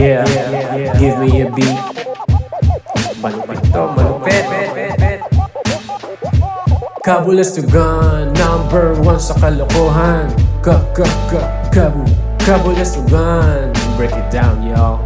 Yeah, 0.00 0.24
give 0.96 1.20
me 1.20 1.44
a 1.44 1.52
beat. 1.52 1.76
Malupit 3.20 3.60
to, 3.68 3.84
malupit. 3.92 4.44
Number 8.32 8.96
one 9.04 9.20
sa 9.20 9.36
kalokohan. 9.36 10.32
Ka, 10.64 10.80
ka, 10.96 11.04
ka, 11.28 11.40
kabu, 11.68 12.08
kabulas 12.40 12.96
to 12.96 13.04
gun. 13.12 13.76
Break 14.00 14.16
it 14.16 14.24
down, 14.32 14.64
y'all. 14.64 15.04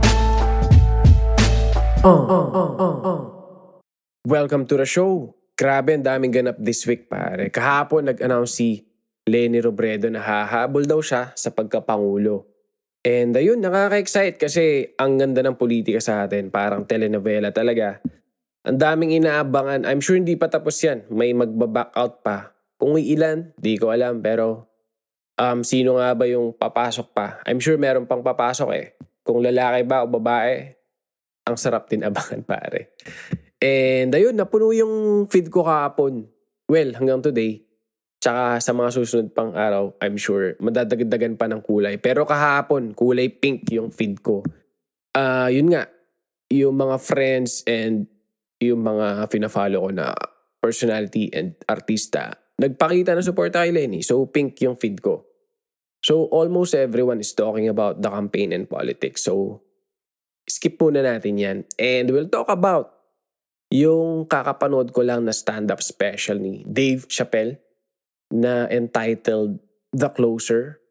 Uh, 2.06 2.14
uh, 2.14 2.46
uh, 2.54 2.70
uh, 2.78 2.96
uh. 3.02 3.20
Welcome 4.22 4.62
to 4.70 4.78
the 4.78 4.86
show. 4.86 5.34
Grabe, 5.58 5.98
ang 5.98 6.06
daming 6.06 6.30
ganap 6.30 6.62
this 6.62 6.86
week, 6.86 7.10
pare. 7.10 7.50
Kahapon, 7.50 8.14
nag-announce 8.14 8.62
si 8.62 8.86
Lenny 9.26 9.58
Robredo 9.58 10.06
na 10.06 10.22
hahabol 10.22 10.86
daw 10.86 11.02
siya 11.02 11.34
sa 11.34 11.50
pagkapangulo. 11.50 12.53
And 13.04 13.36
ayun, 13.36 13.60
nakaka-excite 13.60 14.40
kasi 14.40 14.96
ang 14.96 15.20
ganda 15.20 15.44
ng 15.44 15.60
politika 15.60 16.00
sa 16.00 16.24
atin. 16.24 16.48
Parang 16.48 16.88
telenovela 16.88 17.52
talaga. 17.52 18.00
Ang 18.64 18.80
daming 18.80 19.20
inaabangan. 19.20 19.84
I'm 19.84 20.00
sure 20.00 20.16
hindi 20.16 20.40
pa 20.40 20.48
tapos 20.48 20.80
yan. 20.80 21.04
May 21.12 21.36
magbaback 21.36 21.92
out 21.92 22.24
pa. 22.24 22.56
Kung 22.80 22.96
ilan, 22.96 23.52
di 23.60 23.76
ko 23.76 23.92
alam. 23.92 24.24
Pero 24.24 24.72
um, 25.36 25.60
sino 25.60 26.00
nga 26.00 26.16
ba 26.16 26.24
yung 26.24 26.56
papasok 26.56 27.06
pa? 27.12 27.44
I'm 27.44 27.60
sure 27.60 27.76
meron 27.76 28.08
pang 28.08 28.24
papasok 28.24 28.70
eh. 28.72 28.96
Kung 29.20 29.44
lalaki 29.44 29.84
ba 29.84 30.04
o 30.04 30.08
babae, 30.08 30.72
ang 31.44 31.56
sarap 31.60 31.92
din 31.92 32.08
abangan 32.08 32.40
pare. 32.40 32.96
And 33.60 34.12
ayun, 34.16 34.36
napuno 34.36 34.72
yung 34.72 35.24
feed 35.28 35.52
ko 35.52 35.64
kahapon. 35.64 36.24
Well, 36.64 36.96
hanggang 36.96 37.20
today. 37.20 37.63
Tsaka 38.24 38.56
sa 38.56 38.72
mga 38.72 38.88
susunod 38.88 39.28
pang 39.36 39.52
araw, 39.52 40.00
I'm 40.00 40.16
sure, 40.16 40.56
madadagdagan 40.56 41.36
pa 41.36 41.44
ng 41.44 41.60
kulay. 41.60 42.00
Pero 42.00 42.24
kahapon, 42.24 42.96
kulay 42.96 43.28
pink 43.28 43.68
yung 43.68 43.92
feed 43.92 44.24
ko. 44.24 44.40
Ah, 45.12 45.52
yun 45.52 45.68
nga, 45.68 45.92
yung 46.48 46.72
mga 46.72 46.96
friends 47.04 47.60
and 47.68 48.08
yung 48.64 48.80
mga 48.80 49.28
fina-follow 49.28 49.76
ko 49.76 49.90
na 49.92 50.16
personality 50.56 51.28
and 51.36 51.52
artista, 51.68 52.32
nagpakita 52.56 53.12
ng 53.12 53.28
support 53.28 53.52
kay 53.52 53.76
Lenny. 53.76 54.00
So, 54.00 54.24
pink 54.24 54.56
yung 54.64 54.80
feed 54.80 55.04
ko. 55.04 55.28
So, 56.00 56.24
almost 56.32 56.72
everyone 56.72 57.20
is 57.20 57.36
talking 57.36 57.68
about 57.68 58.00
the 58.00 58.08
campaign 58.08 58.56
and 58.56 58.64
politics. 58.64 59.28
So, 59.28 59.60
skip 60.48 60.80
muna 60.80 61.04
natin 61.04 61.36
yan. 61.36 61.58
And 61.76 62.08
we'll 62.08 62.32
talk 62.32 62.48
about 62.48 62.88
yung 63.68 64.24
kakapanood 64.24 64.96
ko 64.96 65.04
lang 65.04 65.28
na 65.28 65.36
stand-up 65.36 65.84
special 65.84 66.40
ni 66.40 66.64
Dave 66.64 67.04
Chappelle 67.12 67.60
na 68.34 68.66
entitled 68.66 69.62
The 69.94 70.10
Closer. 70.10 70.82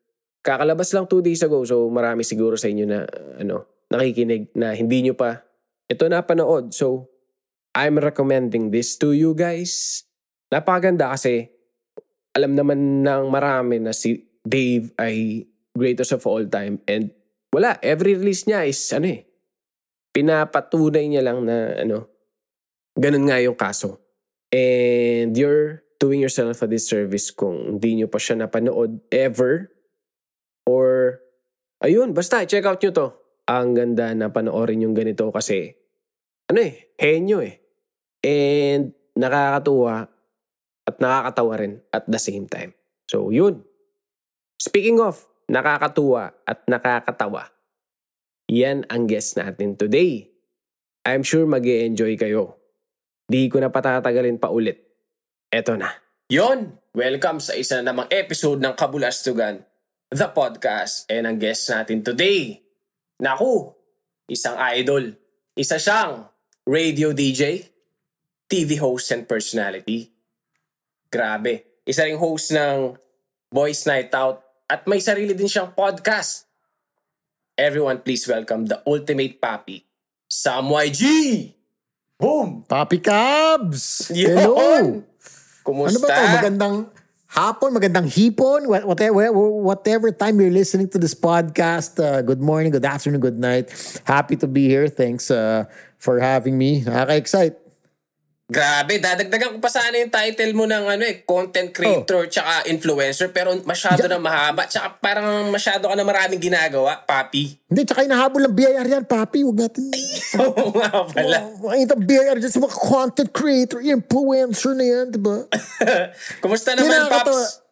Kakalabas 0.44 0.96
lang 0.96 1.08
two 1.12 1.20
days 1.20 1.44
ago 1.44 1.64
so 1.68 1.92
marami 1.92 2.24
siguro 2.24 2.56
sa 2.56 2.72
inyo 2.72 2.86
na 2.88 3.04
ano, 3.40 3.88
nakikinig 3.92 4.56
na 4.56 4.72
hindi 4.72 5.04
nyo 5.04 5.16
pa 5.16 5.44
ito 5.92 6.08
napanood. 6.08 6.72
So, 6.72 7.12
I'm 7.74 7.98
recommending 7.98 8.70
this 8.74 8.98
to 9.02 9.14
you 9.14 9.34
guys. 9.34 10.06
Napakaganda 10.50 11.14
kasi 11.14 11.50
alam 12.34 12.58
naman 12.58 13.06
ng 13.06 13.24
marami 13.30 13.82
na 13.82 13.94
si 13.94 14.26
Dave 14.42 14.94
ay 14.98 15.46
greatest 15.74 16.18
of 16.18 16.26
all 16.30 16.46
time 16.46 16.82
and 16.86 17.10
wala, 17.54 17.78
every 17.82 18.18
release 18.18 18.50
niya 18.50 18.66
is 18.66 18.82
ano 18.94 19.10
eh, 19.10 19.22
pinapatunay 20.14 21.06
niya 21.10 21.22
lang 21.26 21.46
na 21.46 21.78
ano, 21.82 22.10
ganun 22.98 23.30
nga 23.30 23.38
yung 23.42 23.58
kaso. 23.58 24.02
And 24.54 25.34
you're 25.34 25.83
doing 26.04 26.20
yourself 26.20 26.60
a 26.60 26.68
disservice 26.68 27.32
kung 27.32 27.80
hindi 27.80 28.04
nyo 28.04 28.12
pa 28.12 28.20
siya 28.20 28.44
napanood 28.44 29.00
ever. 29.08 29.72
Or, 30.68 31.20
ayun, 31.80 32.12
basta, 32.12 32.44
check 32.44 32.68
out 32.68 32.84
nyo 32.84 32.92
to. 32.92 33.08
Ang 33.48 33.72
ganda 33.72 34.12
na 34.12 34.28
panoorin 34.28 34.84
yung 34.84 34.92
ganito 34.92 35.32
kasi, 35.32 35.72
ano 36.52 36.60
eh, 36.60 36.92
henyo 37.00 37.40
eh. 37.40 37.64
And 38.20 38.92
nakakatuwa 39.16 40.12
at 40.84 40.96
nakakatawa 41.00 41.54
rin 41.56 41.74
at 41.96 42.04
the 42.12 42.20
same 42.20 42.52
time. 42.52 42.76
So, 43.08 43.32
yun. 43.32 43.64
Speaking 44.60 45.00
of, 45.00 45.24
nakakatuwa 45.48 46.36
at 46.44 46.68
nakakatawa. 46.68 47.48
Yan 48.52 48.84
ang 48.92 49.08
guest 49.08 49.40
natin 49.40 49.80
today. 49.80 50.28
I'm 51.08 51.24
sure 51.24 51.48
mag 51.48 51.64
enjoy 51.64 52.20
kayo. 52.20 52.60
Di 53.28 53.48
ko 53.48 53.60
na 53.60 53.72
patatagalin 53.72 54.40
pa 54.40 54.52
ulit. 54.52 54.93
Eto 55.54 55.78
na. 55.78 55.94
Yon! 56.34 56.82
Welcome 56.98 57.38
sa 57.38 57.54
isa 57.54 57.78
na 57.78 57.94
namang 57.94 58.10
episode 58.10 58.58
ng 58.58 58.74
Kabulastugan, 58.74 59.62
the 60.10 60.26
podcast. 60.34 61.06
And 61.14 61.30
ang 61.30 61.38
guest 61.38 61.70
natin 61.70 62.02
today, 62.02 62.58
naku, 63.22 63.70
isang 64.26 64.58
idol. 64.74 65.14
Isa 65.54 65.78
siyang 65.78 66.26
radio 66.66 67.14
DJ, 67.14 67.70
TV 68.50 68.82
host 68.82 69.14
and 69.14 69.30
personality. 69.30 70.10
Grabe. 71.14 71.86
Isa 71.86 72.10
ring 72.10 72.18
host 72.18 72.50
ng 72.50 72.98
Boys 73.54 73.86
Night 73.86 74.10
Out 74.18 74.42
at 74.66 74.90
may 74.90 75.06
sarili 75.06 75.38
din 75.38 75.46
siyang 75.46 75.78
podcast. 75.78 76.50
Everyone 77.54 78.02
please 78.02 78.26
welcome 78.26 78.66
the 78.66 78.82
ultimate 78.90 79.38
papi, 79.38 79.86
Sam 80.26 80.74
YG! 80.74 81.06
Boom! 82.18 82.66
Papi 82.66 82.98
Cubs! 82.98 84.10
Yun! 84.18 84.34
Hello! 84.34 85.13
Kumusta? 85.64 85.96
Ano 85.96 86.00
ba 86.04 86.08
to? 86.12 86.24
Magandang 86.38 86.76
hapon, 87.34 87.70
magandang 87.74 88.08
hipon, 88.12 88.68
wha- 88.68 88.86
whatever, 88.86 89.32
whatever 89.34 90.12
time 90.12 90.40
you're 90.40 90.54
listening 90.54 90.92
to 90.92 91.00
this 91.00 91.16
podcast. 91.16 91.98
Uh, 91.98 92.22
good 92.22 92.42
morning, 92.44 92.72
good 92.72 92.86
afternoon, 92.86 93.24
good 93.24 93.40
night. 93.40 93.72
Happy 94.04 94.36
to 94.36 94.46
be 94.46 94.68
here. 94.68 94.88
Thanks 94.92 95.32
uh, 95.32 95.66
for 95.98 96.20
having 96.20 96.58
me. 96.58 96.84
Nakaka-excite. 96.84 97.63
Grabe, 98.54 99.02
dadagdagan 99.02 99.58
ko 99.58 99.60
pa 99.60 99.72
sana 99.74 99.98
yung 99.98 100.14
title 100.14 100.54
mo 100.54 100.70
ng 100.70 100.86
ano 100.86 101.02
eh, 101.02 101.26
content 101.26 101.74
creator 101.74 102.30
tsaka 102.30 102.70
influencer 102.70 103.34
pero 103.34 103.50
masyado 103.66 104.06
na 104.06 104.22
mahaba 104.22 104.70
tsaka 104.70 105.02
parang 105.02 105.50
masyado 105.50 105.90
ka 105.90 105.96
na 105.98 106.06
maraming 106.06 106.38
ginagawa, 106.38 107.02
papi. 107.02 107.58
Hindi, 107.66 107.82
tsaka 107.90 108.06
inahabol 108.06 108.46
ng 108.46 108.54
BIR 108.54 108.86
yan, 108.86 109.06
papi. 109.10 109.42
Huwag 109.42 109.58
natin... 109.58 109.90
Oo 110.46 110.70
nga 110.78 111.02
pala. 111.10 111.50
Oh, 111.66 111.74
the 111.74 111.98
BIR, 111.98 112.38
just 112.38 112.62
mga 112.62 112.78
content 112.78 113.34
creator, 113.34 113.82
influencer 113.82 114.78
na 114.78 114.86
yan, 114.86 115.06
di 115.10 115.18
ba? 115.18 115.50
Kumusta 116.46 116.78
naman. 116.78 117.10
Paps? 117.10 117.66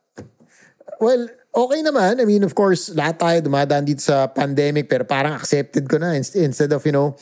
Well, 0.98 1.30
okay 1.54 1.80
naman. 1.86 2.18
I 2.18 2.26
mean, 2.26 2.42
of 2.42 2.58
course, 2.58 2.90
lahat 2.96 3.22
tayo 3.22 3.38
dumadaan 3.46 3.86
dito 3.86 4.02
sa 4.02 4.26
pandemic 4.26 4.90
pero 4.90 5.06
parang 5.06 5.38
accepted 5.38 5.86
ko 5.86 6.02
na 6.02 6.18
Inst- 6.18 6.40
instead 6.40 6.74
of, 6.74 6.82
you 6.82 6.96
know, 6.96 7.14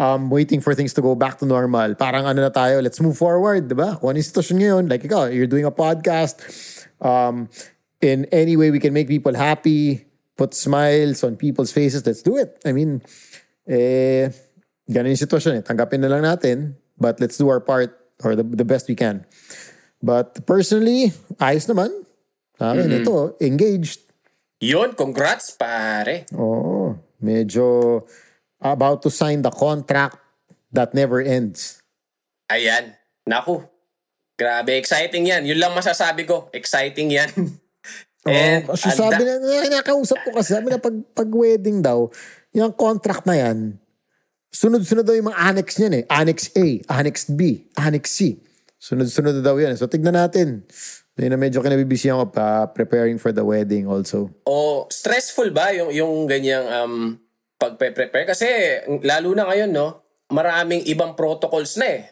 um, 0.00 0.32
waiting 0.32 0.64
for 0.64 0.72
things 0.72 0.96
to 0.96 1.04
go 1.04 1.12
back 1.12 1.36
to 1.36 1.44
normal. 1.44 1.92
Parang 1.94 2.24
ano 2.24 2.40
na 2.40 2.48
tayo, 2.48 2.80
let's 2.80 2.96
move 3.04 3.20
forward, 3.20 3.68
di 3.68 3.76
ba? 3.76 4.00
Kung 4.00 4.16
ano 4.16 4.16
yung 4.16 4.30
sitwasyon 4.32 4.56
ngayon, 4.56 4.82
like 4.88 5.04
ikaw, 5.04 5.28
you're 5.28 5.50
doing 5.50 5.68
a 5.68 5.74
podcast. 5.74 6.40
Um, 7.04 7.52
in 8.00 8.24
any 8.32 8.56
way 8.56 8.72
we 8.72 8.80
can 8.80 8.96
make 8.96 9.12
people 9.12 9.36
happy, 9.36 10.08
put 10.40 10.56
smiles 10.56 11.20
on 11.20 11.36
people's 11.36 11.68
faces, 11.68 12.00
let's 12.08 12.24
do 12.24 12.40
it. 12.40 12.56
I 12.64 12.72
mean, 12.72 13.04
eh, 13.68 14.32
ganun 14.88 15.12
yung 15.12 15.20
sitwasyon 15.20 15.60
eh. 15.60 15.62
Tanggapin 15.68 16.00
na 16.00 16.08
lang 16.08 16.24
natin, 16.24 16.80
but 16.96 17.20
let's 17.20 17.36
do 17.36 17.52
our 17.52 17.60
part 17.60 17.92
or 18.24 18.32
the, 18.32 18.42
the 18.42 18.64
best 18.64 18.88
we 18.88 18.96
can. 18.96 19.28
But 20.00 20.48
personally, 20.48 21.12
ayos 21.36 21.68
naman. 21.68 21.92
Sa 22.56 22.72
akin, 22.72 22.88
ito, 22.88 23.36
engaged. 23.40 24.00
Yun, 24.64 24.96
congrats, 24.96 25.52
pare. 25.56 26.24
Oo. 26.36 26.96
Medyo 27.20 28.00
about 28.60 29.02
to 29.02 29.10
sign 29.10 29.42
the 29.42 29.50
contract 29.50 30.16
that 30.70 30.92
never 30.92 31.20
ends. 31.20 31.80
Ayan. 32.48 32.94
Naku. 33.26 33.64
Grabe, 34.36 34.76
exciting 34.76 35.28
yan. 35.28 35.44
Yun 35.44 35.60
lang 35.60 35.76
masasabi 35.76 36.24
ko. 36.24 36.48
Exciting 36.52 37.12
yan. 37.12 37.28
And, 38.20 38.68
Oh, 38.68 38.76
anda- 38.76 38.92
sabi 38.92 39.22
na, 39.24 39.40
na, 39.40 39.64
kinakausap 39.64 40.20
ko 40.28 40.36
kasi, 40.36 40.52
sabi 40.52 40.68
na 40.68 40.76
pag, 40.76 40.92
pag 41.16 41.30
wedding 41.32 41.80
daw, 41.80 42.04
yung 42.52 42.68
contract 42.76 43.24
na 43.24 43.32
yan, 43.32 43.80
sunod-sunod 44.52 45.08
daw 45.08 45.16
yung 45.16 45.32
mga 45.32 45.40
annex 45.40 45.68
niyan 45.80 45.94
eh. 45.96 46.04
Annex 46.04 46.38
A, 46.52 46.66
Annex 46.92 47.16
B, 47.32 47.64
Annex 47.80 48.12
C. 48.12 48.36
Sunod-sunod 48.76 49.40
daw 49.40 49.56
yan. 49.56 49.72
So 49.76 49.88
tignan 49.88 50.16
natin. 50.16 50.68
Yun 51.20 51.32
na 51.32 51.40
medyo 51.40 51.60
kinabibisiyan 51.60 52.16
ko 52.16 52.26
pa 52.32 52.64
preparing 52.68 53.20
for 53.20 53.28
the 53.28 53.44
wedding 53.44 53.84
also. 53.84 54.32
O 54.48 54.88
stressful 54.88 55.52
ba 55.52 55.68
yung 55.68 55.92
yung 55.92 56.24
ganyang 56.24 56.64
um 56.80 57.20
pagpe-prepare 57.60 58.24
kasi 58.24 58.48
lalo 59.04 59.36
na 59.36 59.44
ngayon 59.52 59.68
no, 59.68 60.00
maraming 60.32 60.80
ibang 60.88 61.12
protocols 61.12 61.76
na 61.76 62.00
eh. 62.00 62.02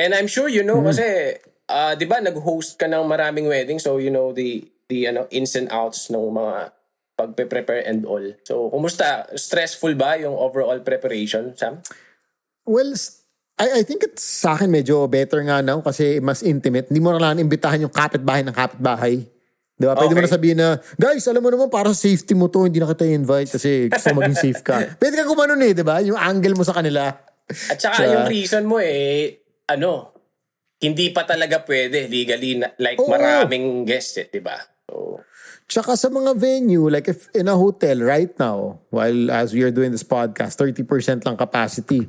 And 0.00 0.16
I'm 0.16 0.26
sure 0.26 0.48
you 0.48 0.64
know 0.64 0.80
kasi 0.80 1.36
ah 1.68 1.92
'di 1.92 2.08
ba 2.08 2.24
nag-host 2.24 2.80
ka 2.80 2.88
ng 2.88 3.04
maraming 3.04 3.46
wedding 3.46 3.78
so 3.78 4.00
you 4.00 4.10
know 4.10 4.32
the 4.32 4.64
the 4.88 5.06
ano 5.06 5.28
ins 5.28 5.54
and 5.54 5.68
outs 5.68 6.08
ng 6.08 6.18
mga 6.18 6.72
pagpe-prepare 7.14 7.86
and 7.86 8.02
all. 8.08 8.24
So 8.42 8.72
kumusta? 8.72 9.28
Stressful 9.36 9.94
ba 9.94 10.18
yung 10.18 10.34
overall 10.34 10.80
preparation, 10.82 11.54
Sam? 11.54 11.84
Well, 12.66 12.90
I, 13.54 13.80
I 13.80 13.82
think 13.86 14.02
it's 14.02 14.24
sa 14.24 14.58
akin 14.58 14.66
medyo 14.66 15.06
better 15.06 15.38
nga 15.46 15.62
now 15.62 15.78
kasi 15.78 16.18
mas 16.18 16.42
intimate. 16.42 16.90
Hindi 16.90 16.98
mo 16.98 17.14
na 17.14 17.22
lang 17.22 17.38
imbitahan 17.38 17.86
yung 17.86 17.94
kapitbahay 17.94 18.42
ng 18.42 18.56
kapitbahay. 18.56 19.30
Di 19.74 19.84
ba? 19.84 19.98
Pwede 19.98 20.14
mo 20.14 20.22
Okay. 20.22 20.26
na 20.26 20.34
sabihin 20.34 20.58
na, 20.58 20.68
guys, 20.94 21.26
alam 21.26 21.42
mo 21.42 21.50
naman, 21.50 21.66
para 21.66 21.90
sa 21.90 22.06
safety 22.06 22.32
mo 22.32 22.46
to, 22.46 22.64
hindi 22.64 22.78
na 22.78 22.86
kita 22.86 23.04
invite 23.04 23.50
kasi 23.50 23.90
gusto 23.90 24.06
mo 24.10 24.22
maging 24.22 24.38
safe 24.40 24.62
ka. 24.62 24.78
Pwede 25.02 25.18
ka 25.18 25.26
gumanon 25.26 25.58
eh, 25.60 25.74
di 25.74 25.82
ba? 25.82 25.98
Yung 25.98 26.14
angle 26.14 26.54
mo 26.54 26.62
sa 26.62 26.72
kanila. 26.72 27.10
At 27.44 27.76
saka 27.76 27.98
Sa- 27.98 28.06
yung 28.06 28.26
reason 28.26 28.64
mo 28.64 28.78
eh, 28.78 29.34
ano, 29.66 30.14
hindi 30.78 31.10
pa 31.10 31.26
talaga 31.26 31.64
pwede 31.64 32.06
legally, 32.06 32.62
like 32.78 32.98
Oo. 32.98 33.10
maraming 33.10 33.82
guests 33.82 34.14
eh, 34.16 34.30
di 34.30 34.38
ba? 34.38 34.54
So, 34.86 35.18
Tsaka 35.64 35.96
sa 35.96 36.06
mga 36.06 36.36
venue, 36.36 36.86
like 36.86 37.08
if 37.08 37.32
in 37.32 37.48
a 37.48 37.56
hotel 37.56 37.98
right 37.98 38.30
now, 38.36 38.84
while 38.92 39.32
as 39.32 39.50
we 39.50 39.64
are 39.64 39.72
doing 39.72 39.90
this 39.90 40.04
podcast, 40.04 40.60
30% 40.60 40.84
lang 41.24 41.34
capacity. 41.34 42.04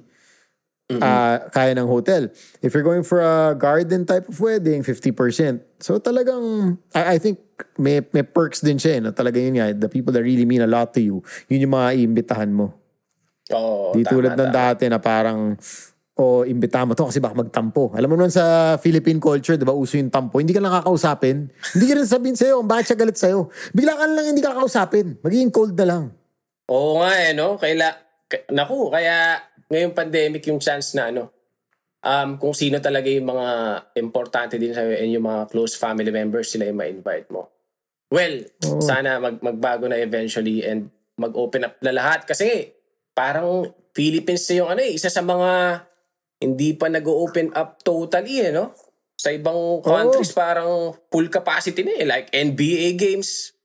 Ah 0.95 1.41
kaya 1.49 1.73
ng 1.73 1.89
hotel. 1.89 2.29
If 2.61 2.69
you're 2.71 2.85
going 2.85 3.01
for 3.01 3.17
a 3.17 3.53
garden 3.53 4.05
type 4.05 4.29
of 4.29 4.37
wedding, 4.37 4.85
50%. 4.85 5.81
So 5.81 5.97
talagang, 5.97 6.77
I, 6.93 7.15
I 7.15 7.17
think 7.17 7.41
may, 7.75 8.05
may 8.11 8.21
perks 8.21 8.61
din 8.61 8.77
siya. 8.77 8.97
eh, 8.97 9.01
No? 9.01 9.09
Talaga 9.09 9.37
yun 9.37 9.57
nga, 9.57 9.73
the 9.73 9.89
people 9.89 10.13
that 10.13 10.21
really 10.21 10.45
mean 10.45 10.61
a 10.61 10.69
lot 10.69 10.93
to 10.93 11.01
you, 11.01 11.25
yun 11.47 11.65
yung 11.65 11.73
mga 11.73 11.89
iimbitahan 11.95 12.51
mo. 12.51 12.69
oo, 13.49 13.93
Di 13.93 14.01
tama, 14.01 14.11
tulad 14.11 14.33
ng 14.33 14.49
tama. 14.49 14.53
dati 14.53 14.83
na 14.85 15.01
parang, 15.01 15.57
o 16.15 16.45
imbitahan 16.45 16.85
mo 16.85 16.93
to 16.93 17.09
kasi 17.09 17.17
baka 17.17 17.33
magtampo. 17.35 17.91
Alam 17.91 18.07
mo 18.07 18.15
naman 18.15 18.31
sa 18.31 18.77
Philippine 18.77 19.17
culture, 19.17 19.57
di 19.57 19.65
ba, 19.65 19.73
uso 19.73 19.97
yung 19.97 20.07
tampo. 20.07 20.37
Hindi 20.37 20.53
ka 20.53 20.61
lang 20.61 20.71
kakausapin. 20.75 21.49
hindi 21.73 21.85
ka 21.85 21.93
rin 21.97 22.05
sabihin 22.05 22.37
sa'yo 22.37 22.61
kung 22.61 22.69
bakit 22.69 22.85
siya 22.87 22.97
galit 23.01 23.17
sa'yo. 23.17 23.49
Bigla 23.73 23.97
ka 23.97 24.05
lang 24.05 24.25
hindi 24.29 24.39
ka 24.39 24.53
kakausapin. 24.53 25.17
Magiging 25.19 25.49
cold 25.49 25.73
na 25.73 25.85
lang. 25.89 26.03
Oo 26.69 27.01
nga 27.01 27.09
eh, 27.19 27.33
no? 27.33 27.57
Kaila, 27.57 27.89
k- 28.25 28.47
naku, 28.49 28.89
kaya 28.89 29.37
ngayong 29.69 29.95
pandemic 29.97 30.45
yung 30.47 30.61
chance 30.61 30.93
na 30.93 31.09
ano, 31.09 31.33
um, 32.05 32.37
kung 32.37 32.53
sino 32.53 32.77
talaga 32.77 33.09
yung 33.09 33.25
mga 33.25 33.47
importante 33.97 34.61
din 34.61 34.71
sa'yo 34.71 34.93
and 35.01 35.09
yung 35.09 35.25
mga 35.25 35.49
close 35.49 35.73
family 35.73 36.13
members, 36.13 36.53
sila 36.53 36.69
yung 36.69 36.77
ma-invite 36.77 37.27
mo. 37.33 37.49
Well, 38.13 38.45
Oo. 38.69 38.79
sana 38.85 39.17
mag 39.17 39.41
magbago 39.41 39.89
na 39.89 39.97
eventually 39.97 40.61
and 40.61 40.93
mag-open 41.17 41.65
up 41.65 41.81
na 41.81 41.91
lahat. 41.91 42.29
Kasi 42.29 42.69
parang 43.17 43.65
Philippines 43.95 44.45
na 44.51 44.55
yung 44.61 44.69
ano 44.69 44.81
eh, 44.85 44.93
isa 44.93 45.09
sa 45.09 45.25
mga 45.25 45.81
hindi 46.45 46.77
pa 46.77 46.91
nag-open 46.91 47.55
up 47.57 47.81
totally 47.81 48.45
eh, 48.45 48.53
no? 48.53 48.75
Sa 49.17 49.33
ibang 49.33 49.81
countries 49.81 50.35
parang 50.35 50.93
full 51.09 51.31
capacity 51.33 51.81
na 51.81 51.93
eh. 51.97 52.05
Like 52.05 52.29
NBA 52.29 52.99
games, 52.99 53.57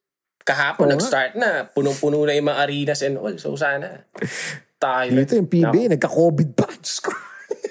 kahapon 0.47 0.89
nga. 0.89 0.97
nag-start 0.97 1.33
na. 1.37 1.69
Punong-puno 1.69 2.25
na 2.25 2.33
yung 2.33 2.49
mga 2.49 2.61
arenas 2.65 3.05
and 3.05 3.21
all. 3.21 3.37
So 3.37 3.53
sana 3.61 4.09
tayo. 4.81 5.13
Dito 5.13 5.37
yung 5.37 5.51
PBA, 5.53 5.93
nagka-COVID 5.95 6.49
pa. 6.57 6.67
Diyos 6.81 6.99
ko. 7.05 7.13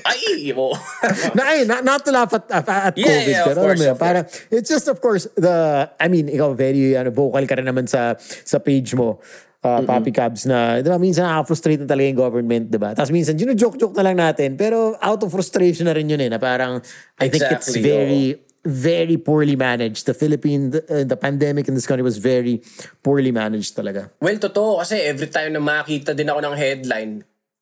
Ay, 0.06 0.54
mo. 0.56 0.72
na, 1.38 1.42
ay, 1.50 1.66
not, 1.66 1.82
not 1.84 2.00
to 2.06 2.12
laugh 2.14 2.32
at, 2.32 2.46
at, 2.48 2.66
at 2.70 2.94
Yeah, 2.96 3.10
COVID. 3.10 3.28
yeah, 3.28 3.44
pero 3.44 3.58
alam 3.60 3.66
course, 3.68 3.80
mo 3.80 3.86
yun, 3.86 3.96
of 3.96 4.00
parang, 4.00 4.26
it's 4.54 4.70
just 4.70 4.88
of 4.88 4.98
course, 5.02 5.26
the, 5.36 5.56
I 6.00 6.08
mean, 6.08 6.30
ikaw 6.30 6.56
very 6.56 6.96
ano, 6.96 7.12
vocal 7.12 7.44
ka 7.50 7.58
rin 7.60 7.68
naman 7.68 7.90
sa, 7.90 8.16
sa 8.22 8.62
page 8.62 8.96
mo. 8.96 9.20
Uh, 9.60 9.84
Papi 9.84 10.16
Cabs 10.16 10.48
na, 10.48 10.80
di 10.80 10.88
ba, 10.88 10.96
minsan 10.96 11.28
nakaka-frustrate 11.28 11.84
na 11.84 11.88
talaga 11.92 12.08
yung 12.08 12.22
government, 12.24 12.66
di 12.72 12.80
ba? 12.80 12.96
Tapos 12.96 13.12
minsan, 13.12 13.36
joke-joke 13.36 13.92
na 13.92 14.04
lang 14.08 14.16
natin, 14.16 14.56
pero 14.56 14.96
out 15.04 15.20
of 15.20 15.28
frustration 15.36 15.84
na 15.84 15.92
rin 15.92 16.08
yun 16.08 16.22
eh, 16.24 16.32
na 16.32 16.40
parang, 16.40 16.80
I 17.20 17.28
think 17.28 17.44
it's 17.44 17.76
very, 17.76 18.40
very 18.66 19.18
poorly 19.18 19.56
managed. 19.56 20.06
The 20.06 20.14
Philippine, 20.14 20.72
the, 20.72 20.82
uh, 20.88 21.04
the 21.04 21.16
pandemic 21.16 21.68
in 21.68 21.76
this 21.76 21.88
country 21.88 22.04
was 22.04 22.18
very 22.18 22.62
poorly 23.04 23.32
managed 23.32 23.76
talaga. 23.76 24.12
well, 24.20 24.38
totoo. 24.38 24.80
Kasi 24.84 25.00
every 25.08 25.28
time 25.28 25.54
na 25.56 25.64
makita 25.64 26.16
din 26.16 26.30
ako 26.30 26.40
ng 26.44 26.56
headline, 26.56 27.12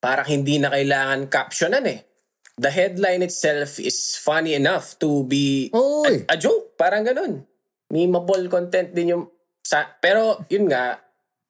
parang 0.02 0.28
hindi 0.28 0.58
na 0.58 0.74
kailangan 0.74 1.30
captionan 1.30 1.86
eh. 1.86 2.00
The 2.58 2.74
headline 2.74 3.22
itself 3.22 3.78
is 3.78 4.18
funny 4.18 4.58
enough 4.58 4.98
to 4.98 5.22
be 5.30 5.70
Oy. 5.78 6.26
a, 6.26 6.34
a 6.34 6.38
joke. 6.42 6.74
Parang 6.74 7.06
ganun. 7.06 7.46
Memeable 7.94 8.50
content 8.50 8.90
din 8.98 9.14
yung... 9.14 9.24
Sa, 9.62 9.86
pero 10.02 10.42
yun 10.50 10.66
nga, 10.66 10.98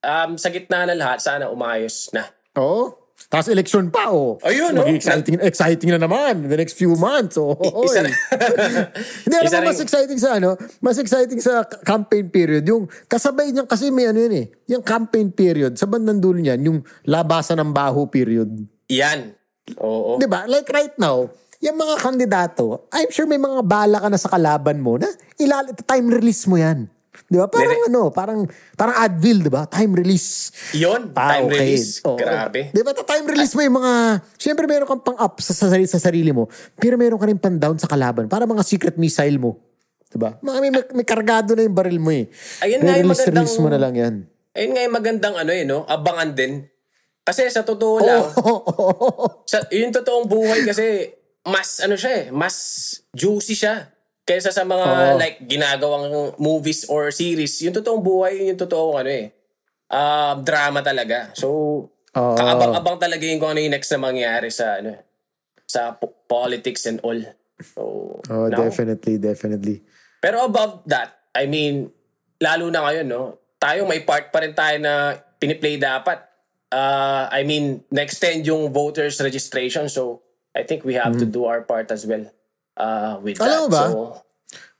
um, 0.04 0.36
sa 0.36 0.52
gitna 0.52 0.84
na 0.84 0.92
lahat, 0.92 1.24
sana 1.24 1.48
umayos 1.48 2.12
na. 2.12 2.28
Oo. 2.60 3.07
Tapos 3.26 3.50
election 3.50 3.90
pa, 3.90 4.08
oh. 4.08 4.38
Ayun, 4.40 4.70
no? 4.72 4.86
Maging 4.86 4.98
exciting, 5.02 5.36
exciting 5.42 5.90
na 5.90 6.00
naman 6.00 6.46
the 6.46 6.54
next 6.54 6.78
few 6.78 6.94
months. 6.94 7.34
Oh, 7.34 7.58
Isa 7.86 8.06
na- 8.06 8.14
Hindi, 9.26 9.34
alam 9.34 9.50
mo, 9.52 9.68
mas 9.68 9.82
exciting 9.82 10.16
sa 10.16 10.38
ano, 10.38 10.54
mas 10.78 10.96
exciting 10.96 11.42
sa 11.42 11.66
campaign 11.82 12.30
period, 12.30 12.64
yung 12.64 12.86
kasabay 13.04 13.50
niyan 13.50 13.66
kasi 13.66 13.90
may 13.90 14.08
ano 14.08 14.22
yun 14.22 14.34
eh, 14.38 14.46
yung 14.70 14.80
campaign 14.80 15.28
period, 15.28 15.74
sa 15.74 15.84
bandang 15.84 16.22
dulo 16.22 16.38
niyan, 16.38 16.60
yung 16.62 16.78
labasan 17.04 17.58
ng 17.58 17.74
baho 17.74 18.08
period. 18.08 18.48
Yan. 18.88 19.34
Oo. 19.76 20.16
Di 20.16 20.24
ba? 20.24 20.48
Like 20.48 20.70
right 20.72 20.96
now, 20.96 21.28
yung 21.58 21.76
mga 21.76 21.94
kandidato, 21.98 22.88
I'm 22.88 23.10
sure 23.10 23.26
may 23.26 23.36
mga 23.36 23.66
bala 23.66 23.98
ka 23.98 24.08
na 24.08 24.16
sa 24.16 24.30
kalaban 24.30 24.78
mo 24.78 24.96
na 24.96 25.10
ilal 25.36 25.68
time 25.84 26.06
release 26.08 26.46
mo 26.46 26.56
yan. 26.56 26.86
Di 27.24 27.34
ba? 27.34 27.46
Parang 27.46 27.74
Dire- 27.74 27.88
ano, 27.88 28.02
parang 28.08 28.38
parang 28.72 28.96
Advil, 29.00 29.38
di 29.40 29.48
ba? 29.48 29.64
Time 29.64 29.92
release. 29.92 30.52
Yun, 30.72 31.10
Ah, 31.12 31.34
time 31.34 31.44
okay. 31.46 31.58
release. 31.58 31.98
Oo. 32.02 32.14
Grabe. 32.14 32.70
Di 32.70 32.80
ba? 32.80 32.92
Time 32.92 33.26
release 33.26 33.52
mo 33.52 33.60
yung 33.60 33.76
mga... 33.76 33.92
Siyempre, 34.36 34.64
meron 34.64 34.86
kang 34.86 35.02
pang-up 35.02 35.34
sa, 35.38 35.50
sa, 35.50 35.66
sarili, 35.66 35.84
sa 35.84 35.98
sarili 35.98 36.30
mo. 36.30 36.46
Pero 36.74 36.94
meron 36.94 37.16
ka 37.16 37.26
rin 37.26 37.36
pang-down 37.36 37.76
sa 37.76 37.86
kalaban. 37.86 38.26
Para 38.26 38.44
mga 38.44 38.62
secret 38.62 38.94
missile 38.94 39.36
mo. 39.36 39.58
Di 40.04 40.16
ba? 40.16 40.38
Mga 40.38 40.58
may, 40.58 40.70
may, 40.70 40.84
may 40.94 41.06
kargado 41.06 41.52
na 41.52 41.62
yung 41.62 41.74
baril 41.74 41.98
mo 41.98 42.08
eh. 42.08 42.30
Ayun 42.62 42.80
nga 42.80 42.96
yung 42.96 43.10
magandang- 43.10 43.44
release 43.44 43.58
mo 43.58 43.68
na 43.68 43.76
lang 43.76 43.92
yan. 43.92 44.14
Ayun 44.54 44.70
nga 44.72 44.82
yung 44.82 44.94
magandang 44.94 45.36
ano 45.36 45.50
eh, 45.50 45.64
no? 45.64 45.84
Abangan 45.84 46.32
din. 46.32 46.64
Kasi 47.20 47.44
sa 47.46 47.60
totoo 47.60 48.00
lang, 48.00 48.24
sa, 49.50 49.68
yung 49.68 49.92
totoong 49.92 50.24
buhay 50.24 50.64
kasi, 50.64 51.12
mas 51.44 51.76
ano 51.78 51.92
siya 51.92 52.12
eh, 52.18 52.24
mas 52.30 52.56
juicy 53.12 53.52
siya. 53.54 53.92
Kaysa 54.28 54.52
sa 54.52 54.60
mga 54.60 54.84
Oo. 54.84 55.16
like 55.16 55.40
ginagawang 55.48 56.36
movies 56.36 56.84
or 56.92 57.08
series, 57.08 57.56
yung 57.64 57.72
totoong 57.72 58.04
buhay, 58.04 58.44
yun 58.44 58.52
yung 58.52 58.60
totoong 58.60 59.00
ano 59.00 59.08
eh, 59.08 59.32
ah, 59.88 60.36
drama 60.36 60.84
talaga. 60.84 61.32
So, 61.32 61.48
Oo. 62.12 62.36
kaabang-abang 62.36 63.00
talaga 63.00 63.24
yung 63.24 63.40
kung 63.40 63.56
ano 63.56 63.64
yung 63.64 63.72
next 63.72 63.88
na 63.88 64.04
mangyari 64.04 64.52
sa 64.52 64.84
ano 64.84 65.00
sa 65.64 65.96
po- 65.96 66.12
politics 66.28 66.84
and 66.84 67.00
all. 67.00 67.16
So, 67.64 67.82
Oh, 68.28 68.52
definitely, 68.52 69.16
definitely. 69.16 69.80
pero 70.20 70.44
above 70.44 70.84
that, 70.84 71.32
I 71.32 71.48
mean, 71.48 71.88
lalo 72.36 72.68
na 72.68 72.84
ngayon, 72.84 73.08
no? 73.08 73.40
Tayo 73.56 73.88
may 73.88 74.04
part 74.04 74.28
pa 74.28 74.44
rin 74.44 74.52
tayo 74.52 74.76
na 74.76 75.16
piniplay 75.40 75.80
dapat. 75.80 76.20
Uh, 76.68 77.32
I 77.32 77.48
mean, 77.48 77.80
na-extend 77.88 78.44
yung 78.44 78.68
voters 78.76 79.16
registration. 79.24 79.88
So, 79.88 80.20
I 80.52 80.68
think 80.68 80.84
we 80.84 81.00
have 81.00 81.16
to 81.16 81.24
do 81.24 81.48
our 81.48 81.64
part 81.64 81.88
as 81.88 82.04
well 82.04 82.28
uh, 82.78 83.18
with. 83.20 83.42
Alam 83.42 83.68
that. 83.68 83.74
ba? 83.74 83.84
So, 83.90 84.22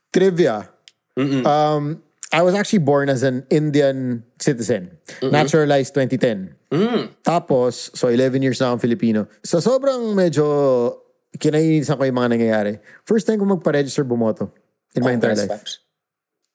Trivia. 0.09 0.71
Um, 1.19 2.01
I 2.31 2.41
was 2.41 2.55
actually 2.55 2.79
born 2.79 3.09
as 3.09 3.23
an 3.23 3.45
Indian 3.49 4.23
citizen. 4.39 4.97
Naturalized 5.21 5.93
2010. 5.93 6.55
Tapos, 7.25 7.91
so 7.97 8.07
11 8.07 8.41
years 8.41 8.61
na 8.61 8.71
akong 8.71 8.81
Filipino. 8.81 9.27
So 9.41 9.57
sobrang 9.57 10.13
medyo 10.13 10.95
kinaiinisan 11.33 11.97
ko 11.97 12.05
yung 12.05 12.17
mga 12.17 12.29
nangyayari. 12.37 12.73
First 13.05 13.25
time 13.25 13.41
ko 13.41 13.45
magpa-register 13.49 14.05
bumoto 14.05 14.53
in 14.93 15.01
my 15.01 15.17
entire 15.17 15.33
congrats, 15.33 15.49
life. 15.49 15.61
Paps. 15.65 15.73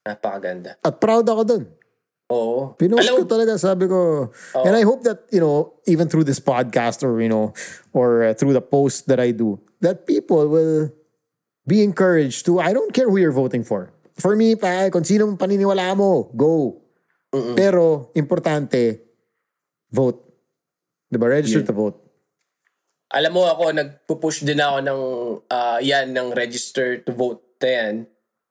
Napakaganda. 0.07 0.71
At 0.79 0.95
proud 0.99 1.27
ako 1.27 1.41
dun. 1.43 1.63
Oo. 2.31 2.73
Pinost 2.73 3.05
Alam 3.05 3.21
ko 3.21 3.25
talaga, 3.29 3.53
sabi 3.59 3.85
ko. 3.85 4.31
And 4.65 4.73
I 4.73 4.81
hope 4.81 5.03
that, 5.03 5.27
you 5.29 5.43
know, 5.43 5.77
even 5.85 6.07
through 6.07 6.25
this 6.25 6.39
podcast 6.39 7.03
or, 7.03 7.21
you 7.21 7.29
know, 7.29 7.53
or 7.93 8.31
uh, 8.31 8.33
through 8.33 8.55
the 8.55 8.63
post 8.63 9.05
that 9.11 9.19
I 9.19 9.29
do, 9.35 9.59
that 9.83 10.07
people 10.07 10.47
will 10.47 10.89
be 11.65 11.81
encouraged 11.81 12.45
to, 12.45 12.61
I 12.61 12.73
don't 12.73 12.93
care 12.93 13.09
who 13.09 13.17
you're 13.17 13.35
voting 13.35 13.65
for. 13.65 13.91
For 14.15 14.37
me, 14.37 14.55
pa, 14.55 14.87
kung 14.93 15.03
sino 15.03 15.27
paniniwala 15.35 15.97
mo, 15.97 16.31
go. 16.31 16.81
Pero, 17.57 18.15
importante, 18.15 19.03
vote. 19.91 20.23
Diba? 21.11 21.27
Register 21.27 21.67
to 21.67 21.75
vote. 21.75 21.99
Alam 23.11 23.31
mo 23.35 23.43
ako, 23.45 23.75
nagpo-push 23.75 24.47
din 24.47 24.63
ako 24.63 24.77
ng 24.81 25.01
ah, 25.51 25.79
yan, 25.83 26.15
ng 26.15 26.31
register 26.31 27.03
to 27.03 27.11
vote 27.11 27.43
na 27.59 27.69
yan 27.69 27.95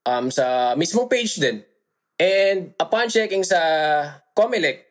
um, 0.09 0.29
sa 0.29 0.77
mismong 0.79 1.09
page 1.11 1.41
din. 1.41 1.65
And 2.21 2.73
upon 2.79 3.11
checking 3.11 3.43
sa 3.43 3.59
Comelec, 4.37 4.87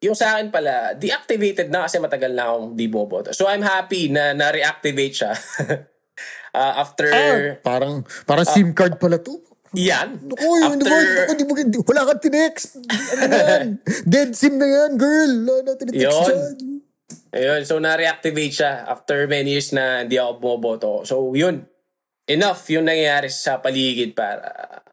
yung 0.00 0.16
sa 0.16 0.36
akin 0.36 0.48
pala, 0.52 0.96
deactivated 0.96 1.68
na 1.68 1.88
kasi 1.88 2.00
matagal 2.00 2.32
na 2.32 2.52
akong 2.52 2.76
di 2.76 2.86
boboto. 2.88 3.32
So 3.32 3.48
I'm 3.48 3.64
happy 3.64 4.12
na 4.12 4.32
na-reactivate 4.36 5.14
siya. 5.14 5.32
Ah, 6.54 6.80
after, 6.80 7.10
Ah, 7.10 7.58
parang, 7.60 8.06
parang 8.24 8.46
SIM 8.46 8.70
card 8.70 8.96
pala 8.96 9.18
to. 9.18 9.42
yan. 9.74 10.22
Uy, 10.22 10.60
hindi 10.62 10.86
mo, 10.86 10.94
ako, 10.94 11.32
di 11.34 11.44
mo, 11.44 11.52
di, 11.58 11.78
wala 11.82 12.06
kang 12.06 12.22
tinext. 12.22 12.78
Ano 13.18 13.34
yan? 13.34 13.66
Dead 14.06 14.30
SIM 14.32 14.54
na 14.54 14.64
yan, 14.64 14.94
girl. 14.94 15.32
Wala 15.42 15.60
na 15.60 15.72
tinext 15.74 15.98
Yun. 15.98 16.14
dyan. 16.24 16.40
Ayun, 17.34 17.60
so 17.66 17.82
na-reactivate 17.82 18.54
siya 18.54 18.86
after 18.86 19.26
many 19.26 19.50
years 19.50 19.74
na 19.74 20.06
hindi 20.06 20.14
ako 20.14 20.38
bumoboto. 20.38 21.02
So 21.02 21.34
yun, 21.34 21.66
enough 22.24 22.62
yung 22.70 22.86
nangyayari 22.86 23.26
sa 23.26 23.58
paligid 23.58 24.14
para 24.14 24.46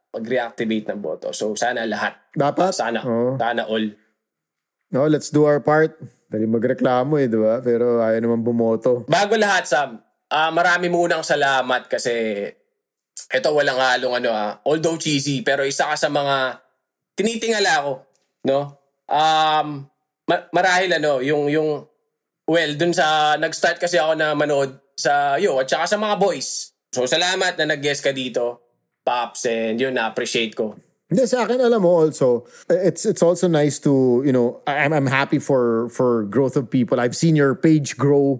mag-reactivate 0.10 0.90
ng 0.90 1.00
boto. 1.00 1.30
So 1.32 1.54
sana 1.54 1.86
lahat. 1.86 2.18
Dapat. 2.34 2.74
Sana. 2.74 3.06
Oo. 3.06 3.38
Sana 3.38 3.64
all. 3.64 3.94
No, 4.90 5.06
let's 5.06 5.30
do 5.30 5.46
our 5.46 5.62
part. 5.62 5.96
Dali 6.28 6.44
magreklamo 6.44 7.16
eh, 7.16 7.30
di 7.30 7.38
ba? 7.38 7.62
Pero 7.62 8.02
ayaw 8.02 8.20
naman 8.20 8.42
bumoto. 8.42 9.06
Bago 9.06 9.38
lahat, 9.38 9.70
Sam, 9.70 10.02
ah 10.32 10.50
marami 10.50 10.88
munang 10.88 11.22
salamat 11.28 11.92
kasi 11.92 12.48
ito 13.32 13.50
walang 13.52 13.80
halong 13.80 14.24
ano 14.24 14.30
ah, 14.32 14.60
although 14.68 15.00
cheesy, 15.00 15.44
pero 15.44 15.64
isa 15.64 15.88
ka 15.92 15.96
sa 15.96 16.08
mga 16.12 16.60
tinitingala 17.16 17.72
ako, 17.84 17.94
no? 18.48 18.60
Um, 19.12 19.88
ma- 20.28 20.48
marahil 20.52 20.92
ano, 20.96 21.20
yung, 21.20 21.52
yung, 21.52 21.84
well, 22.48 22.72
dun 22.76 22.96
sa, 22.96 23.36
nag-start 23.36 23.80
kasi 23.80 24.00
ako 24.00 24.16
na 24.16 24.32
manood 24.36 24.80
sa 24.96 25.36
yo 25.36 25.60
at 25.60 25.68
saka 25.68 25.88
sa 25.88 25.98
mga 26.00 26.16
boys. 26.20 26.72
So, 26.92 27.08
salamat 27.08 27.56
na 27.60 27.76
nag-guest 27.76 28.04
ka 28.04 28.12
dito, 28.12 28.60
Pops, 29.04 29.48
and 29.48 29.80
yun, 29.80 29.96
na-appreciate 29.96 30.56
ko. 30.56 30.76
Hindi, 31.12 31.28
sa 31.28 31.44
akin, 31.44 31.60
alam 31.60 31.84
mo, 31.84 32.08
also, 32.08 32.48
it's 32.72 33.04
it's 33.04 33.20
also 33.20 33.52
nice 33.52 33.80
to, 33.84 34.24
you 34.24 34.32
know, 34.32 34.64
I'm, 34.64 34.96
I'm 34.96 35.12
happy 35.12 35.44
for 35.44 35.92
for 35.92 36.24
growth 36.32 36.56
of 36.56 36.72
people. 36.72 37.04
I've 37.04 37.20
seen 37.20 37.36
your 37.36 37.52
page 37.52 38.00
grow. 38.00 38.40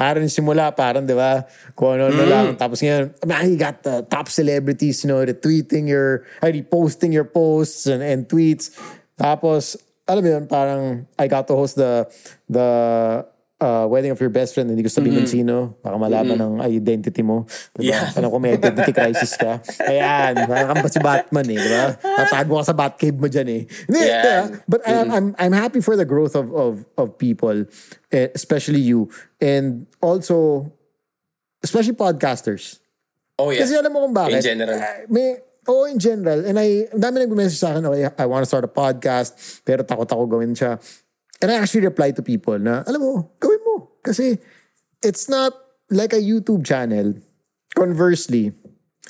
Parang 0.00 0.24
simula, 0.32 0.72
parang, 0.72 1.04
di 1.04 1.12
ba? 1.12 1.44
Kung 1.76 2.00
ano 2.00 2.08
na 2.08 2.24
lang. 2.24 2.46
Tapos 2.56 2.80
ngayon, 2.80 3.12
man, 3.28 3.52
you 3.52 3.60
got 3.60 3.84
the 3.84 4.00
top 4.08 4.32
celebrities, 4.32 5.04
you 5.04 5.12
know, 5.12 5.20
retweeting 5.20 5.92
your, 5.92 6.24
ay, 6.40 6.56
reposting 6.56 7.12
your 7.12 7.28
posts 7.28 7.84
and, 7.84 8.00
and 8.00 8.24
tweets. 8.24 8.72
Tapos, 9.20 9.76
alam 10.08 10.24
mo 10.24 10.28
yun, 10.32 10.44
parang, 10.48 11.04
I 11.20 11.28
got 11.28 11.44
to 11.52 11.54
host 11.54 11.76
the, 11.76 12.08
the, 12.48 12.64
uh, 13.60 13.84
wedding 13.86 14.10
of 14.10 14.18
your 14.18 14.32
best 14.32 14.56
friend, 14.56 14.72
hindi 14.72 14.82
ko 14.82 14.88
sabihin 14.88 15.22
kung 15.22 15.30
sino, 15.30 15.76
baka 15.84 15.96
malaman 16.00 16.36
ng 16.40 16.54
identity 16.64 17.20
mo. 17.20 17.44
Diba? 17.76 17.92
Yeah. 17.92 18.16
Alam 18.16 18.28
ko 18.32 18.36
may 18.40 18.56
identity 18.56 18.92
crisis 18.96 19.36
ka. 19.36 19.60
Ayan, 19.84 20.48
parang 20.48 20.80
si 20.88 20.98
Batman 20.98 21.46
eh, 21.52 21.58
diba? 21.60 21.84
Tatago 22.00 22.58
ka 22.58 22.64
sa 22.72 22.74
Batcave 22.74 23.18
mo 23.20 23.28
dyan 23.28 23.48
eh. 23.52 23.62
Hindi, 23.68 24.00
Yeah. 24.00 24.22
diba? 24.24 24.36
But 24.66 24.80
I'm, 24.88 25.08
I'm, 25.12 25.26
I'm 25.36 25.54
happy 25.54 25.84
for 25.84 25.94
the 25.94 26.08
growth 26.08 26.34
of, 26.34 26.50
of, 26.56 26.88
of 26.96 27.20
people, 27.20 27.68
eh, 28.10 28.32
especially 28.32 28.80
you. 28.80 29.12
And 29.38 29.86
also, 30.00 30.66
especially 31.62 31.94
podcasters. 31.94 32.80
Oh, 33.36 33.52
yeah. 33.52 33.62
Kasi 33.62 33.76
alam 33.76 33.92
mo 33.92 34.08
kung 34.08 34.16
bakit. 34.16 34.40
In 34.40 34.56
general. 34.56 34.80
Ah, 34.80 35.04
may, 35.08 35.36
oo, 35.68 35.84
in 35.84 36.00
general. 36.00 36.44
And 36.48 36.56
I, 36.56 36.88
ang 36.88 37.00
dami 37.00 37.24
nag-message 37.28 37.60
sa 37.60 37.76
akin, 37.76 37.84
okay, 37.84 38.08
I 38.08 38.24
want 38.24 38.44
to 38.44 38.48
start 38.48 38.64
a 38.64 38.72
podcast, 38.72 39.60
pero 39.64 39.84
takot 39.84 40.08
ako 40.08 40.24
gawin 40.40 40.56
siya. 40.56 40.80
And 41.40 41.48
I 41.48 41.56
actually 41.56 41.88
reply 41.88 42.12
to 42.12 42.20
people 42.20 42.60
na, 42.60 42.84
alam 42.84 43.00
mo, 43.00 43.08
mo. 43.16 43.20
Kasi 44.10 44.42
it's 45.06 45.30
not 45.30 45.54
like 45.86 46.10
a 46.10 46.18
YouTube 46.18 46.66
channel. 46.66 47.14
Conversely, 47.70 48.50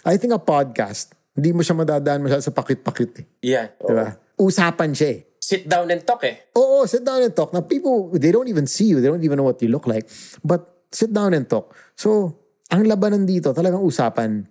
I 0.04 0.20
think 0.20 0.36
a 0.36 0.40
podcast, 0.40 1.16
hindi 1.32 1.56
mo 1.56 1.64
siya 1.64 1.72
madadaan 1.72 2.20
masyado 2.20 2.44
sa 2.44 2.52
pakit-pakit 2.52 3.24
eh. 3.24 3.26
Yeah. 3.40 3.72
Diba? 3.80 4.20
Usapan 4.36 4.92
siya 4.92 5.08
eh. 5.16 5.20
Sit 5.40 5.64
down 5.64 5.88
and 5.88 6.04
talk 6.04 6.20
eh. 6.28 6.52
Oo, 6.52 6.84
sit 6.84 7.00
down 7.00 7.24
and 7.24 7.32
talk. 7.32 7.56
Now, 7.56 7.64
people, 7.64 8.12
they 8.12 8.28
don't 8.28 8.46
even 8.52 8.68
see 8.68 8.92
you. 8.92 9.00
They 9.00 9.08
don't 9.08 9.24
even 9.24 9.40
know 9.40 9.48
what 9.48 9.56
you 9.64 9.72
look 9.72 9.88
like. 9.88 10.04
But 10.44 10.68
sit 10.92 11.08
down 11.08 11.32
and 11.32 11.48
talk. 11.48 11.72
So, 11.96 12.36
ang 12.68 12.84
labanan 12.84 13.24
dito, 13.24 13.56
talagang 13.56 13.80
usapan. 13.80 14.44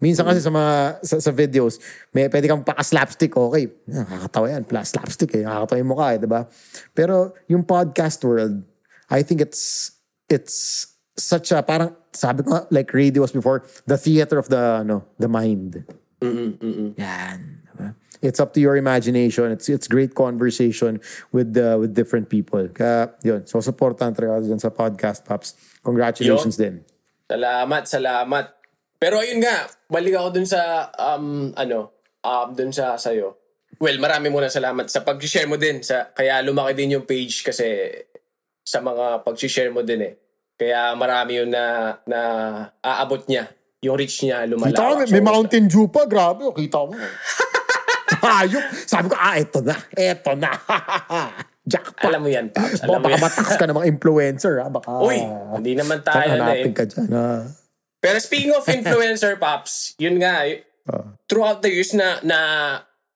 Minsan 0.00 0.24
kasi 0.24 0.40
sa 0.40 0.48
mga 0.48 1.04
sa, 1.04 1.16
sa 1.20 1.28
videos, 1.28 1.76
may 2.16 2.24
pwede 2.32 2.48
kang 2.48 2.64
paka-slapstick, 2.64 3.36
okay. 3.36 3.68
Nakakatawa 3.84 4.48
yan. 4.48 4.64
Plus, 4.64 4.96
slapstick 4.96 5.36
eh. 5.36 5.44
Nakakatawa 5.44 5.76
yung 5.76 5.90
mukha 5.92 6.06
eh, 6.16 6.18
di 6.24 6.28
ba? 6.28 6.48
Pero 6.96 7.36
yung 7.52 7.68
podcast 7.68 8.24
world, 8.24 8.64
I 9.10 9.26
think 9.26 9.42
it's 9.42 9.92
it's 10.30 10.86
such 11.18 11.52
a, 11.52 11.62
parang, 11.62 11.94
sabi 12.14 12.46
ko 12.46 12.66
like 12.70 12.94
radio 12.94 13.22
was 13.22 13.34
before, 13.34 13.66
the 13.84 13.98
theater 13.98 14.38
of 14.38 14.48
the, 14.48 14.86
ano, 14.86 15.04
the 15.18 15.28
mind. 15.28 15.84
Yan. 16.22 17.60
diba? 17.74 17.94
It's 18.22 18.38
up 18.38 18.54
to 18.54 18.60
your 18.60 18.76
imagination. 18.76 19.50
It's 19.50 19.68
it's 19.68 19.88
great 19.88 20.14
conversation 20.14 21.00
with 21.32 21.56
the 21.56 21.80
with 21.80 21.96
different 21.96 22.28
people. 22.28 22.68
Kaya 22.68 23.16
yun, 23.24 23.48
so 23.48 23.64
supportan 23.64 24.12
talaga 24.12 24.44
dyan 24.44 24.60
sa 24.60 24.68
podcast, 24.68 25.24
Pops. 25.24 25.56
Congratulations 25.80 26.60
din. 26.60 26.84
Salamat, 27.24 27.88
salamat. 27.88 28.44
Pero 29.00 29.16
ayun 29.16 29.40
nga, 29.40 29.64
balik 29.88 30.12
ako 30.20 30.28
dun 30.36 30.44
sa, 30.44 30.92
um, 31.00 31.56
ano, 31.56 31.96
um, 32.20 32.52
dun 32.52 32.68
sa 32.68 33.00
sayo. 33.00 33.40
Well, 33.80 33.96
marami 33.96 34.28
muna 34.28 34.52
salamat 34.52 34.92
sa 34.92 35.00
pag-share 35.00 35.48
mo 35.48 35.56
din. 35.56 35.80
Sa, 35.80 36.12
kaya 36.12 36.44
lumaki 36.44 36.76
din 36.76 37.00
yung 37.00 37.08
page 37.08 37.40
kasi 37.40 37.88
sa 38.70 38.78
mga 38.78 39.26
pag-share 39.26 39.74
mo 39.74 39.82
din 39.82 40.06
eh. 40.06 40.14
Kaya 40.54 40.94
marami 40.94 41.42
yun 41.42 41.50
na, 41.50 41.98
na 42.06 42.20
aabot 42.78 43.18
niya. 43.26 43.50
Yung 43.82 43.98
reach 43.98 44.22
niya 44.22 44.46
lumalawak. 44.46 44.76
Kita 44.76 44.86
ko, 44.86 44.94
may, 44.94 45.08
may 45.18 45.24
Mountain 45.24 45.64
Dew 45.66 45.90
pa. 45.90 46.06
Grabe, 46.06 46.46
oh, 46.46 46.54
kita 46.54 46.78
mo. 46.86 46.94
Hayop. 48.22 48.64
Sabi 48.86 49.06
ko, 49.10 49.16
ah, 49.16 49.34
eto 49.40 49.58
na. 49.64 49.74
Eto 49.96 50.36
na. 50.36 50.52
Jackpot. 51.70 52.12
Alam 52.12 52.20
mo 52.26 52.28
yan, 52.30 52.46
Pops. 52.52 52.84
Alam 52.84 53.00
Baka, 53.00 53.08
mo 53.08 53.18
baka 53.24 53.40
yan. 53.40 53.58
ka 53.58 53.64
ng 53.66 53.76
mga 53.80 53.88
influencer. 53.96 54.54
Ha? 54.60 54.66
Baka, 54.68 54.88
Uy, 55.00 55.18
hindi 55.56 55.72
naman 55.74 56.04
tayo 56.04 56.28
na 56.36 56.52
eh. 56.52 56.68
ka 56.70 56.84
dyan. 56.84 57.08
Ha? 57.08 57.26
Pero 58.00 58.16
speaking 58.20 58.52
of 58.52 58.64
influencer, 58.76 59.40
Pops, 59.40 59.96
yun 59.96 60.20
nga, 60.20 60.44
y- 60.44 60.60
throughout 61.24 61.64
the 61.64 61.72
years 61.72 61.96
na, 61.96 62.20
na, 62.20 62.38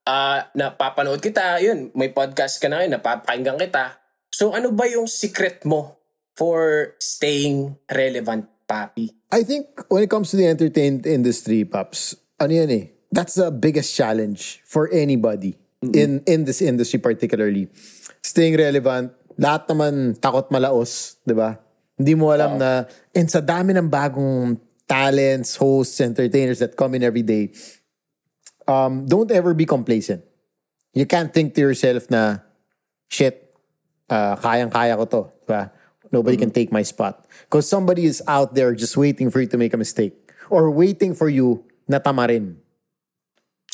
ah, 0.08 0.48
napapanood 0.56 1.20
kita, 1.20 1.60
yun, 1.60 1.92
may 1.92 2.08
podcast 2.08 2.56
ka 2.56 2.72
na 2.72 2.80
ngayon, 2.80 2.92
napapakinggan 2.96 3.60
kita. 3.60 4.03
So 4.34 4.50
ano 4.50 4.74
ba 4.74 4.90
yung 4.90 5.06
secret 5.06 5.62
mo 5.62 5.94
for 6.34 6.90
staying 6.98 7.78
relevant, 7.86 8.50
Papi? 8.66 9.14
I 9.30 9.46
think 9.46 9.70
when 9.86 10.02
it 10.02 10.10
comes 10.10 10.34
to 10.34 10.36
the 10.42 10.50
entertainment 10.50 11.06
industry, 11.06 11.62
Paps, 11.62 12.18
ano 12.42 12.50
yan 12.50 12.70
eh, 12.74 12.84
that's 13.14 13.38
the 13.38 13.54
biggest 13.54 13.94
challenge 13.94 14.58
for 14.66 14.90
anybody 14.90 15.54
in 15.94 16.18
in 16.26 16.42
this 16.50 16.58
industry 16.58 16.98
particularly. 16.98 17.70
Staying 18.26 18.58
relevant, 18.58 19.14
lahat 19.38 19.70
naman 19.70 20.18
takot 20.18 20.50
malaos, 20.50 21.22
di 21.22 21.38
ba? 21.38 21.54
Hindi 21.94 22.18
mo 22.18 22.34
alam 22.34 22.58
na, 22.58 22.90
and 23.14 23.30
sa 23.30 23.38
dami 23.38 23.70
ng 23.70 23.86
bagong 23.86 24.58
talents, 24.90 25.54
hosts, 25.54 26.02
entertainers 26.02 26.58
that 26.58 26.74
come 26.74 26.98
in 26.98 27.06
every 27.06 27.22
day, 27.22 27.54
um, 28.66 29.06
don't 29.06 29.30
ever 29.30 29.54
be 29.54 29.62
complacent. 29.62 30.26
You 30.90 31.06
can't 31.06 31.30
think 31.30 31.54
to 31.54 31.62
yourself 31.62 32.10
na, 32.10 32.42
shit, 33.06 33.43
uh, 34.10 34.36
kayang-kaya 34.36 34.96
ko 34.96 35.04
to. 35.04 35.22
Diba? 35.46 35.70
Nobody 36.12 36.36
can 36.36 36.50
take 36.50 36.70
my 36.70 36.82
spot. 36.82 37.26
Because 37.48 37.66
somebody 37.66 38.06
is 38.06 38.22
out 38.28 38.54
there 38.54 38.74
just 38.74 38.96
waiting 38.96 39.30
for 39.30 39.40
you 39.40 39.48
to 39.50 39.58
make 39.58 39.74
a 39.74 39.80
mistake. 39.80 40.14
Or 40.50 40.70
waiting 40.70 41.14
for 41.14 41.28
you 41.28 41.64
na 41.88 41.98
tamarin. 41.98 42.62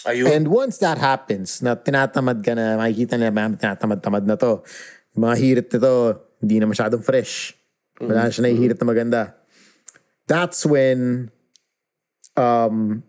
Ayun. 0.08 0.32
And 0.32 0.44
once 0.48 0.78
that 0.80 0.96
happens, 0.96 1.60
na 1.60 1.76
tinatamad 1.76 2.40
ka 2.40 2.56
na, 2.56 2.80
makikita 2.80 3.20
nila, 3.20 3.34
ma'am, 3.36 3.60
tinatamad-tamad 3.60 4.24
na 4.24 4.36
to. 4.40 4.64
Yung 5.12 5.28
mga 5.28 5.36
hirit 5.36 5.68
nito, 5.68 5.92
hindi 6.40 6.56
na 6.56 6.66
masyadong 6.66 7.04
fresh. 7.04 7.52
Wala 8.00 8.24
na 8.24 8.32
siya 8.32 8.48
nahihirit 8.48 8.80
na 8.80 8.86
maganda. 8.88 9.22
That's 10.24 10.64
when 10.64 11.28
um, 12.38 13.04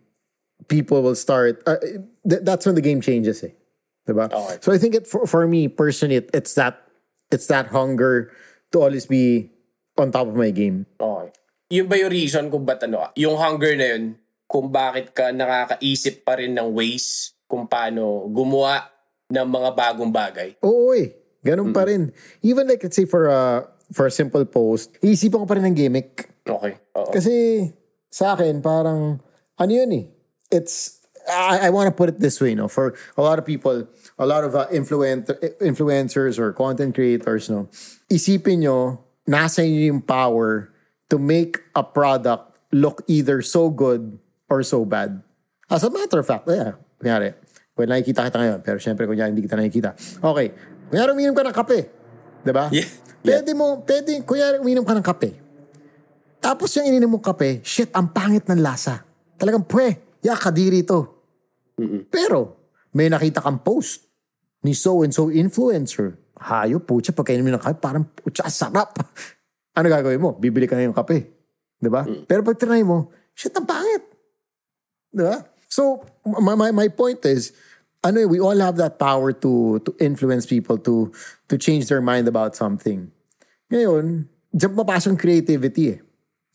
people 0.67 0.99
will 0.99 1.15
start, 1.15 1.63
uh, 1.63 1.79
th- 2.27 2.43
that's 2.43 2.65
when 2.65 2.75
the 2.75 2.83
game 2.83 2.99
changes 2.99 3.39
eh. 3.47 3.55
Diba? 4.03 4.27
Okay. 4.27 4.57
So 4.59 4.73
I 4.73 4.77
think 4.77 4.95
it, 4.95 5.07
for, 5.07 5.23
for 5.23 5.47
me 5.47 5.69
personally, 5.69 6.19
it, 6.19 6.29
it's 6.33 6.59
that 6.59 6.90
it's 7.31 7.47
that 7.47 7.71
hunger 7.71 8.29
to 8.69 8.83
always 8.83 9.07
be 9.07 9.49
on 9.97 10.11
top 10.11 10.27
of 10.27 10.35
my 10.35 10.51
game. 10.51 10.85
Okay. 10.99 11.31
Yun 11.71 11.87
ba 11.87 11.95
yung 11.95 12.11
reason 12.11 12.51
kung 12.51 12.67
ba't 12.67 12.83
ano, 12.83 13.09
yung 13.15 13.39
hunger 13.39 13.73
na 13.79 13.95
yun, 13.95 14.19
kung 14.51 14.67
bakit 14.67 15.15
ka 15.15 15.31
nakakaisip 15.31 16.27
pa 16.27 16.35
rin 16.35 16.51
ng 16.51 16.75
ways 16.75 17.31
kung 17.47 17.63
paano 17.63 18.27
gumawa 18.27 18.91
ng 19.31 19.47
mga 19.47 19.69
bagong 19.71 20.11
bagay? 20.11 20.59
Oo 20.67 20.91
eh. 20.91 21.15
Ganun 21.41 21.71
pa 21.71 21.87
rin. 21.87 22.11
Even 22.43 22.67
like, 22.67 22.83
let's 22.83 22.99
say 22.99 23.07
for 23.07 23.31
a, 23.31 23.65
for 23.95 24.05
a 24.05 24.13
simple 24.13 24.43
post, 24.45 24.93
iisipan 24.99 25.41
ko 25.41 25.45
pa 25.47 25.55
rin 25.55 25.65
ng 25.71 25.77
gimmick. 25.79 26.29
Okay. 26.43 26.75
Oo. 26.99 27.09
Kasi 27.09 27.65
sa 28.11 28.35
akin, 28.35 28.59
parang, 28.59 29.23
ano 29.57 29.71
yun 29.71 29.91
eh. 29.95 30.05
It's, 30.51 30.99
I, 31.25 31.67
I 31.67 31.69
want 31.71 31.87
to 31.87 31.95
put 31.95 32.11
it 32.11 32.19
this 32.19 32.43
way, 32.43 32.53
no? 32.53 32.67
For 32.67 32.93
a 33.15 33.23
lot 33.23 33.39
of 33.39 33.47
people, 33.47 33.87
a 34.21 34.25
lot 34.29 34.45
of 34.45 34.53
uh, 34.53 34.69
influencer, 34.69 35.33
influencers 35.57 36.37
or 36.37 36.53
content 36.53 36.93
creators, 36.93 37.49
no? 37.49 37.65
Isipin 38.05 38.61
nyo, 38.61 39.01
nasa 39.25 39.65
inyo 39.65 39.97
yung 39.97 40.01
power 40.05 40.69
to 41.09 41.17
make 41.17 41.57
a 41.73 41.81
product 41.81 42.53
look 42.69 43.01
either 43.09 43.41
so 43.41 43.73
good 43.73 44.21
or 44.45 44.61
so 44.61 44.85
bad. 44.85 45.25
As 45.65 45.81
a 45.81 45.89
matter 45.89 46.21
of 46.21 46.29
fact, 46.29 46.45
yeah, 46.45 46.77
kunyari, 47.01 47.33
well, 47.73 47.89
nakikita 47.89 48.29
kita 48.29 48.37
ngayon, 48.37 48.59
pero 48.61 48.77
syempre, 48.77 49.09
kunyari, 49.09 49.33
hindi 49.33 49.41
kita 49.41 49.57
nakikita. 49.57 49.89
Okay, 50.21 50.53
kunyari, 50.93 51.09
uminom 51.17 51.33
ka 51.33 51.41
ng 51.41 51.55
kape. 51.57 51.79
Diba? 52.45 52.69
Yeah. 52.69 52.89
Pwede 53.25 53.51
mo, 53.57 53.81
pwede, 53.81 54.21
kunyari, 54.21 54.61
uminom 54.61 54.85
ka 54.85 54.93
ng 54.93 55.05
kape. 55.05 55.31
Tapos 56.37 56.69
yung 56.77 56.85
ininom 56.93 57.17
mong 57.17 57.25
kape, 57.33 57.65
shit, 57.65 57.89
ang 57.97 58.13
pangit 58.13 58.45
ng 58.45 58.61
lasa. 58.61 59.01
Talagang, 59.41 59.65
pwe, 59.65 60.21
ya, 60.21 60.37
kadiri 60.37 60.85
to. 60.85 61.09
Pero, 62.13 62.61
may 62.91 63.07
nakita 63.07 63.39
kang 63.39 63.63
post 63.63 64.10
ni 64.61 64.73
so-and-so 64.73 65.29
influencer. 65.33 66.17
Hayo, 66.41 66.81
putya, 66.81 67.13
pagkainin 67.13 67.45
mo 67.45 67.53
ng 67.53 67.61
kape, 67.61 67.81
parang, 67.81 68.05
putya, 68.05 68.49
sarap. 68.49 68.97
ano 69.77 69.85
gagawin 69.85 70.21
mo? 70.21 70.37
Bibili 70.37 70.65
ka 70.65 70.77
na 70.77 70.85
yung 70.85 70.97
kape. 70.97 71.29
Di 71.81 71.89
ba? 71.89 72.05
Pero 72.05 72.45
pag 72.45 72.57
trinay 72.57 72.85
mo, 72.85 73.09
shit, 73.33 73.53
ang 73.57 73.65
pangit. 73.65 74.05
Di 75.09 75.25
ba? 75.25 75.41
So, 75.65 76.05
my, 76.25 76.53
my, 76.53 76.69
my 76.69 76.89
point 76.93 77.25
is, 77.25 77.53
ano 78.01 78.25
we 78.25 78.41
all 78.41 78.57
have 78.57 78.81
that 78.81 78.97
power 78.97 79.29
to 79.29 79.77
to 79.85 79.93
influence 80.01 80.49
people 80.49 80.73
to 80.81 81.13
to 81.45 81.53
change 81.53 81.85
their 81.85 82.01
mind 82.01 82.25
about 82.25 82.57
something. 82.57 83.13
Ngayon, 83.69 84.25
diyan 84.51 84.73
papasok 84.73 85.21
creativity 85.21 85.95
eh. 85.95 85.99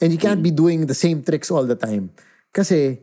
And 0.02 0.12
you 0.12 0.20
can't 0.20 0.44
be 0.44 0.52
doing 0.52 0.84
the 0.84 0.98
same 0.98 1.24
tricks 1.24 1.48
all 1.48 1.64
the 1.64 1.78
time. 1.78 2.12
Kasi, 2.52 3.00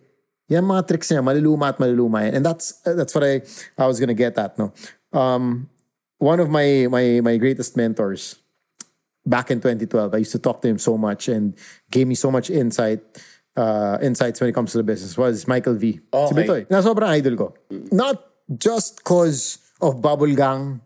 Yan 0.54 0.64
mga 0.64 0.86
tricks 0.88 1.10
niya, 1.10 1.26
maluluma 1.26 1.74
at 1.74 1.82
maluluma 1.82 2.30
yan. 2.30 2.40
And 2.40 2.44
that's 2.46 2.80
that's 2.86 3.14
what 3.18 3.26
I 3.26 3.42
I 3.78 3.86
was 3.90 3.98
gonna 4.00 4.18
get 4.18 4.38
at, 4.38 4.58
no. 4.62 4.70
Um, 5.10 5.70
one 6.22 6.40
of 6.40 6.50
my 6.50 6.88
my 6.88 7.20
my 7.26 7.36
greatest 7.42 7.76
mentors 7.76 8.38
back 9.26 9.52
in 9.52 9.60
2012, 9.60 10.14
I 10.14 10.18
used 10.18 10.36
to 10.36 10.40
talk 10.40 10.62
to 10.62 10.68
him 10.68 10.78
so 10.78 10.98
much 10.98 11.28
and 11.28 11.56
gave 11.90 12.08
me 12.08 12.16
so 12.16 12.30
much 12.30 12.50
insight 12.50 13.00
uh, 13.56 13.98
insights 14.02 14.40
when 14.42 14.50
it 14.50 14.54
comes 14.54 14.72
to 14.74 14.78
the 14.78 14.84
business 14.84 15.18
was 15.18 15.48
Michael 15.48 15.76
V. 15.76 15.94
Si 15.94 16.02
Okay. 16.14 16.44
Bitoy, 16.44 16.62
na 16.70 16.84
sobrang 16.84 17.10
idol 17.18 17.36
ko. 17.36 17.48
Not 17.92 18.20
just 18.52 19.04
cause 19.04 19.60
of 19.82 20.02
bubble 20.02 20.36
gang, 20.36 20.82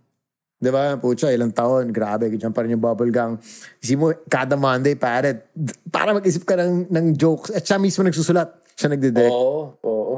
Di 0.57 0.73
ba? 0.73 0.97
Pucha, 0.97 1.29
ilang 1.29 1.53
taon. 1.53 1.93
Grabe, 1.93 2.33
ganyan 2.33 2.49
pa 2.49 2.65
rin 2.65 2.73
yung 2.73 2.81
bubble 2.81 3.13
gang. 3.13 3.37
Isip 3.77 3.93
mo, 3.93 4.09
kada 4.25 4.57
Monday, 4.57 4.97
pare, 4.97 5.53
para 5.93 6.17
mag-isip 6.17 6.41
ka 6.49 6.57
ng, 6.57 6.89
ng 6.89 7.05
jokes. 7.13 7.53
At 7.53 7.61
siya 7.61 7.77
mismo 7.77 8.01
nagsusulat. 8.01 8.57
Siya 8.77 8.93
nagdidirect. 8.93 9.33
Oo, 9.33 9.73
oo. 9.81 10.15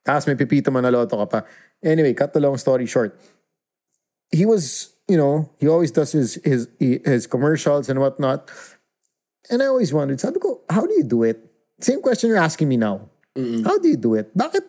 Tapos 0.00 0.24
may 0.24 0.40
pipito 0.40 0.72
manaloto 0.72 1.20
ka 1.20 1.26
pa. 1.28 1.40
Anyway, 1.84 2.16
cut 2.16 2.32
the 2.32 2.40
long 2.40 2.56
story 2.56 2.88
short. 2.88 3.12
He 4.32 4.48
was, 4.48 4.96
you 5.04 5.20
know, 5.20 5.52
he 5.60 5.68
always 5.68 5.92
does 5.92 6.16
his 6.16 6.40
his 6.40 6.72
his 6.80 7.28
commercials 7.28 7.92
and 7.92 8.00
whatnot. 8.00 8.48
And 9.52 9.60
I 9.60 9.68
always 9.68 9.92
wondered, 9.92 10.20
sabi 10.20 10.40
ko, 10.40 10.64
how 10.68 10.88
do 10.88 10.92
you 10.96 11.04
do 11.04 11.24
it? 11.24 11.44
Same 11.80 12.00
question 12.00 12.32
you're 12.32 12.40
asking 12.40 12.68
me 12.68 12.76
now. 12.76 13.08
How 13.64 13.78
do 13.78 13.86
you 13.86 13.96
do 13.96 14.18
it? 14.18 14.34
Bakit? 14.36 14.66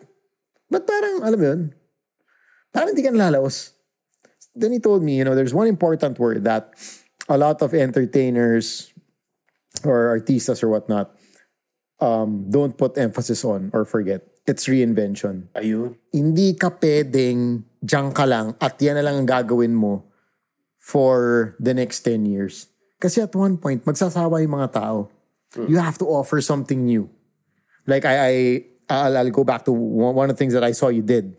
Ba't 0.70 0.86
parang, 0.86 1.26
alam 1.26 1.38
mo 1.40 1.46
yun? 1.50 1.62
Parang 2.70 2.94
hindi 2.94 3.02
ka 3.02 3.10
nalalaos. 3.10 3.74
Then 4.54 4.72
he 4.72 4.78
told 4.78 5.02
me, 5.02 5.18
you 5.18 5.24
know, 5.26 5.34
there's 5.34 5.52
one 5.52 5.66
important 5.66 6.16
word 6.22 6.46
that 6.46 6.70
a 7.28 7.36
lot 7.36 7.60
of 7.60 7.74
entertainers 7.74 8.94
or 9.82 10.14
artistas 10.14 10.62
or 10.62 10.70
whatnot 10.70 11.10
um, 12.00 12.48
don't 12.48 12.76
put 12.76 12.96
emphasis 12.98 13.44
on 13.44 13.70
or 13.72 13.84
forget. 13.84 14.24
It's 14.48 14.66
reinvention. 14.66 15.52
Ayun. 15.54 15.94
Hindi 16.10 16.56
ka 16.56 16.72
pwedeng 16.80 17.62
diyan 17.80 18.12
ka 18.12 18.24
lang 18.26 18.56
at 18.58 18.80
yan 18.82 18.96
na 18.98 19.04
lang 19.04 19.22
ang 19.22 19.28
gagawin 19.28 19.72
mo 19.76 20.04
for 20.80 21.54
the 21.60 21.72
next 21.72 22.02
10 22.02 22.26
years. 22.26 22.66
Kasi 23.00 23.22
at 23.22 23.32
one 23.32 23.56
point, 23.56 23.84
magsasawa 23.84 24.42
yung 24.42 24.56
mga 24.60 24.72
tao. 24.76 25.08
You 25.56 25.78
have 25.78 25.98
to 25.98 26.06
offer 26.06 26.40
something 26.40 26.84
new. 26.84 27.08
Like 27.86 28.04
I, 28.04 28.14
I 28.16 28.32
I'll, 28.90 29.16
I'll 29.18 29.30
go 29.30 29.44
back 29.44 29.64
to 29.66 29.72
one, 29.72 30.14
one 30.14 30.30
of 30.30 30.36
the 30.36 30.38
things 30.38 30.52
that 30.52 30.64
I 30.64 30.72
saw 30.72 30.88
you 30.88 31.02
did 31.02 31.34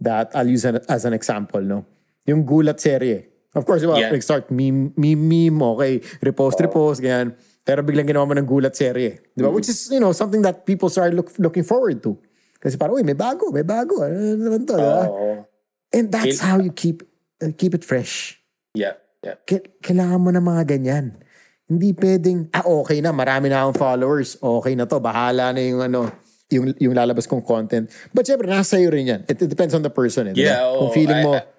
that 0.00 0.32
I'll 0.34 0.48
use 0.48 0.64
an, 0.64 0.80
as 0.88 1.04
an 1.04 1.12
example, 1.12 1.60
no? 1.60 1.84
Yung 2.26 2.44
gulat 2.44 2.80
serye. 2.80 3.24
Of 3.54 3.64
course, 3.64 3.80
diba, 3.82 3.96
Yeah. 4.00 4.10
like 4.12 4.22
start 4.22 4.50
meme, 4.50 4.92
meme, 4.96 5.16
meme, 5.28 5.62
okay, 5.76 6.00
repost, 6.20 6.60
repost, 6.60 7.00
ganyan. 7.00 7.32
Pero 7.66 7.82
biglang 7.82 8.06
ginawa 8.06 8.30
mo 8.30 8.34
ng 8.38 8.46
gulat 8.46 8.78
serye. 8.78 9.18
Di 9.34 9.42
ba? 9.42 9.50
Which 9.50 9.66
is, 9.66 9.90
you 9.90 9.98
know, 9.98 10.14
something 10.14 10.38
that 10.46 10.62
people 10.62 10.86
start 10.86 11.10
look, 11.10 11.34
looking 11.42 11.66
forward 11.66 11.98
to. 12.06 12.14
Kasi 12.62 12.78
parang, 12.78 12.94
uy, 12.94 13.02
may 13.02 13.18
bago, 13.18 13.50
may 13.50 13.66
bago. 13.66 14.06
Ano 14.06 14.38
naman 14.38 14.62
to? 14.70 14.78
Oo. 14.78 15.42
And 15.90 16.06
that's 16.14 16.38
how 16.38 16.62
you 16.62 16.70
keep 16.70 17.02
uh, 17.42 17.50
keep 17.58 17.74
it 17.74 17.82
fresh. 17.82 18.38
Yeah, 18.70 18.94
yeah. 19.20 19.42
K- 19.42 19.66
kailangan 19.82 20.22
mo 20.22 20.30
ng 20.30 20.46
mga 20.46 20.62
ganyan. 20.78 21.18
Hindi 21.66 21.90
pwedeng, 21.98 22.46
ah, 22.54 22.62
okay 22.62 23.02
na, 23.02 23.10
marami 23.10 23.50
na 23.50 23.66
akong 23.66 23.74
followers. 23.82 24.38
Okay 24.38 24.78
na 24.78 24.86
to, 24.86 25.02
bahala 25.02 25.50
na 25.50 25.58
yung 25.58 25.82
ano, 25.82 26.06
yung, 26.46 26.70
yung 26.78 26.94
lalabas 26.94 27.26
kong 27.26 27.42
content. 27.42 27.90
But 28.14 28.30
syempre, 28.30 28.46
nasa 28.46 28.78
iyo 28.78 28.94
rin 28.94 29.10
yan. 29.10 29.20
It, 29.26 29.42
it 29.42 29.50
depends 29.50 29.74
on 29.74 29.82
the 29.82 29.90
person. 29.90 30.30
Eh? 30.30 30.38
Yeah, 30.38 30.62
oo. 30.70 30.86
Kung 30.86 30.90
feeling 30.94 31.26
mo, 31.26 31.34
I- 31.34 31.50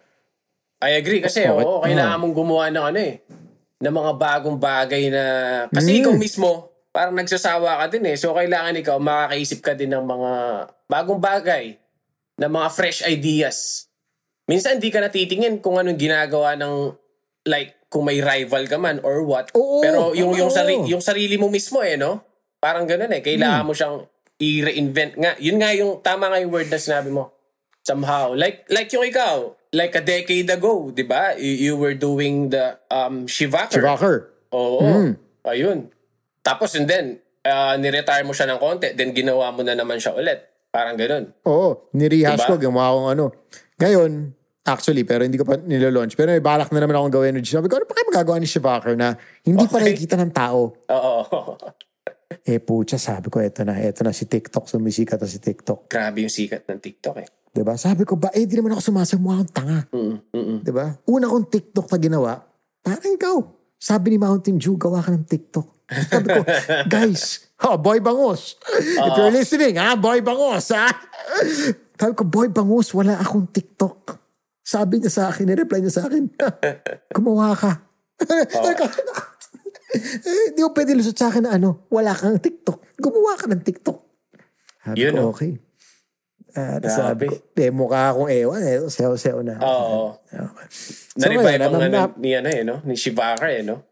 I 0.77 0.91
agree 1.01 1.19
kasi 1.19 1.43
Okay. 1.43 1.51
oo, 1.51 1.81
kailangan 1.83 2.15
Oo. 2.15 2.23
mong 2.23 2.33
gumawa 2.37 2.63
ng 2.69 2.83
ano 2.93 2.99
eh, 3.01 3.25
ng 3.77 3.93
mga 3.93 4.11
bagong 4.17 4.57
bagay 4.57 5.09
na 5.09 5.23
kasi 5.69 5.89
Mm. 5.93 5.99
ikaw 6.01 6.13
mismo 6.13 6.49
parang 6.89 7.13
nagsasawa 7.13 7.77
ka 7.77 7.93
din 7.93 8.09
eh. 8.09 8.17
So 8.17 8.33
kailangan 8.33 8.73
ikaw 8.75 8.97
makakaisip 8.97 9.61
ka 9.61 9.77
din 9.77 9.93
ng 9.93 10.01
mga 10.01 10.31
bagong 10.89 11.21
bagay, 11.21 11.77
ng 12.35 12.51
mga 12.51 12.67
fresh 12.73 13.05
ideas. 13.05 13.85
Minsan 14.49 14.81
hindi 14.81 14.89
ka 14.89 14.97
natitingin 14.99 15.61
kung 15.61 15.77
anong 15.77 15.93
ginagawa 15.95 16.57
ng 16.57 16.95
like 17.45 17.77
kung 17.87 18.03
may 18.03 18.17
rival 18.17 18.65
ka 18.65 18.75
man 18.75 18.97
or 18.99 19.21
what. 19.21 19.53
Oo, 19.53 19.79
Pero 19.79 20.11
yung 20.11 20.33
yung 20.33 20.49
oo. 20.49 20.55
sari, 20.55 20.73
yung 20.89 20.99
sarili 20.99 21.37
mo 21.37 21.47
mismo 21.47 21.79
eh 21.79 21.95
no. 21.95 22.19
Parang 22.57 22.83
ganoon 22.83 23.13
eh. 23.13 23.21
Kailangan 23.21 23.61
Hmm. 23.61 23.67
mo 23.69 23.73
siyang 23.73 23.97
i-reinvent 24.37 25.13
nga. 25.15 25.31
Yun 25.37 25.57
nga 25.57 25.69
yung 25.71 26.01
tama 26.01 26.27
nga 26.27 26.41
yung 26.41 26.49
word 26.49 26.67
na 26.67 26.81
sinabi 26.81 27.09
mo 27.09 27.29
somehow. 27.81 28.33
Like 28.33 28.65
like 28.67 28.89
yung 28.89 29.05
ikaw, 29.05 29.53
like 29.77 29.93
a 29.93 30.01
decade 30.01 30.49
ago, 30.49 30.89
'di 30.89 31.05
ba? 31.05 31.37
You, 31.37 31.53
you 31.53 31.73
were 31.77 31.93
doing 31.93 32.49
the 32.49 32.81
um 32.89 33.29
Shivaker. 33.29 33.77
Shivaker. 33.77 34.15
Oo. 34.49 34.81
Hmm. 34.81 35.11
Ayun. 35.45 35.93
Tapos 36.41 36.73
and 36.73 36.89
then 36.89 37.21
uh, 37.45 37.77
ni-retire 37.77 38.25
mo 38.25 38.33
siya 38.33 38.49
ng 38.49 38.59
konti, 38.59 38.91
then 38.97 39.13
ginawa 39.13 39.53
mo 39.53 39.61
na 39.61 39.77
naman 39.77 40.01
siya 40.01 40.17
ulit. 40.17 40.41
Parang 40.67 40.97
ganun. 40.99 41.31
Oo, 41.47 41.87
nirehas 41.95 42.43
Diba? 42.43 42.49
ko, 42.49 42.59
gumawa 42.59 42.91
akong 42.91 43.09
ano. 43.15 43.25
Ngayon, 43.79 44.11
actually, 44.67 45.07
pero 45.07 45.23
hindi 45.23 45.39
ko 45.39 45.47
pa 45.47 45.55
nilo-launch. 45.55 46.19
Pero 46.19 46.35
may 46.35 46.43
balak 46.43 46.67
na 46.75 46.83
naman 46.83 46.99
akong 46.99 47.15
gawin. 47.15 47.39
Sabi 47.41 47.71
ko, 47.71 47.79
ano 47.79 47.87
pa 47.87 47.95
kayo 47.95 48.07
magagawa 48.11 48.37
ni 48.37 48.47
Shivaker 48.47 48.93
na 48.99 49.15
hindi 49.47 49.63
pa 49.63 49.79
Okay. 49.79 49.95
nakikita 49.95 50.15
ng 50.19 50.31
tao? 50.35 50.75
Oo. 50.91 51.15
Eh, 52.43 52.59
pucha, 52.59 52.99
sabi 52.99 53.31
ko, 53.31 53.39
eto 53.39 53.63
na, 53.63 53.79
eto 53.79 54.03
na 54.03 54.11
si 54.11 54.27
TikTok. 54.27 54.67
Sumisikat 54.67 55.19
na 55.19 55.27
si 55.27 55.39
TikTok. 55.39 55.87
Grabe 55.87 56.27
yung 56.27 56.31
sikat 56.31 56.67
ng 56.67 56.79
TikTok 56.83 57.15
eh. 57.23 57.27
Diba? 57.57 57.73
Sabi 57.73 58.05
ko, 58.05 58.13
ba, 58.21 58.29
eh, 58.37 58.45
di 58.45 58.53
naman 58.53 58.77
ako 58.77 58.93
sumasayaw 58.93 59.17
mukha 59.17 59.41
akong 59.41 59.53
tanga. 59.57 59.79
Mm, 59.89 60.13
mm, 60.29 60.37
mm. 60.37 60.59
Diba? 60.61 60.85
Una 61.09 61.25
kong 61.25 61.49
TikTok 61.49 61.89
na 61.89 61.97
ginawa, 61.97 62.31
parang 62.85 63.13
ikaw. 63.17 63.37
Sabi 63.81 64.13
ni 64.13 64.17
Mountain 64.21 64.61
Dew, 64.61 64.77
gawa 64.77 65.01
ka 65.01 65.09
ng 65.09 65.25
TikTok. 65.25 65.89
Sabi 65.89 66.27
ko, 66.37 66.41
guys, 66.93 67.49
oh, 67.65 67.81
Boy 67.81 67.97
Bangos. 67.97 68.61
If 68.77 69.13
you're 69.17 69.33
listening, 69.33 69.81
ha, 69.81 69.97
Boy 69.97 70.21
Bangos, 70.21 70.69
ha? 70.69 70.85
Sabi 71.97 72.13
ko, 72.13 72.29
Boy 72.29 72.53
Bangos, 72.53 72.93
wala 72.93 73.17
akong 73.17 73.49
TikTok. 73.49 74.21
Sabi 74.61 75.01
niya 75.01 75.09
sa 75.09 75.33
akin, 75.33 75.49
nireply 75.49 75.81
niya 75.81 75.97
sa 75.97 76.03
akin, 76.05 76.29
gumawa 77.17 77.57
ka. 77.57 77.73
Ko, 78.21 78.33
eh, 78.77 78.93
Hindi 80.53 80.61
ko 80.61 80.69
pwede 80.77 80.93
lusot 80.93 81.17
sa 81.17 81.33
akin 81.33 81.49
na 81.49 81.57
ano, 81.57 81.89
wala 81.89 82.13
kang 82.13 82.37
TikTok. 82.37 83.01
Gumawa 83.01 83.33
ka 83.33 83.49
ng 83.49 83.65
TikTok. 83.65 83.97
Sabi 84.85 85.01
Yun, 85.01 85.17
ko, 85.17 85.21
oh. 85.25 85.33
okay. 85.33 85.57
Ah, 86.57 86.81
Grabe. 86.81 86.89
sabi 86.89 87.23
ko, 87.29 87.35
eh, 87.53 87.69
mukha 87.69 88.09
akong 88.09 88.33
ewan, 88.33 88.65
eh, 88.65 88.81
seo-seo 88.89 89.45
na. 89.45 89.61
Oo. 89.61 90.17
Okay. 90.25 90.67
Na-revive 91.21 91.45
ngayon, 91.45 91.61
ang 91.61 91.73
na- 91.77 92.09
na- 92.09 92.17
ni 92.17 92.33
ano 92.33 92.49
eh, 92.49 92.61
no? 92.65 92.81
Ni 92.81 92.97
Shivaker 92.97 93.49
eh, 93.53 93.61
no? 93.61 93.85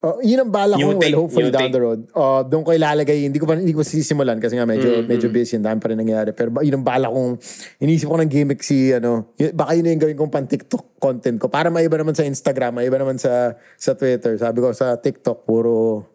Oh, 0.00 0.16
yun 0.24 0.40
ang 0.40 0.48
bala 0.48 0.80
ko, 0.80 0.96
well, 0.96 1.16
hopefully 1.24 1.52
down 1.52 1.68
take. 1.68 1.76
the 1.76 1.80
road. 1.80 2.08
Oh, 2.16 2.40
doon 2.40 2.64
ko 2.64 2.72
ilalagay, 2.72 3.20
hindi 3.28 3.36
ko 3.36 3.44
pa 3.44 3.52
hindi 3.52 3.76
ko 3.76 3.84
sisimulan 3.84 4.40
kasi 4.40 4.56
nga 4.56 4.64
medyo 4.64 5.04
medyo 5.04 5.28
busy, 5.28 5.60
ang 5.60 5.68
dami 5.68 5.76
pa 5.76 5.92
rin 5.92 6.00
nangyayari. 6.00 6.32
Pero 6.32 6.48
yun 6.64 6.80
ang 6.80 6.86
bala 6.88 7.12
kong 7.12 7.36
inisip 7.84 8.08
ko 8.08 8.16
ng 8.16 8.32
gimmick 8.32 8.64
si 8.64 8.96
ano, 8.96 9.28
yun, 9.36 9.52
baka 9.52 9.76
yun 9.76 9.92
yung 9.92 10.00
gawin 10.00 10.16
kong 10.16 10.32
pan 10.32 10.48
TikTok 10.48 10.96
content 10.96 11.36
ko. 11.36 11.52
Para 11.52 11.68
maiba 11.68 12.00
naman 12.00 12.16
sa 12.16 12.24
Instagram, 12.24 12.80
maiba 12.80 12.96
naman 12.96 13.20
sa 13.20 13.52
sa 13.76 13.92
Twitter. 13.92 14.40
Sabi 14.40 14.64
ko 14.64 14.72
sa 14.72 14.96
TikTok 14.96 15.44
puro 15.44 16.08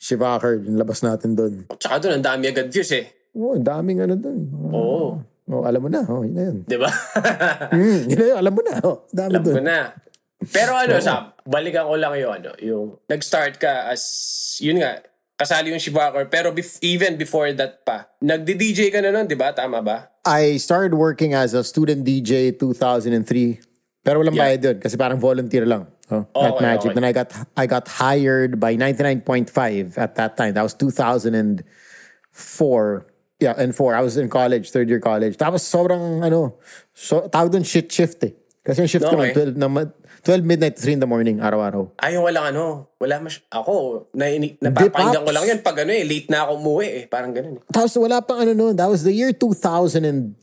Shivaker, 0.00 0.64
yung 0.64 0.80
labas 0.80 1.04
natin 1.04 1.36
doon. 1.36 1.68
Tsaka 1.76 2.00
doon, 2.00 2.24
ang 2.24 2.24
dami 2.32 2.48
agad 2.48 2.72
views 2.72 2.88
eh. 2.96 3.12
Oh, 3.36 3.52
ang 3.52 3.66
daming 3.66 4.08
ano 4.08 4.16
doon. 4.16 4.40
Oo. 4.72 4.72
Oh, 4.72 5.08
alam 5.48 5.80
mo 5.80 5.88
na, 5.88 6.04
oh, 6.04 6.20
yun 6.20 6.34
na 6.36 6.42
yun. 6.52 6.58
Di 6.62 6.76
ba? 6.76 6.90
Hmm, 7.72 8.00
yun 8.04 8.16
na 8.16 8.24
yun, 8.28 8.36
alam 8.36 8.52
mo 8.52 8.60
na. 8.60 8.74
Oh, 8.84 8.96
dami 9.08 9.32
Alam 9.32 9.42
ko 9.42 9.50
doon. 9.56 9.64
na. 9.64 9.80
Pero 10.38 10.70
ano, 10.72 10.94
Sam, 11.00 11.32
balikan 11.42 11.88
ko 11.88 11.96
lang 11.96 12.12
yung 12.14 12.32
ano, 12.32 12.50
yung 12.60 12.84
nag-start 13.06 13.56
ka 13.56 13.88
as, 13.88 14.02
yun 14.60 14.78
nga, 14.78 15.02
kasali 15.34 15.70
yung 15.70 15.80
Shivaker, 15.80 16.26
pero 16.26 16.50
bef- 16.50 16.78
even 16.78 17.16
before 17.16 17.50
that 17.52 17.80
pa, 17.82 18.06
nagdi-DJ 18.20 18.90
ka 18.90 19.00
na 19.00 19.10
nun, 19.10 19.26
di 19.26 19.34
ba? 19.34 19.50
Tama 19.50 19.80
ba? 19.80 20.10
I 20.22 20.58
started 20.58 20.92
working 20.94 21.32
as 21.32 21.54
a 21.54 21.64
student 21.64 22.04
DJ 22.04 22.52
2003. 22.54 23.58
Pero 24.04 24.22
walang 24.22 24.36
Yeah. 24.36 24.44
bayad 24.46 24.60
yun 24.62 24.76
kasi 24.78 24.94
parang 24.96 25.18
volunteer 25.18 25.66
lang. 25.66 25.88
Oh, 26.08 26.24
at 26.32 26.54
Okay, 26.56 26.64
Magic. 26.64 26.88
okay. 26.88 26.94
Then 26.96 27.04
I 27.04 27.12
got 27.12 27.28
I 27.52 27.64
got 27.68 27.84
hired 27.88 28.56
by 28.56 28.72
99.5 28.74 29.98
at 30.00 30.16
that 30.16 30.36
time. 30.40 30.56
That 30.56 30.64
was 30.64 30.72
2004. 30.72 31.64
Yeah, 33.38 33.54
and 33.54 33.70
four. 33.70 33.94
I 33.94 34.02
was 34.02 34.18
in 34.18 34.26
college, 34.26 34.74
third 34.74 34.90
year 34.90 34.98
college. 34.98 35.38
Tapos 35.38 35.62
sobrang 35.62 36.26
ano, 36.26 36.58
so, 36.90 37.30
tawag 37.30 37.54
doon 37.54 37.62
shit 37.62 37.86
shift 37.86 38.18
eh. 38.26 38.34
Kasi 38.66 38.82
yung 38.82 38.90
shift 38.90 39.06
ko 39.06 39.14
Okay. 39.14 39.32
nun, 39.32 39.54
12, 39.54 39.62
na, 39.62 39.66
ma- 39.70 39.92
12 40.26 40.42
midnight 40.44 40.74
to 40.76 40.82
3 40.82 40.98
in 40.98 41.00
the 41.00 41.06
morning, 41.08 41.38
araw-araw. 41.38 41.88
Ay, 42.02 42.18
walang 42.18 42.50
ano, 42.52 42.90
wala 42.98 43.22
mas, 43.22 43.38
ako, 43.48 44.10
na, 44.12 44.26
napapakinggan 44.58 45.22
ko 45.22 45.30
lang 45.30 45.44
yun 45.46 45.58
pag 45.62 45.86
ano 45.86 45.94
eh, 45.94 46.02
late 46.04 46.28
na 46.28 46.44
ako 46.44 46.50
umuwi 46.58 46.86
eh, 47.00 47.04
parang 47.06 47.30
ganun 47.32 47.62
eh. 47.62 47.64
Tapos 47.70 47.94
wala 47.96 48.18
pang 48.20 48.42
ano 48.42 48.52
noon. 48.52 48.74
That 48.74 48.90
was 48.90 49.06
the 49.06 49.14
year 49.14 49.30
2005, 49.32 50.34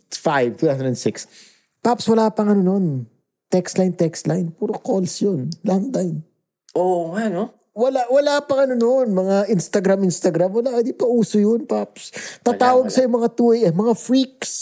2006. 0.57 1.27
Pops, 1.83 2.07
wala 2.07 2.31
pang 2.31 2.49
ano 2.49 2.63
noon. 2.63 3.05
Text 3.51 3.77
line, 3.77 3.93
text 3.93 4.25
line. 4.25 4.55
Puro 4.55 4.79
calls 4.79 5.21
yun. 5.21 5.51
Landline. 5.61 6.23
Oo 6.73 7.13
nga, 7.13 7.29
no? 7.29 7.53
Wala, 7.75 8.07
wala 8.07 8.39
pang 8.39 8.63
ano 8.63 8.73
noon. 8.73 9.11
Mga 9.11 9.51
Instagram, 9.51 10.07
Instagram. 10.07 10.47
Wala, 10.47 10.79
di 10.79 10.95
pa 10.95 11.03
uso 11.03 11.35
yun, 11.35 11.67
Pops. 11.67 12.15
Tatawag 12.39 12.87
wala. 12.87 12.93
sa'yo 12.95 13.07
mga 13.11 13.29
2 13.35 13.55
AM, 13.67 13.75
mga 13.75 13.93
freaks. 13.99 14.53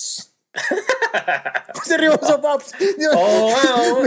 Seryoso, 1.86 2.42
Pops. 2.42 2.74
Di 2.74 3.06
ba? 3.06 3.14
Oo 3.14 3.54
nga, 3.54 3.72
oo. 3.86 4.02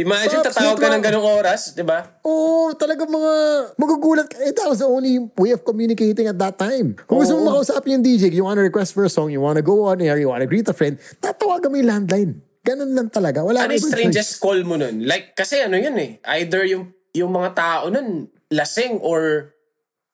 Imagine, 0.00 0.40
Pops, 0.40 0.56
tatawag 0.56 0.80
ka 0.80 0.88
ng 0.88 1.04
ganong 1.04 1.28
oras, 1.28 1.76
di 1.76 1.84
ba? 1.84 2.16
Oo, 2.24 2.72
talaga 2.72 3.04
mga 3.04 3.32
magugulat 3.76 4.24
ka. 4.24 4.40
Eh, 4.40 4.56
that 4.56 4.72
was 4.72 4.80
the 4.80 4.88
only 4.88 5.20
way 5.36 5.52
of 5.52 5.60
communicating 5.60 6.24
at 6.24 6.40
that 6.40 6.56
time. 6.56 6.96
Kung 7.04 7.20
gusto 7.20 7.36
mo 7.36 7.52
makausapin 7.52 8.00
yung 8.00 8.04
DJ, 8.04 8.32
you 8.32 8.48
wanna 8.48 8.64
request 8.64 8.96
for 8.96 9.04
a 9.04 9.12
song, 9.12 9.28
you 9.28 9.44
wanna 9.44 9.60
go 9.60 9.84
on 9.84 10.00
air, 10.00 10.16
you 10.16 10.32
wanna 10.32 10.48
greet 10.48 10.64
a 10.64 10.72
friend, 10.72 10.96
tatawagan 11.20 11.68
mo 11.68 11.76
yung 11.76 11.90
landline. 11.92 12.32
Ganun 12.60 12.92
lang 12.92 13.12
talaga. 13.12 13.44
Wala 13.44 13.64
Ano 13.64 13.72
yung 13.72 13.84
ibang 13.84 13.92
strangest 13.92 14.40
call 14.40 14.64
mo 14.64 14.80
nun? 14.80 15.04
Like, 15.04 15.32
kasi 15.32 15.60
ano 15.60 15.76
yun 15.76 15.96
eh. 15.96 16.20
Either 16.40 16.64
yung, 16.64 16.92
yung 17.14 17.32
mga 17.34 17.50
tao 17.54 17.84
nun, 17.90 18.30
lasing 18.50 18.98
or 19.02 19.52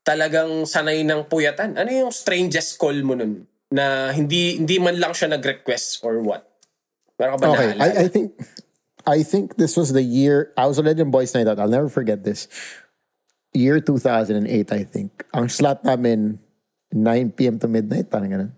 talagang 0.07 0.65
sanay 0.65 1.03
ng 1.03 1.27
puyatan. 1.27 1.75
Ano 1.75 1.91
yung 1.91 2.13
strangest 2.15 2.79
call 2.79 3.03
mo 3.03 3.19
nun? 3.19 3.45
Na 3.73 4.15
hindi 4.15 4.63
hindi 4.63 4.79
man 4.79 4.97
lang 5.03 5.11
siya 5.11 5.35
nag-request 5.35 6.07
or 6.07 6.23
what? 6.23 6.47
Meron 7.19 7.35
ka 7.35 7.39
ba 7.43 7.47
Okay? 7.59 7.71
I, 7.81 7.89
I 8.05 8.09
think 8.09 8.29
I 9.07 9.19
think 9.27 9.59
this 9.59 9.75
was 9.75 9.91
the 9.91 10.05
year 10.05 10.55
I 10.55 10.71
was 10.71 10.79
already 10.79 11.03
in 11.03 11.11
Boys 11.11 11.35
Night 11.35 11.51
Out. 11.51 11.59
I'll 11.59 11.73
never 11.73 11.91
forget 11.91 12.23
this. 12.23 12.47
Year 13.57 13.81
2008, 13.81 14.45
I 14.71 14.85
think. 14.85 15.25
Ang 15.33 15.49
slot 15.49 15.83
namin 15.83 16.39
9 16.93 17.33
p.m. 17.33 17.59
to 17.59 17.67
midnight, 17.67 18.13
parang 18.13 18.31
ganun. 18.31 18.53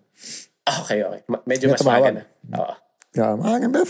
okay, 0.83 1.07
okay. 1.07 1.23
Ma- 1.31 1.45
medyo 1.47 1.71
mas 1.71 1.87
maga 1.87 2.11
na. 2.13 2.23
Oo. 2.59 2.75
Yeah, 3.17 3.41
mga 3.41 3.57
ganda, 3.65 3.81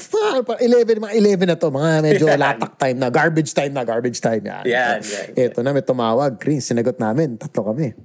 pa- 0.46 0.62
11, 0.62 1.02
mga 1.02 1.14
11 1.18 1.50
na 1.50 1.59
to, 1.59 1.74
mga 1.74 1.90
medyo 2.07 2.31
latak 2.38 2.78
time 2.78 3.02
na, 3.02 3.11
garbage 3.11 3.50
time 3.50 3.74
na, 3.74 3.83
garbage 3.83 4.22
time. 4.22 4.46
Yan, 4.46 4.62
Yan, 4.62 5.02
yan, 5.02 5.50
Ito 5.50 5.59
na, 5.66 5.74
may 5.74 5.83
tumawag. 5.83 6.38
Chris, 6.38 6.70
sinagot 6.70 7.02
namin. 7.02 7.35
Tatlo 7.35 7.74
kami. 7.74 7.98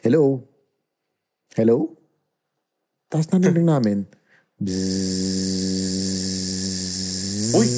Hello? 0.00 0.40
Hello? 1.52 1.92
Tapos 3.12 3.28
narinig 3.28 3.62
namin. 3.62 4.08
Bzzz. 4.56 5.44
Uy! 7.54 7.68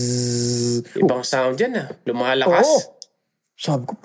Ibang 0.96 1.27
sound 1.27 1.59
yan 1.59 1.75
ah. 1.77 1.90
Lumalakas. 2.07 2.64
Oo. 2.64 2.81
Sabi 3.57 3.88
ko, 3.88 3.96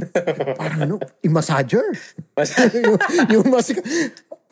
parang 0.56 0.80
ano, 0.89 0.96
yung 1.22 1.36
massager. 1.36 1.86
yung, 2.88 2.98
yung 3.30 3.46
masika. 3.52 3.84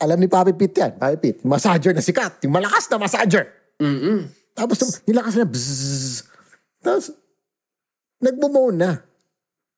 Alam 0.00 0.16
ni 0.20 0.28
Papi 0.28 0.52
Pit 0.56 0.72
yan, 0.76 0.96
Papi. 0.96 1.40
Yung 1.40 1.50
massager 1.52 1.92
na 1.92 2.00
sikat. 2.00 2.40
Yung 2.44 2.52
malakas 2.52 2.88
na 2.88 2.96
massager. 2.96 3.59
Mm-mm. 3.80 4.28
Tapos 4.52 5.00
nilakas 5.08 5.34
na, 5.40 5.48
bzzz. 5.48 6.28
Tapos, 6.84 7.16
nagmo-moan 8.20 8.76
na. 8.76 8.92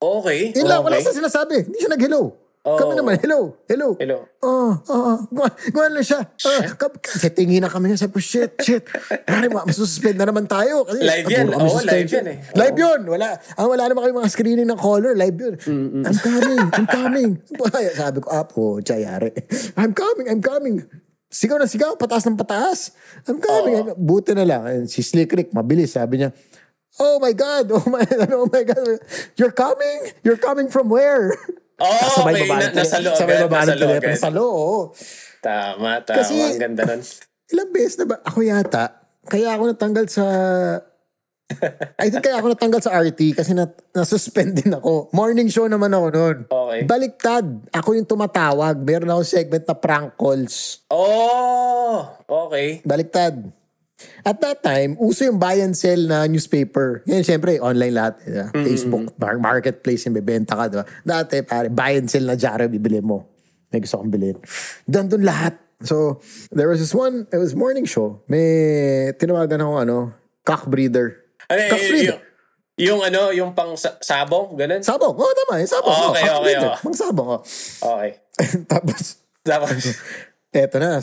Okay. 0.03 0.51
Yun 0.59 0.67
lang, 0.67 0.83
wala 0.83 0.99
okay. 0.99 1.07
sa 1.07 1.15
sinasabi. 1.15 1.63
Hindi 1.71 1.79
siya 1.79 1.95
nag-hello. 1.95 2.43
Oh. 2.63 2.79
Kami 2.79 2.95
naman, 2.95 3.19
hello, 3.19 3.59
hello. 3.67 3.99
Hello. 3.99 4.23
Oh, 4.39 4.71
oh, 4.87 5.19
oh. 5.19 5.51
Gawin 5.75 5.99
lang 5.99 6.07
siya. 6.07 6.23
Uh, 6.47 6.63
kasi 7.03 7.27
tingin 7.35 7.59
na 7.59 7.67
kami 7.67 7.91
niya. 7.91 8.07
Sabi 8.07 8.15
ko, 8.15 8.23
shit, 8.23 8.55
shit. 8.63 8.87
Pare, 9.27 9.51
masususpend 9.51 10.15
na 10.15 10.31
naman 10.31 10.47
tayo. 10.47 10.87
Kasi, 10.87 11.03
Live 11.03 11.27
yan. 11.27 11.51
Oo, 11.59 11.67
suspension. 11.67 11.91
live 11.91 12.11
yan 12.15 12.27
eh. 12.31 12.39
Oo. 12.39 12.59
Live 12.63 12.77
yun. 12.79 13.01
Wala, 13.11 13.27
ang 13.59 13.67
wala 13.67 13.83
naman 13.91 14.01
kayo 14.07 14.15
mga 14.15 14.31
screening 14.31 14.69
ng 14.71 14.79
caller. 14.79 15.19
Live 15.19 15.39
yun. 15.43 15.55
I'm 16.07 16.19
coming, 16.23 16.63
I'm 16.71 16.87
coming. 16.87 17.31
Sabi 17.99 18.19
ko, 18.23 18.31
ah, 18.31 18.47
po, 18.47 18.79
tsayari. 18.79 19.35
I'm 19.75 19.91
coming, 19.91 20.31
I'm 20.31 20.39
coming. 20.39 20.87
Sigaw 21.33 21.57
na 21.57 21.65
sigaw, 21.65 21.97
pataas 21.97 22.29
ng 22.29 22.37
pataas. 22.37 22.93
I'm 23.25 23.41
coming. 23.41 23.89
I'm- 23.89 23.97
Buti 23.97 24.37
na 24.37 24.45
lang. 24.45 24.69
And 24.69 24.85
si 24.85 25.01
Slick 25.01 25.33
Rick, 25.33 25.51
mabilis. 25.51 25.97
Sabi 25.97 26.21
niya, 26.21 26.31
Oh 27.01 27.17
my 27.17 27.33
God! 27.33 27.73
Oh 27.73 27.81
my, 27.89 28.05
oh 28.37 28.45
my 28.53 28.63
God! 28.63 29.01
You're 29.41 29.57
coming? 29.57 30.13
You're 30.21 30.37
coming 30.37 30.69
from 30.69 30.93
where? 30.93 31.33
Oh, 31.81 31.89
Sabay 32.21 32.45
okay. 32.45 32.53
Na, 32.53 32.69
nasa 32.77 33.01
loob. 33.01 33.17
Sabay 33.17 33.41
agad, 33.41 33.49
baba 33.49 33.57
nasa 33.59 33.73
ng 33.73 33.81
loob. 33.81 33.89
telepono. 33.97 34.05
agad. 34.05 34.21
Sa 34.21 34.29
loo. 34.29 34.93
Tama, 35.41 35.91
tama. 36.05 36.17
Kasi- 36.21 36.53
Ang 36.53 36.61
ganda 36.61 36.83
nun. 36.85 37.01
Ilang 37.49 37.71
beses 37.73 37.97
na 37.97 38.05
ba? 38.07 38.17
Ako 38.23 38.39
yata. 38.41 38.85
Kaya 39.25 39.57
ako 39.57 39.73
natanggal 39.73 40.07
sa... 40.09 40.25
I 42.03 42.09
think 42.11 42.25
kaya 42.25 42.39
ako 42.41 42.53
natanggal 42.53 42.81
sa 42.83 42.95
RT 42.95 43.37
kasi 43.37 43.53
na, 43.53 43.69
na-suspend 43.95 44.59
din 44.59 44.73
ako. 44.73 45.13
Morning 45.13 45.49
show 45.49 45.69
naman 45.69 45.93
ako 45.93 46.07
noon. 46.13 46.37
Okay. 46.49 46.81
Baliktad. 46.85 47.47
Ako 47.71 47.95
yung 47.97 48.09
tumatawag. 48.09 48.79
Meron 48.83 49.13
ako 49.13 49.23
segment 49.25 49.65
na 49.67 49.77
prank 49.77 50.17
calls. 50.17 50.85
Oh, 50.89 52.09
okay. 52.29 52.81
Baliktad. 52.83 53.53
At 54.23 54.39
that 54.43 54.63
time, 54.63 54.99
uso 54.99 55.27
yung 55.27 55.39
buy 55.39 55.63
and 55.63 55.79
sell 55.79 55.99
na 56.07 56.27
newspaper. 56.27 57.07
Ngayon, 57.07 57.25
syempre, 57.27 57.59
online 57.63 57.95
lahat. 57.95 58.15
diba? 58.23 58.51
Facebook, 58.67 59.15
mar- 59.19 59.39
marketplace 59.39 60.07
yung 60.07 60.15
bibenta 60.19 60.59
ka. 60.59 60.65
Diba? 60.71 60.85
Dati, 61.07 61.43
pare, 61.47 61.71
buy 61.71 61.99
and 61.99 62.11
sell 62.11 62.27
na 62.27 62.35
jaro 62.35 62.67
bibili 62.67 62.99
mo. 62.99 63.31
May 63.71 63.81
gusto 63.81 63.99
kong 63.99 64.13
bilhin. 64.13 64.39
Doon 64.87 65.23
lahat. 65.23 65.59
So, 65.83 66.23
there 66.55 66.71
was 66.71 66.79
this 66.79 66.95
one, 66.95 67.27
it 67.35 67.39
was 67.39 67.59
morning 67.59 67.87
show. 67.87 68.23
May 68.31 69.11
tinawagan 69.19 69.59
ako, 69.63 69.73
ano, 69.83 69.97
cock 70.47 70.71
breeder. 70.71 71.22
Ano, 71.53 71.61
Cock 71.69 71.79
y- 71.79 71.91
breeder. 71.93 72.09
yung, 72.09 72.21
yung 72.81 73.01
ano, 73.05 73.21
yung 73.31 73.51
pang 73.53 73.77
sa- 73.77 74.01
sabong, 74.01 74.57
ganun? 74.57 74.81
Sabong. 74.81 75.13
Oo, 75.13 75.23
oh, 75.23 75.35
tama. 75.37 75.61
Yung 75.61 75.69
sabong. 75.71 75.93
Oh, 75.93 76.01
Oh, 76.01 76.11
okay, 76.11 76.25
cock 76.25 76.41
okay, 76.41 76.55
oh. 76.57 76.77
Mang 76.81 76.97
sabong. 76.97 77.29
Oh. 77.29 77.41
Okay. 77.93 78.11
Tapos, 78.73 79.03
Tapos, 79.43 79.71
eto 80.51 80.77
na. 80.79 81.03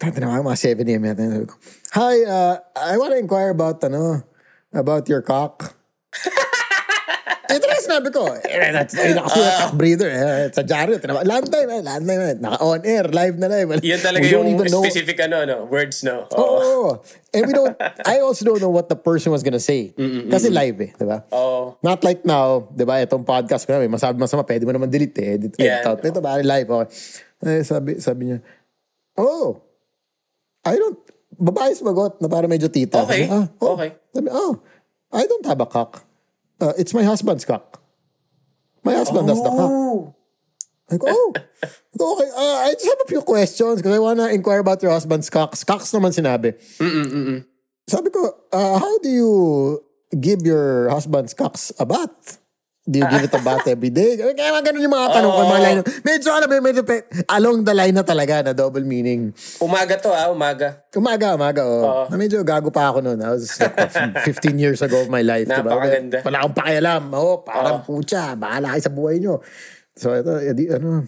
Tinawagan 0.00 0.44
mga 0.44 0.60
7 0.76 0.84
a.m. 0.84 1.04
yata. 1.06 1.22
Sabi 1.22 1.46
ko, 1.46 1.54
Hi, 1.92 2.16
uh, 2.24 2.54
I 2.76 2.96
want 2.96 3.12
to 3.12 3.18
inquire 3.18 3.50
about, 3.50 3.80
ano, 3.82 4.24
about 4.70 5.08
your 5.08 5.20
cock. 5.20 5.76
Ito 7.50 7.64
na 7.66 7.76
sinabi 7.78 8.08
ko. 8.08 8.22
Eh, 8.50 8.70
nakasulat 9.16 9.54
cock 9.58 9.74
breeder. 9.74 10.10
Eh, 10.10 10.46
sa 10.54 10.62
dyaryo. 10.62 10.96
Tinawag. 10.96 11.26
Landline, 11.26 11.68
eh, 11.70 11.82
landline. 11.82 12.20
eh. 12.22 12.36
Naka-on 12.38 12.82
air, 12.84 13.06
live 13.08 13.36
na 13.36 13.46
live. 13.48 13.68
yun 13.80 13.98
talaga 13.98 14.22
We 14.22 14.30
don't 14.30 14.46
yung 14.46 14.54
even 14.54 14.68
know- 14.70 14.84
specific 14.84 15.18
ano, 15.20 15.42
ano, 15.42 15.56
words, 15.66 16.02
no? 16.02 16.26
Oo. 16.30 16.56
Oo. 16.60 16.90
And 17.30 17.42
we 17.46 17.52
don't, 17.52 17.74
I 18.04 18.18
also 18.20 18.42
don't 18.44 18.58
know 18.58 18.70
what 18.70 18.86
the 18.86 18.98
person 18.98 19.30
was 19.30 19.42
gonna 19.42 19.62
say. 19.62 19.94
Kasi 20.26 20.50
live 20.50 20.78
eh, 20.82 20.90
di 20.94 21.06
ba? 21.06 21.22
Oo. 21.30 21.78
Not 21.80 22.02
like 22.02 22.22
now, 22.22 22.66
di 22.70 22.82
ba, 22.82 22.98
itong 23.00 23.22
podcast 23.22 23.66
ko 23.66 23.74
na, 23.74 23.82
may 23.82 23.90
masabi 23.90 24.18
masama, 24.18 24.42
pwede 24.42 24.66
mo 24.66 24.74
naman 24.74 24.90
delete 24.90 25.18
eh, 25.18 25.34
edit, 25.38 25.54
edit 25.54 25.62
Yeah, 25.62 25.86
out. 25.86 26.02
Ito 26.02 26.18
ba, 26.18 26.38
live, 26.38 26.66
okay. 26.66 26.88
Eh, 27.40 27.62
sabi, 27.62 27.96
sabi 27.98 28.22
niya, 28.28 28.38
oh, 29.16 29.62
I 30.62 30.76
don't, 30.76 30.98
babae 31.32 31.72
sumagot 31.72 32.20
na 32.20 32.28
para 32.28 32.44
medyo 32.44 32.68
tita. 32.68 33.00
Okay, 33.06 33.30
Ah, 33.30 33.48
oh. 33.62 33.78
okay. 33.78 33.96
Sabi, 34.12 34.28
oh, 34.28 34.60
I 35.10 35.24
don't 35.24 35.46
have 35.46 35.56
a 35.56 35.66
cock. 35.66 36.04
Uh, 36.60 36.72
it's 36.76 36.92
my 36.92 37.02
husband's 37.02 37.44
cock. 37.44 37.80
My 38.84 38.94
husband 38.94 39.28
has 39.28 39.38
the 39.38 39.48
cock. 39.48 39.70
Oh. 39.70 40.14
I 40.90 40.96
go, 40.96 41.06
oh, 41.08 41.32
okay. 41.32 42.30
Uh, 42.34 42.56
I 42.66 42.72
just 42.74 42.86
have 42.86 42.98
a 43.04 43.08
few 43.08 43.22
questions 43.22 43.76
because 43.76 43.94
I 43.94 43.98
wanna 43.98 44.28
inquire 44.28 44.58
about 44.58 44.82
your 44.82 44.90
husband's 44.90 45.30
cocks. 45.30 45.62
Cocks 45.62 45.92
naman 45.94 46.10
sinabi. 46.10 46.58
Sabi 47.86 48.10
ko, 48.10 48.34
uh, 48.52 48.78
how 48.78 48.98
do 48.98 49.08
you 49.08 49.30
give 50.18 50.42
your 50.42 50.90
husband's 50.90 51.32
cocks 51.32 51.70
a 51.78 51.86
bath? 51.86 52.39
Do 52.90 52.98
you 52.98 53.06
give 53.06 53.22
it 53.22 53.30
a 53.30 53.38
bath 53.38 53.70
every 53.70 53.94
day? 53.94 54.18
Kaya 54.18 54.50
mga 54.50 54.66
ganun 54.66 54.82
yung 54.82 54.94
mga 54.98 55.08
tanong 55.14 55.30
ko, 55.30 55.40
mga 55.46 55.62
line. 55.62 55.80
Medyo, 56.02 56.28
alam 56.34 56.46
mo, 56.50 56.54
medyo 56.58 56.82
pe- 56.82 57.06
along 57.30 57.62
the 57.62 57.70
line 57.70 57.94
na 57.94 58.02
talaga 58.02 58.42
na 58.42 58.50
double 58.50 58.82
meaning. 58.82 59.30
Umaga 59.62 59.94
to 59.94 60.10
ah, 60.10 60.26
umaga. 60.26 60.82
Umaga, 60.98 61.38
umaga, 61.38 61.62
oh. 61.62 62.10
Na 62.10 62.18
medyo 62.18 62.42
gago 62.42 62.74
pa 62.74 62.90
ako 62.90 62.98
noon. 63.06 63.22
I 63.22 63.30
was 63.30 63.46
like, 63.62 63.78
15 64.26 64.58
years 64.58 64.82
ago 64.82 65.06
of 65.06 65.08
my 65.08 65.22
life. 65.22 65.46
diba? 65.46 65.70
Napakaganda. 65.70 66.18
Wala 66.26 66.36
akong 66.42 66.56
pakialam. 66.58 67.02
Oh, 67.14 67.46
parang 67.46 67.86
putya, 67.86 68.34
bahala 68.34 68.74
kayo 68.74 68.82
sa 68.82 68.90
buhay 68.90 69.22
nyo. 69.22 69.38
So, 69.94 70.10
ito, 70.10 70.42
edi, 70.42 70.66
ano, 70.74 71.06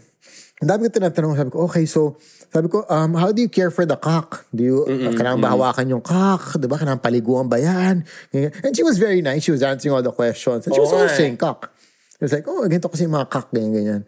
ang 0.62 0.68
dami 0.70 0.86
ko 0.86 1.02
tinatanong. 1.02 1.34
Sabi 1.34 1.50
ko, 1.50 1.66
okay, 1.66 1.82
so, 1.90 2.14
sabi 2.52 2.68
ko, 2.68 2.84
um, 2.92 3.16
how 3.16 3.32
do 3.32 3.40
you 3.40 3.48
care 3.48 3.72
for 3.72 3.88
the 3.88 3.96
cock? 3.96 4.44
Do 4.52 4.60
you, 4.60 4.78
uh, 4.84 5.16
kailangan 5.16 5.40
ba 5.40 5.56
hawakan 5.56 5.88
yung 5.88 6.04
cock? 6.04 6.60
Diba? 6.60 6.76
Kailangan 6.76 7.00
paliguan 7.00 7.48
ba 7.48 7.56
yan? 7.56 8.04
And 8.36 8.76
she 8.76 8.84
was 8.84 9.00
very 9.00 9.24
nice. 9.24 9.48
She 9.48 9.56
was 9.56 9.64
answering 9.64 9.96
all 9.96 10.04
the 10.04 10.12
questions. 10.12 10.68
And 10.68 10.76
she 10.76 10.80
was 10.84 10.92
nga 10.92 11.08
eh. 11.08 11.16
saying 11.16 11.40
cock. 11.40 11.72
It 12.20 12.28
was 12.28 12.32
like, 12.36 12.44
oh, 12.44 12.68
ganito 12.68 12.92
kasi 12.92 13.08
yung 13.08 13.16
mga 13.16 13.32
cock, 13.32 13.48
ganyan, 13.56 13.72
ganyan. 13.72 14.02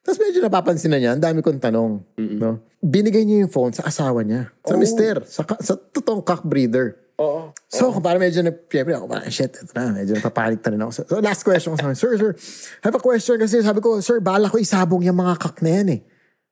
Tapos 0.00 0.16
medyo 0.16 0.40
napapansin 0.40 0.88
na 0.88 0.96
niya, 0.96 1.12
ang 1.12 1.20
dami 1.20 1.44
kong 1.44 1.60
tanong. 1.60 2.00
No? 2.16 2.64
Binigay 2.80 3.28
niya 3.28 3.44
yung 3.44 3.52
phone 3.52 3.76
sa 3.76 3.84
asawa 3.84 4.24
niya. 4.24 4.48
Sa 4.64 4.80
mister. 4.80 5.20
Sa, 5.28 5.44
sa 5.60 5.76
totoong 5.76 6.24
cock 6.24 6.40
breeder. 6.48 6.96
Oo. 7.20 7.52
So, 7.68 7.92
kung 7.92 8.00
parang 8.00 8.24
medyo 8.24 8.40
na, 8.40 8.48
siyempre 8.48 8.96
ako, 8.96 9.12
parang 9.12 9.28
shit, 9.28 9.52
ito 9.52 9.76
na, 9.76 9.92
medyo 9.92 10.16
napapanik 10.16 10.64
na 10.64 10.68
rin 10.72 10.80
ako. 10.80 10.92
So, 10.96 11.02
so, 11.04 11.20
last 11.20 11.44
question 11.44 11.76
ko 11.76 11.78
sa 11.78 11.92
akin, 11.92 11.98
sir, 12.00 12.16
sir, 12.16 12.32
I 12.80 12.88
have 12.88 12.96
a 12.96 13.02
question 13.04 13.36
kasi 13.36 13.60
sabi 13.60 13.84
ko, 13.84 14.00
sir, 14.00 14.24
bala 14.24 14.48
ko 14.48 14.56
isabong 14.56 15.04
yung 15.04 15.20
mga 15.20 15.36
cock 15.36 15.60
na 15.60 15.70
yan 15.84 15.88
eh. 15.92 16.02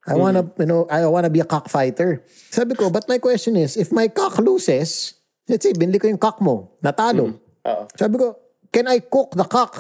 I 0.09 0.17
wanna, 0.17 0.43
you 0.57 0.65
know, 0.65 0.89
I 0.89 1.05
wanna 1.05 1.29
be 1.29 1.39
a 1.39 1.47
cockfighter. 1.47 2.25
Sabi 2.49 2.73
ko, 2.73 2.89
but 2.89 3.05
my 3.07 3.19
question 3.19 3.55
is, 3.55 3.77
if 3.77 3.93
my 3.93 4.09
cock 4.09 4.41
loses, 4.41 5.15
let's 5.45 5.63
say, 5.63 5.77
binili 5.77 6.01
ko 6.01 6.09
yung 6.09 6.19
cock 6.19 6.41
mo, 6.41 6.73
natalo. 6.81 7.37
Oo. 7.63 7.83
Sabi 7.93 8.17
ko, 8.17 8.33
can 8.73 8.89
I 8.89 9.05
cook 9.05 9.37
the 9.37 9.45
cock? 9.45 9.77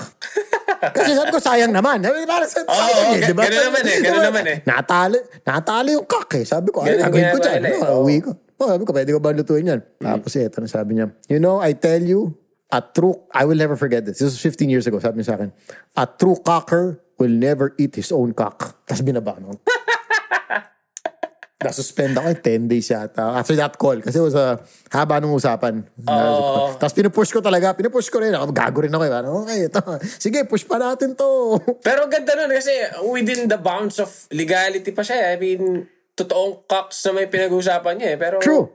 Kasi 0.96 1.16
sabi 1.16 1.32
ko, 1.32 1.40
sayang 1.40 1.72
naman. 1.72 2.04
Sabi, 2.04 2.22
parang 2.22 2.46
sa, 2.46 2.60
Oo, 2.62 2.70
sayang 2.70 3.18
eh, 3.18 3.20
di 3.24 3.34
ba? 3.34 3.42
ganun 3.48 3.62
naman 3.72 3.82
eh, 3.82 3.98
ganun 3.98 4.24
naman 4.28 4.44
eh. 4.46 4.58
Natalo, 4.62 5.18
natalo 5.42 5.88
yung 5.90 6.06
cock 6.06 6.30
eh. 6.38 6.44
Sabi 6.44 6.68
ko, 6.70 6.84
ano 6.84 6.92
Ganun 6.92 7.02
gagawin 7.08 7.26
ko 7.32 7.38
dyan? 7.40 7.62
eh. 7.64 7.76
Ano, 7.80 7.86
Oo. 7.88 8.00
uwi 8.06 8.16
ko. 8.22 8.30
Oh, 8.58 8.68
sabi 8.70 8.82
ko, 8.84 8.90
pwede 8.92 9.10
ko 9.10 9.18
ba 9.18 9.30
lutuin 9.32 9.70
yan? 9.70 9.80
Tapos 9.96 10.34
eh, 10.36 10.46
ito 10.46 10.58
na 10.60 10.68
sabi 10.68 10.98
niya, 10.98 11.10
you 11.26 11.40
know, 11.40 11.58
I 11.58 11.72
tell 11.74 11.98
you, 11.98 12.34
a 12.68 12.84
true, 12.84 13.16
I 13.32 13.48
will 13.48 13.56
never 13.56 13.74
forget 13.80 14.04
this. 14.04 14.20
This 14.20 14.34
was 14.34 14.40
15 14.44 14.68
years 14.68 14.84
ago, 14.84 15.00
sabi 15.00 15.22
niya 15.22 15.32
sa 15.32 15.34
akin, 15.40 15.50
a 15.96 16.04
true 16.04 16.36
cocker 16.36 17.00
will 17.16 17.32
never 17.32 17.72
eat 17.80 17.96
his 17.96 18.12
own 18.12 18.30
cock. 18.30 18.78
Tapos 18.86 19.02
binaba 19.02 19.34
ko. 19.34 19.56
Na-suspend 21.58 22.14
ako 22.14 22.26
eh, 22.30 22.38
10 22.38 22.70
days 22.70 22.86
yata. 22.86 23.34
After 23.34 23.58
that 23.58 23.74
call, 23.74 23.98
kasi 23.98 24.22
was 24.22 24.38
a 24.38 24.62
haba 24.94 25.18
nung 25.18 25.34
usapan. 25.34 25.82
Oo. 26.06 26.70
Tapos 26.78 26.94
pinupush 26.94 27.34
ko 27.34 27.42
talaga, 27.42 27.74
pinupush 27.74 28.06
ko 28.08 28.22
rin. 28.22 28.30
Ako, 28.30 28.54
gago 28.54 28.86
rin 28.86 28.94
ako 28.94 29.02
eh. 29.02 29.10
Parang, 29.10 29.32
okay, 29.42 29.58
ito. 29.66 29.82
Sige, 30.22 30.46
push 30.46 30.62
pa 30.62 30.78
natin 30.78 31.18
to. 31.18 31.58
Pero 31.86 32.06
ganda 32.06 32.38
nun 32.38 32.54
kasi 32.54 32.70
within 33.10 33.50
the 33.50 33.58
bounds 33.58 33.98
of 33.98 34.06
legality 34.30 34.94
pa 34.94 35.02
siya. 35.02 35.18
eh. 35.18 35.34
I 35.34 35.36
mean, 35.36 35.82
totoong 36.14 36.62
cops 36.70 37.02
na 37.10 37.18
may 37.18 37.26
pinag-uusapan 37.26 37.94
niya 37.98 38.08
eh. 38.14 38.18
Pero, 38.22 38.38
True. 38.38 38.70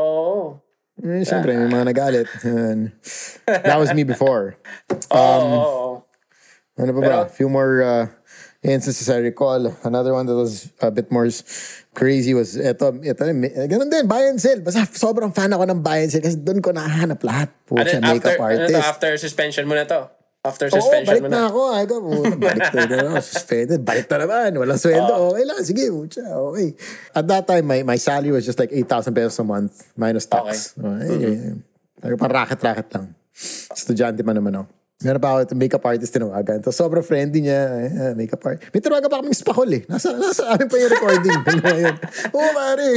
Oo. 0.00 0.56
Eh, 1.04 1.28
Siyempre, 1.28 1.52
may 1.52 1.68
mga 1.68 1.84
nagalit. 1.84 2.28
That 3.44 3.76
was 3.76 3.92
me 3.92 4.08
before. 4.08 4.56
Oo. 5.12 5.20
oo. 5.52 5.88
Ano 6.80 6.90
pa 6.96 7.00
ba? 7.00 7.04
Pero- 7.04 7.28
few 7.28 7.52
more 7.52 7.84
uh, 7.84 8.04
instances 8.62 9.10
I 9.10 9.18
recall. 9.18 9.74
Another 9.82 10.14
one 10.14 10.26
that 10.26 10.38
was 10.38 10.70
a 10.78 10.90
bit 10.90 11.10
more 11.10 11.26
crazy 11.92 12.32
was 12.32 12.54
ito 12.54 12.94
eh, 13.02 13.66
ganun 13.66 13.90
din, 13.90 14.06
buy 14.06 14.30
and 14.30 14.38
sell. 14.38 14.62
Basta 14.62 14.86
sobrang 14.94 15.34
fan 15.34 15.50
ako 15.50 15.66
ng 15.66 15.82
buy 15.82 16.06
and 16.06 16.10
sell 16.14 16.22
kasi 16.22 16.38
doon 16.38 16.62
ko 16.62 16.70
nahanap 16.70 17.18
lahat. 17.26 17.50
Ano, 17.50 17.66
Pucha, 17.66 17.98
after, 17.98 18.00
makeup 18.00 18.32
ano 18.38 18.38
to, 18.38 18.46
artist. 18.46 18.86
after 18.86 19.10
suspension 19.18 19.64
mo 19.66 19.74
na 19.74 19.84
to? 19.84 20.00
After 20.42 20.66
Oo, 20.66 20.74
suspension 20.74 21.22
balik 21.22 21.22
mo 21.22 21.28
na. 21.30 21.38
na 21.38 21.42
ako. 21.46 21.60
Ay, 21.70 21.84
ko, 21.86 21.94
balik 22.34 22.70
na 22.74 22.82
ako. 22.82 23.22
Suspended. 23.30 23.80
Balik 23.86 24.10
na 24.10 24.16
naman. 24.26 24.50
Walang 24.58 24.80
sweldo. 24.82 25.14
Okay 25.30 25.44
lang. 25.46 25.60
Sige, 25.62 25.86
pucha. 25.94 26.26
Okay. 26.26 26.74
At 27.14 27.30
that 27.30 27.46
time, 27.46 27.62
my, 27.62 27.86
my 27.86 27.94
salary 27.94 28.34
was 28.34 28.42
just 28.42 28.58
like 28.58 28.74
8,000 28.74 29.14
pesos 29.14 29.38
a 29.38 29.46
month 29.46 29.94
minus 29.94 30.26
tax. 30.26 30.74
Okay. 30.74 31.06
Anyway, 31.14 31.38
mm 31.38 31.70
Parang 32.02 32.42
racket-racket 32.42 32.90
lang. 32.98 33.14
Estudyante 33.70 34.26
pa 34.26 34.34
naman 34.34 34.58
ako. 34.58 34.81
Meron 35.02 35.20
pa 35.20 35.28
ako 35.34 35.38
ito, 35.44 35.54
makeup 35.58 35.84
artist 35.84 36.12
tinawagan. 36.14 36.58
Tapos 36.62 36.78
sobrang 36.78 37.04
friendly 37.04 37.46
niya. 37.46 37.62
Ay, 37.68 37.86
ah, 37.98 38.12
makeup 38.14 38.42
artist. 38.42 38.70
May 38.70 38.80
tinawagan 38.80 39.08
pa 39.10 39.18
kaming 39.22 39.36
spakol 39.38 39.70
eh. 39.70 39.82
Nasa, 39.90 40.14
nasa 40.14 40.54
amin 40.54 40.66
pa 40.70 40.76
yung 40.78 40.92
recording. 40.94 41.38
Ayun. 41.74 41.96
Oo, 42.34 42.50
pare. 42.54 42.88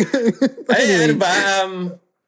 Ay, 0.70 0.84
ano 1.10 1.16
ba? 1.18 1.32
Um, 1.62 1.74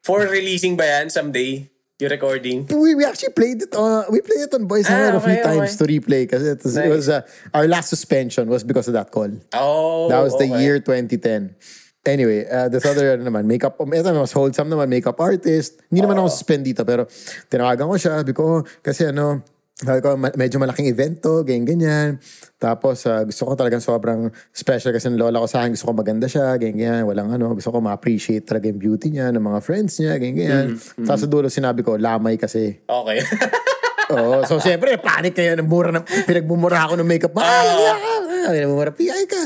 for 0.02 0.26
releasing 0.26 0.74
ba 0.76 0.86
yan 0.86 1.13
someday? 1.13 1.70
Yung 1.98 2.13
recording? 2.13 2.58
we, 2.70 2.94
we 2.94 3.02
actually 3.02 3.34
played 3.34 3.58
it 3.58 3.74
on 3.74 4.06
we 4.13 4.22
played 4.22 4.46
it 4.46 4.54
on 4.54 4.70
Boys 4.70 4.86
Ah, 4.86 5.18
ah, 5.18 5.18
a 5.18 5.20
few 5.20 5.34
okay, 5.34 5.42
times 5.42 5.74
okay. 5.74 5.82
to 5.82 5.86
replay 5.90 6.22
because 6.30 6.46
it 6.46 6.62
was, 6.62 6.78
it 6.78 6.86
Nice. 6.86 6.94
was 6.94 7.06
uh, 7.10 7.22
our 7.58 7.66
last 7.66 7.90
suspension 7.90 8.46
was 8.46 8.62
because 8.62 8.86
of 8.86 8.94
that 8.94 9.10
call. 9.10 9.34
Oh, 9.58 10.06
That 10.06 10.22
was 10.22 10.38
the 10.38 10.46
okay. 10.46 10.62
year 10.62 10.78
2010. 10.78 11.58
Anyway, 12.06 12.46
uh, 12.46 12.70
this 12.70 12.86
other 12.86 13.18
ano 13.18 13.26
naman, 13.26 13.50
makeup, 13.50 13.76
ito 13.82 14.10
mas 14.13 14.32
wholesome 14.32 14.70
naman, 14.70 14.88
makeup 14.88 15.18
artist. 15.20 15.82
Hindi 15.90 16.06
naman 16.06 16.22
ako 16.22 16.30
suspend 16.32 16.63
dito, 16.63 16.86
pero 16.88 17.10
tinawagan 17.52 17.90
ko 17.90 17.96
siya, 18.00 18.24
sabi 18.24 18.32
ko, 18.32 18.63
kasi 18.80 19.10
ano, 19.12 19.44
sabi 19.78 20.02
ko, 20.02 20.18
medyo 20.18 20.58
malaking 20.58 20.90
event 20.90 21.22
to, 21.22 21.46
ganyan, 21.46 21.66
ganyan. 21.70 22.10
Tapos, 22.58 23.06
uh, 23.06 23.22
gusto 23.22 23.46
ko 23.46 23.54
talagang 23.54 23.78
sobrang 23.78 24.34
special 24.50 24.90
kasi 24.90 25.06
ng 25.13 25.22
lola 25.22 25.38
ko 25.38 25.46
sa 25.46 25.62
akin, 25.62 25.78
gusto 25.78 25.86
ko 25.86 25.94
maganda 25.94 26.26
siya, 26.26 26.58
ganyan, 26.58 26.78
ganyan. 26.82 27.02
Walang 27.06 27.30
ano, 27.38 27.54
gusto 27.54 27.70
ko 27.70 27.78
ma-appreciate 27.78 28.42
talaga 28.42 28.74
yung 28.74 28.82
beauty 28.82 29.13
niya, 29.13 29.30
ng 29.30 29.44
mga 29.44 29.60
friends 29.62 30.02
niya, 30.02 30.18
ganyan, 30.18 30.38
ganyan. 30.74 31.06
Tapos 31.06 31.22
sa 31.22 31.30
dulo, 31.30 31.46
sinabi 31.46 31.86
ko, 31.86 31.94
lamay 31.94 32.42
kasi. 32.42 32.82
Okay. 32.90 33.22
Oo. 34.18 34.42
So, 34.50 34.58
siyempre, 34.58 34.98
panic 34.98 35.38
yan. 35.38 35.62
Mura 35.68 35.92
na, 35.94 36.02
pinagmumura 36.02 36.88
ako 36.88 36.98
ng 36.98 37.06
makeup. 37.06 37.38
Ah, 37.38 37.46
uh, 37.46 38.50
pinagmumura. 38.50 38.96
PI 38.96 39.24
ka. 39.30 39.42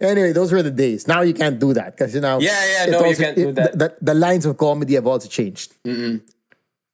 Anyway, 0.00 0.32
those 0.32 0.50
were 0.50 0.64
the 0.64 0.74
days. 0.74 1.06
Now 1.06 1.22
you 1.22 1.36
can't 1.36 1.60
do 1.60 1.76
that. 1.76 1.94
Kasi 1.94 2.18
now... 2.18 2.40
Yeah, 2.40 2.56
yeah, 2.56 2.82
it 2.88 2.92
no, 2.96 3.04
you 3.04 3.14
can't 3.14 3.36
do 3.36 3.52
that. 3.52 3.76
The, 3.76 3.94
the, 4.00 4.10
the 4.10 4.16
lines 4.16 4.42
of 4.42 4.56
comedy 4.56 4.96
have 4.96 5.06
also 5.06 5.28
changed. 5.28 5.76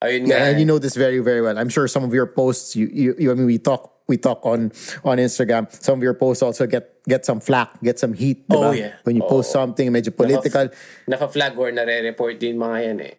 Ayun 0.04 0.28
nga. 0.28 0.36
And 0.52 0.60
you 0.60 0.68
know 0.68 0.76
this 0.76 0.94
very, 1.00 1.18
very 1.24 1.40
well. 1.40 1.56
I'm 1.56 1.72
sure 1.72 1.88
some 1.88 2.04
of 2.04 2.12
your 2.12 2.28
posts, 2.28 2.76
you, 2.76 2.86
you, 2.92 3.14
you 3.16 3.32
I 3.32 3.34
mean, 3.34 3.48
we 3.48 3.56
talk, 3.56 4.04
we 4.04 4.20
talk 4.20 4.44
on 4.44 4.68
on 5.00 5.16
Instagram. 5.16 5.64
Some 5.72 5.96
of 5.98 6.02
your 6.04 6.12
posts 6.12 6.44
also 6.44 6.68
get 6.68 7.00
get 7.08 7.24
some 7.24 7.40
flack, 7.40 7.72
get 7.80 7.96
some 7.96 8.12
heat. 8.12 8.44
Oh, 8.52 8.72
yeah. 8.76 9.00
When 9.08 9.16
you 9.16 9.24
post 9.24 9.48
something 9.50 9.88
medyo 9.88 10.12
political. 10.12 10.68
Naka-flag 11.08 11.56
or 11.56 11.72
nare-report 11.72 12.36
din 12.36 12.60
mga 12.60 12.78
yan 12.84 13.00
eh. 13.00 13.14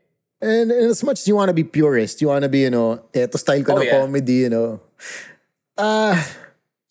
And, 0.45 0.69
and 0.69 0.91
as 0.93 1.01
much 1.01 1.19
as 1.23 1.27
you 1.27 1.33
want 1.33 1.49
to 1.49 1.57
be 1.57 1.63
purist, 1.65 2.21
you 2.21 2.29
want 2.29 2.43
to 2.45 2.51
be, 2.51 2.69
you 2.69 2.69
know, 2.69 3.01
eto 3.15 3.39
style 3.41 3.63
ko 3.65 3.73
Oh, 3.73 3.77
na 3.81 3.81
yeah. 3.81 3.97
comedy, 3.97 4.45
you 4.45 4.51
know. 4.53 4.77
Uh, 5.77 6.13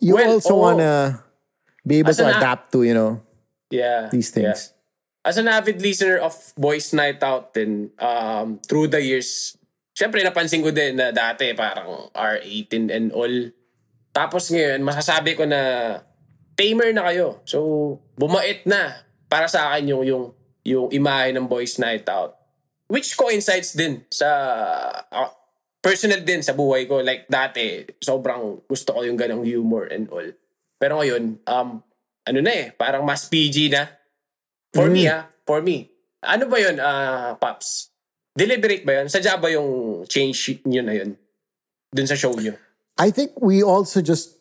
you 0.00 0.14
Well, 0.18 0.42
also 0.42 0.54
oo. 0.58 0.64
want 0.64 0.78
to 0.82 1.22
be 1.86 2.00
able 2.02 2.14
to 2.14 2.26
adapt 2.26 2.72
to, 2.72 2.82
you 2.82 2.94
know, 2.94 3.22
Yeah. 3.70 4.08
these 4.10 4.32
yeah. 4.34 4.52
things. 4.52 4.72
As 5.24 5.38
an 5.38 5.48
avid 5.48 5.80
listener 5.80 6.18
of 6.18 6.36
Boys 6.58 6.92
Night 6.92 7.22
Out 7.22 7.54
then 7.54 7.90
um, 7.96 8.60
through 8.68 8.88
the 8.92 9.00
years, 9.00 9.53
syempre 9.94 10.20
napansin 10.26 10.60
ko 10.60 10.74
din 10.74 10.98
na 10.98 11.14
dati 11.14 11.54
parang 11.54 12.10
R18 12.10 12.90
and 12.90 13.08
all. 13.14 13.34
Tapos 14.10 14.50
ngayon, 14.50 14.82
masasabi 14.82 15.38
ko 15.38 15.46
na 15.46 16.02
tamer 16.58 16.90
na 16.94 17.06
kayo. 17.10 17.42
So, 17.46 17.98
bumait 18.18 18.66
na 18.66 19.06
para 19.30 19.46
sa 19.50 19.70
akin 19.70 19.90
yung, 19.90 20.04
yung, 20.06 20.24
yung 20.62 20.86
imahe 20.90 21.34
ng 21.34 21.46
Boys 21.50 21.78
Night 21.78 22.06
Out. 22.06 22.34
Which 22.86 23.18
coincides 23.18 23.74
din 23.74 24.06
sa 24.12 24.28
ah, 25.10 25.32
personal 25.82 26.22
din 26.22 26.46
sa 26.46 26.54
buhay 26.54 26.86
ko. 26.86 27.02
Like 27.02 27.26
dati, 27.26 27.82
sobrang 27.98 28.66
gusto 28.70 28.94
ko 28.94 29.00
yung 29.02 29.18
ganong 29.18 29.42
humor 29.42 29.90
and 29.90 30.06
all. 30.10 30.28
Pero 30.78 31.02
ngayon, 31.02 31.42
um, 31.48 31.82
ano 32.24 32.38
na 32.38 32.52
eh, 32.52 32.66
parang 32.74 33.02
mas 33.02 33.26
PG 33.26 33.72
na. 33.72 33.88
For 34.74 34.90
me 34.90 35.06
ah, 35.06 35.30
for 35.46 35.62
me. 35.62 35.90
Ano 36.24 36.46
ba 36.46 36.56
yun, 36.58 36.76
ah, 36.78 37.34
Paps? 37.36 37.93
Deliberate 38.34 38.82
ba 38.82 38.98
yun? 38.98 39.06
Sadya 39.06 39.38
ba 39.38 39.46
yung 39.46 40.02
change 40.10 40.58
nyo 40.66 40.82
na 40.82 40.92
yun? 40.98 41.14
Dun 41.94 42.06
sa 42.10 42.18
show 42.18 42.34
nyo? 42.34 42.58
I 42.98 43.10
think 43.14 43.30
we 43.38 43.62
also 43.62 44.02
just, 44.02 44.34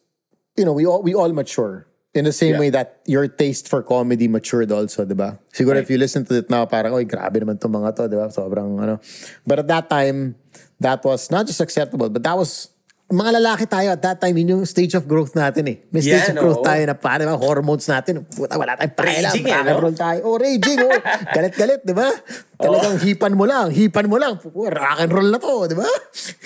you 0.58 0.66
know, 0.66 0.74
we 0.74 0.86
all, 0.86 1.02
we 1.06 1.14
all 1.14 1.30
mature. 1.34 1.86
In 2.14 2.26
the 2.26 2.34
same 2.34 2.54
Yeah. 2.58 2.60
way 2.62 2.70
that 2.70 3.02
your 3.10 3.26
taste 3.26 3.66
for 3.70 3.82
comedy 3.82 4.30
matured 4.30 4.70
also, 4.70 5.02
di 5.06 5.18
ba? 5.18 5.42
Siguro 5.50 5.78
Right. 5.78 5.86
if 5.86 5.90
you 5.90 5.98
listen 5.98 6.26
to 6.30 6.38
it 6.42 6.50
now, 6.50 6.62
parang, 6.70 6.94
oy, 6.94 7.06
grabe 7.10 7.42
naman 7.42 7.58
itong 7.58 7.74
mga 7.74 7.90
to, 7.98 8.04
di 8.06 8.18
ba? 8.18 8.30
Sobrang, 8.30 8.70
ano. 8.78 9.02
But 9.46 9.66
at 9.66 9.68
that 9.70 9.86
time, 9.90 10.38
that 10.78 11.02
was 11.02 11.34
not 11.34 11.50
just 11.50 11.58
acceptable, 11.62 12.10
but 12.14 12.22
that 12.22 12.38
was, 12.38 12.70
mga 13.14 13.32
lalaki 13.38 13.70
tayo 13.70 13.94
at 13.94 14.02
that 14.02 14.18
time, 14.18 14.34
yun 14.42 14.58
yung 14.58 14.66
stage 14.66 14.98
of 14.98 15.06
growth 15.06 15.38
natin 15.38 15.70
eh. 15.70 15.78
May 15.94 16.02
stage 16.02 16.34
Yeah, 16.34 16.34
of 16.34 16.42
growth 16.42 16.62
no. 16.62 16.68
tayo 16.68 16.82
na 16.90 16.96
paano 16.98 17.30
ba, 17.30 17.36
hormones 17.38 17.86
natin, 17.86 18.26
puta, 18.26 18.58
wala 18.58 18.74
tayong 18.74 18.96
pakialam, 18.98 19.32
Raging 19.32 19.46
eh, 19.46 19.62
no? 19.62 19.92
tayo. 19.94 20.20
Oh, 20.26 20.36
raging, 20.42 20.80
oh. 20.82 20.98
Galit-galit, 21.30 21.86
di 21.86 21.94
ba? 21.94 22.10
Talagang 22.58 22.98
hipan 22.98 23.34
mo 23.38 23.46
lang, 23.46 23.70
hipan 23.70 24.10
mo 24.10 24.18
lang. 24.18 24.42
Rock 24.42 24.98
and 24.98 25.12
roll 25.14 25.30
na 25.30 25.38
to, 25.38 25.70
di 25.70 25.78
ba? 25.78 25.88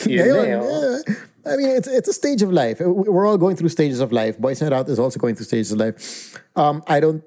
Yun 0.06 0.19
Ngayon, 0.19 0.43
eh, 0.43 0.60
oh. 0.60 0.99
I 1.47 1.56
mean, 1.56 1.80
it's 1.80 1.88
it's 1.88 2.12
a 2.12 2.13
stage 2.13 2.43
of 2.43 2.51
life. 2.51 2.84
We're 2.84 3.23
all 3.23 3.39
going 3.39 3.56
through 3.56 3.71
stages 3.71 4.03
of 4.03 4.12
life. 4.12 4.36
Boys 4.36 4.60
Night 4.60 4.75
Out 4.75 4.91
is 4.91 4.99
also 4.99 5.15
going 5.15 5.32
through 5.39 5.47
stages 5.47 5.71
of 5.71 5.80
life. 5.80 5.95
Um, 6.60 6.84
I 6.91 6.99
don't. 6.99 7.23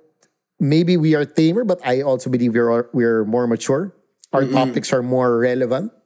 Maybe 0.61 1.01
we 1.01 1.17
are 1.17 1.25
tamer, 1.25 1.65
but 1.65 1.81
I 1.81 2.05
also 2.05 2.29
believe 2.29 2.53
we're 2.53 2.85
we're 2.93 3.25
more 3.25 3.49
mature. 3.49 3.97
Our 4.37 4.45
topics 4.45 4.93
are 4.93 5.01
more 5.01 5.41
relevant 5.41 5.97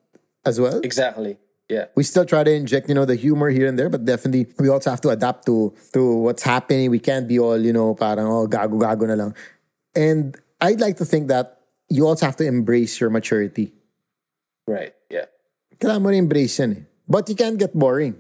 as 0.47 0.63
well. 0.63 0.79
Exactly. 0.87 1.43
Yeah. 1.69 1.87
We 1.97 2.05
still 2.05 2.27
try 2.27 2.45
to 2.45 2.53
inject, 2.53 2.89
you 2.89 2.95
know, 2.95 3.05
the 3.05 3.17
humor 3.17 3.49
here 3.49 3.67
and 3.67 3.79
there, 3.79 3.89
but 3.89 4.05
definitely 4.05 4.53
we 4.59 4.69
also 4.69 4.91
have 4.91 5.01
to 5.03 5.09
adapt 5.09 5.47
to 5.47 5.73
to 5.93 6.01
what's 6.17 6.43
happening. 6.43 6.91
We 6.91 7.01
can't 7.01 7.27
be 7.27 7.39
all, 7.41 7.57
you 7.57 7.73
know, 7.73 7.95
parang 7.95 8.29
oh 8.29 8.47
gago 8.47 8.77
gago 8.77 9.09
na 9.09 9.17
lang. 9.17 9.35
And 9.97 10.37
I'd 10.61 10.81
like 10.81 11.01
to 11.01 11.07
think 11.09 11.29
that 11.29 11.65
you 11.89 12.07
also 12.07 12.27
have 12.27 12.37
to 12.37 12.47
embrace 12.47 13.01
your 13.01 13.09
maturity. 13.09 13.73
Right. 14.69 14.93
Yeah. 15.09 15.33
Kailangan 15.81 16.03
mo 16.03 16.09
embrace 16.13 16.61
yan 16.61 16.71
eh. 16.77 16.83
But 17.09 17.29
you 17.29 17.37
can't 17.37 17.57
get 17.57 17.73
boring. 17.73 18.17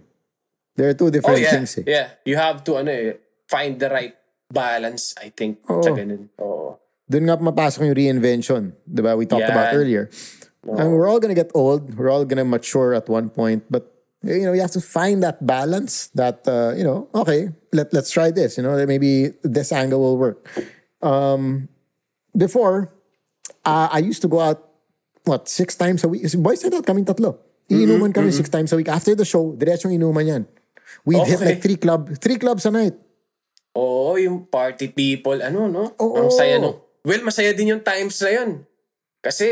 There 0.76 0.88
are 0.88 0.96
two 0.96 1.12
different 1.12 1.40
yeah. 1.44 1.52
things 1.52 1.76
eh. 1.78 1.85
Yeah. 1.87 2.09
You 2.24 2.37
have 2.40 2.64
to 2.64 2.80
ano 2.80 2.90
eh, 2.92 3.20
find 3.48 3.76
the 3.76 3.88
right 3.92 4.16
balance, 4.48 5.12
I 5.20 5.28
think. 5.33 5.64
Sa 5.68 5.92
ganun. 5.92 6.33
Oo. 6.40 6.80
Doon 7.04 7.28
nga 7.28 7.37
yung 7.85 7.96
reinvention. 7.96 8.72
Di 8.88 9.00
ba? 9.04 9.12
We 9.12 9.28
talked 9.28 9.44
about 9.48 9.76
Yan. 9.76 10.09
Earlier. 10.66 10.83
And 10.83 10.92
we're 10.92 11.09
all 11.09 11.20
gonna 11.20 11.35
get 11.35 11.50
old. 11.55 11.94
We're 11.96 12.11
all 12.11 12.24
gonna 12.24 12.44
mature 12.44 12.94
at 12.94 13.09
one 13.09 13.31
point. 13.31 13.64
But, 13.70 13.92
you 14.22 14.42
know, 14.44 14.53
you 14.53 14.61
have 14.61 14.72
to 14.72 14.81
find 14.81 15.22
that 15.22 15.44
balance 15.44 16.09
that, 16.14 16.46
uh, 16.48 16.72
you 16.77 16.85
know, 16.85 17.09
okay, 17.14 17.50
let, 17.72 17.92
let's 17.92 18.11
try 18.11 18.31
this. 18.31 18.57
You 18.57 18.64
know, 18.64 18.74
maybe 18.87 19.33
this 19.42 19.72
angle 19.72 20.00
will 20.00 20.16
work. 20.16 20.48
Um, 21.03 21.68
before, 22.37 22.92
uh, 23.64 23.88
I 23.92 23.98
used 23.98 24.22
to 24.22 24.29
go 24.29 24.40
out, 24.40 24.64
what, 25.24 25.48
six 25.48 25.77
times 25.77 26.05
a 26.05 26.09
week? 26.09 26.24
Boys 26.37 26.61
said 26.61 26.74
out 26.74 26.85
kaming 26.85 27.05
tatlo. 27.05 27.38
Iinuman 27.70 28.12
kami 28.12 28.31
six 28.31 28.48
times 28.48 28.72
a 28.72 28.77
week. 28.77 28.88
After 28.88 29.14
the 29.14 29.24
show, 29.24 29.57
diretsong 29.57 29.96
inuman 29.96 30.27
yan. 30.29 30.42
We'd 31.05 31.24
hit 31.24 31.40
Okay. 31.40 31.57
like 31.57 31.62
three 31.64 31.77
club, 31.81 32.12
three 32.20 32.37
clubs 32.37 32.66
a 32.66 32.70
night. 32.70 32.92
Oo, 33.74 34.14
yung 34.20 34.46
party 34.46 34.92
people, 34.92 35.40
ano, 35.40 35.66
no? 35.66 35.96
Oo. 35.96 36.29
Ang 36.29 36.31
saya, 36.31 36.61
no? 36.61 36.85
Well, 37.05 37.24
masaya 37.24 37.57
din 37.57 37.72
yung 37.72 37.81
times 37.83 38.20
na 38.20 38.31
yun. 38.37 38.50
Kasi, 39.24 39.48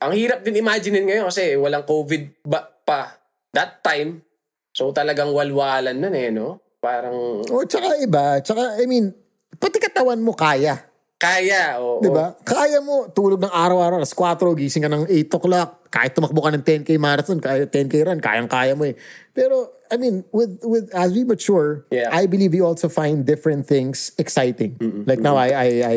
ang 0.00 0.16
hirap 0.16 0.40
din 0.40 0.64
imaginein 0.64 1.04
ngayon 1.04 1.28
kasi 1.28 1.60
walang 1.60 1.84
COVID 1.84 2.48
ba 2.48 2.64
pa 2.64 3.20
that 3.52 3.84
time. 3.84 4.24
So, 4.72 4.90
talagang 4.96 5.28
walwalan 5.30 6.00
na 6.00 6.08
eh, 6.08 6.32
no? 6.32 6.58
Parang, 6.80 7.44
O, 7.44 7.62
tsaka 7.68 8.00
iba. 8.00 8.40
Tsaka, 8.40 8.80
I 8.80 8.88
mean, 8.88 9.12
pati 9.60 9.76
katawan 9.76 10.24
mo 10.24 10.32
kaya. 10.32 10.88
kaya, 11.14 11.80
oo. 11.80 12.04
Di 12.04 12.10
ba? 12.10 12.36
Kaya 12.44 12.84
mo, 12.84 13.08
tulog 13.08 13.40
ng 13.40 13.48
araw-araw, 13.48 13.96
alas 13.96 14.12
4, 14.12 14.44
gising 14.60 14.84
ka 14.84 14.90
ng 14.92 15.08
8 15.08 15.30
o'clock, 15.30 15.88
kahit 15.88 16.12
tumakbo 16.12 16.44
ka 16.44 16.52
ng 16.52 16.60
10K 16.60 17.00
marathon, 17.00 17.40
kaya 17.40 17.64
10K 17.64 17.94
run, 18.04 18.20
kayang-kaya 18.20 18.76
mo 18.76 18.84
eh. 18.84 18.92
Pero, 19.32 19.72
I 19.88 19.96
mean, 19.96 20.26
with, 20.34 20.60
with 20.60 20.92
as 20.92 21.16
we 21.16 21.24
mature, 21.24 21.86
Yeah. 21.88 22.12
I 22.12 22.26
believe 22.28 22.52
we 22.52 22.60
also 22.60 22.92
find 22.92 23.24
different 23.24 23.64
things 23.64 24.12
exciting. 24.20 24.76
Like 25.08 25.22
now, 25.22 25.38
I, 25.38 25.48
I, 25.54 25.68
I, 25.80 25.96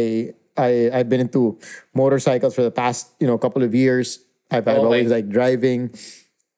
I 0.57 0.89
I've 0.93 1.09
been 1.09 1.21
into 1.21 1.57
motorcycles 1.93 2.55
for 2.55 2.63
the 2.63 2.71
past 2.71 3.13
you 3.19 3.27
know 3.27 3.37
couple 3.37 3.63
of 3.63 3.73
years. 3.73 4.25
I've, 4.51 4.67
I've 4.67 4.79
always 4.79 5.11
like 5.11 5.29
driving. 5.29 5.91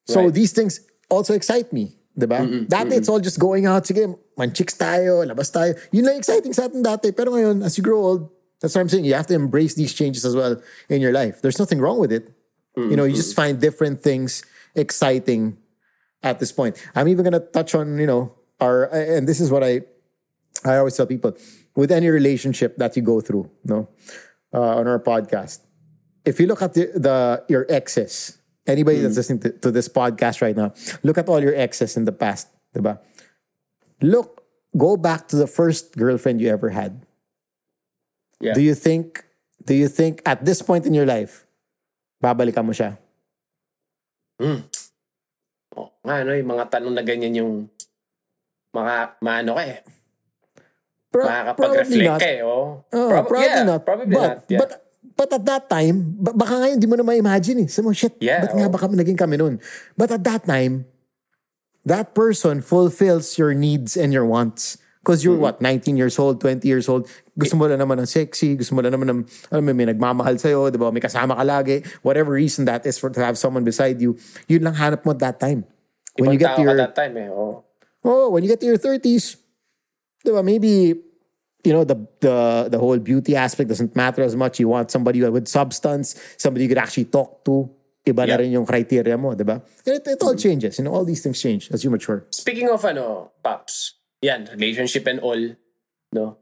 So 0.06 0.26
Right. 0.26 0.34
these 0.34 0.54
things 0.54 0.82
also 1.10 1.34
excite 1.34 1.74
me. 1.74 1.98
Diba? 2.18 2.68
Dati 2.68 2.94
it's 2.98 3.08
all 3.10 3.20
just 3.20 3.40
going 3.40 3.66
out. 3.66 3.84
Sige, 3.86 4.14
manchicks 4.38 4.76
tayo, 4.78 5.24
labas 5.26 5.50
tayo. 5.54 5.74
Yun 5.92 6.06
lang 6.06 6.18
exciting 6.18 6.54
sa 6.54 6.68
atin 6.68 6.84
dati. 6.84 7.16
Pero 7.16 7.32
ngayon, 7.32 7.64
as 7.64 7.78
you 7.78 7.84
grow 7.84 8.02
old, 8.04 8.30
that's 8.60 8.76
what 8.76 8.82
I'm 8.82 8.90
saying. 8.90 9.06
You 9.06 9.14
have 9.16 9.28
to 9.32 9.36
embrace 9.36 9.74
these 9.74 9.94
changes 9.94 10.26
as 10.26 10.36
well 10.36 10.60
in 10.90 11.00
your 11.00 11.14
life. 11.14 11.42
There's 11.42 11.58
nothing 11.58 11.80
wrong 11.80 11.98
with 12.00 12.12
it. 12.12 12.30
You 12.80 12.96
know, 12.96 13.04
you 13.04 13.16
just 13.16 13.36
find 13.36 13.60
different 13.60 14.00
things 14.00 14.44
exciting 14.76 15.58
at 16.24 16.40
this 16.40 16.52
point. 16.52 16.80
I'm 16.96 17.08
even 17.08 17.24
gonna 17.24 17.40
touch 17.44 17.76
on, 17.76 17.98
you 18.00 18.08
know, 18.08 18.36
our 18.60 18.88
and 18.92 19.28
this 19.28 19.40
is 19.40 19.52
what 19.52 19.64
I 19.64 19.82
I 20.64 20.78
always 20.78 20.96
tell 20.96 21.08
people 21.08 21.36
with 21.76 21.92
any 21.92 22.10
relationship 22.10 22.78
that 22.78 22.96
you 22.96 23.02
go 23.02 23.22
through, 23.22 23.50
no, 23.64 23.90
uh, 24.54 24.78
on 24.78 24.88
our 24.88 25.00
podcast. 25.00 25.62
If 26.26 26.40
you 26.40 26.48
look 26.48 26.62
at 26.62 26.74
the, 26.74 26.92
the 26.96 27.44
your 27.48 27.66
exes, 27.70 28.38
anybody 28.68 29.00
that's 29.00 29.18
listening 29.18 29.40
to, 29.42 29.52
to 29.64 29.72
this 29.72 29.88
podcast 29.88 30.42
right 30.42 30.56
now, 30.56 30.74
look 31.04 31.18
at 31.18 31.30
all 31.30 31.42
your 31.42 31.56
exes 31.56 31.98
in 31.98 32.06
the 32.06 32.12
past, 32.12 32.48
diba? 32.76 33.00
Look, 34.02 34.44
go 34.78 34.98
back 34.98 35.28
to 35.30 35.36
the 35.36 35.48
first 35.48 35.98
girlfriend 35.98 36.42
you 36.42 36.50
ever 36.50 36.70
had. 36.70 37.06
Yeah. 38.40 38.54
Do 38.54 38.62
you 38.62 38.76
think? 38.76 39.26
Do 39.66 39.76
you 39.76 39.88
think 39.88 40.22
at 40.26 40.46
this 40.46 40.62
point 40.62 40.86
in 40.86 40.94
your 40.94 41.06
life, 41.06 41.46
babalikan 42.24 42.64
mo 42.64 42.72
siya? 42.72 42.98
Oh, 45.76 45.92
nga, 46.00 46.24
no, 46.24 46.32
yung 46.32 46.48
mga 46.48 46.72
tanong 46.72 46.96
na 46.96 47.04
ganyan 47.04 47.36
yung 47.44 47.54
mga, 48.72 49.20
maano 49.20 49.60
ka 49.60 49.64
eh. 49.68 49.84
Pro- 51.10 51.26
Makakapag-reflect 51.26 52.22
ka 52.22 52.30
eh. 52.30 52.46
Oh. 52.46 52.86
Prob- 52.90 53.26
probably 53.26 53.50
yeah, 53.50 53.66
not. 53.66 53.82
Probably 53.82 54.14
but, 54.14 54.22
not. 54.22 54.38
Yeah. 54.46 54.60
But, 54.62 54.70
but 55.18 55.30
at 55.34 55.44
that 55.46 55.64
time, 55.66 56.16
ba- 56.22 56.38
baka 56.38 56.54
ngayon 56.62 56.78
di 56.78 56.86
mo 56.86 56.96
na 56.96 57.06
ma-imagine 57.06 57.66
eh. 57.66 57.68
Mo, 57.82 57.90
shit, 57.92 58.14
Yeah, 58.22 58.46
ba't 58.46 58.54
nga 58.54 58.70
oh. 58.70 58.72
ba 58.72 58.78
kami 58.78 58.94
naging 59.02 59.18
kami 59.18 59.42
nun? 59.42 59.58
But 59.98 60.14
at 60.14 60.22
that 60.24 60.46
time, 60.46 60.86
that 61.82 62.14
person 62.14 62.62
fulfills 62.62 63.42
your 63.42 63.58
needs 63.58 63.98
and 63.98 64.14
your 64.14 64.26
wants. 64.26 64.78
Because 65.02 65.24
you're 65.26 65.40
Mm-hmm. 65.40 65.58
what, 65.58 65.64
19 65.64 65.98
years 65.98 66.20
old, 66.20 66.38
20 66.44 66.68
years 66.68 66.86
old, 66.86 67.10
gusto 67.34 67.56
mo 67.56 67.66
lang 67.66 67.80
naman 67.82 67.98
ng 68.04 68.06
sexy, 68.06 68.54
gusto 68.60 68.76
mo 68.76 68.84
lang 68.84 68.94
naman 68.94 69.08
ng, 69.10 69.20
alam 69.50 69.64
mo, 69.66 69.72
may 69.74 69.88
nagmamahal 69.90 70.36
sa'yo, 70.38 70.70
di 70.70 70.78
ba? 70.78 70.92
May 70.92 71.02
kasama 71.02 71.34
ka 71.34 71.42
lagi. 71.42 71.82
Whatever 72.06 72.36
reason 72.38 72.68
that 72.70 72.86
is 72.86 73.00
for 73.00 73.10
to 73.10 73.18
have 73.24 73.40
someone 73.40 73.64
beside 73.66 73.98
you, 74.04 74.20
yun 74.46 74.62
lang 74.62 74.76
hanap 74.76 75.08
mo 75.08 75.16
at 75.16 75.24
that 75.24 75.40
time. 75.42 75.66
When 76.20 76.30
Ibang 76.30 76.34
you 76.36 76.40
get 76.40 76.52
to 76.60 76.62
your, 76.62 76.76
ka 76.76 76.84
that 76.86 76.94
time 76.94 77.16
eh. 77.16 77.32
Oh. 77.32 77.64
Oh, 78.04 78.28
when 78.30 78.44
you 78.44 78.52
get 78.52 78.60
to 78.60 78.68
your 78.68 78.78
30s, 78.78 79.40
diba, 79.40 79.49
maybe 80.26 80.96
you 81.64 81.74
know 81.74 81.84
the 81.84 81.96
the 82.20 82.68
the 82.72 82.80
whole 82.80 82.98
beauty 83.00 83.36
aspect 83.36 83.70
doesn't 83.70 83.96
matter 83.96 84.24
as 84.24 84.36
much. 84.36 84.60
You 84.60 84.68
want 84.68 84.92
somebody 84.92 85.24
with 85.24 85.48
substance, 85.48 86.16
somebody 86.38 86.66
you 86.66 86.70
could 86.70 86.82
actually 86.82 87.06
talk 87.06 87.44
to. 87.46 87.70
Iba 88.08 88.26
na 88.26 88.36
rin 88.40 88.50
yung 88.50 88.66
criteria 88.66 89.20
mo, 89.20 89.36
diba? 89.36 89.62
And 89.86 90.00
it, 90.00 90.08
it 90.08 90.24
all 90.24 90.34
changes. 90.34 90.80
You 90.80 90.88
know, 90.88 90.96
all 90.96 91.06
these 91.06 91.22
things 91.22 91.38
change 91.38 91.70
as 91.70 91.84
you 91.84 91.92
mature. 91.92 92.26
Speaking 92.32 92.72
of 92.72 92.82
ano, 92.82 93.36
Pops, 93.44 94.00
yan, 94.24 94.50
relationship 94.56 95.06
and 95.06 95.20
all, 95.20 95.38
no? 96.16 96.40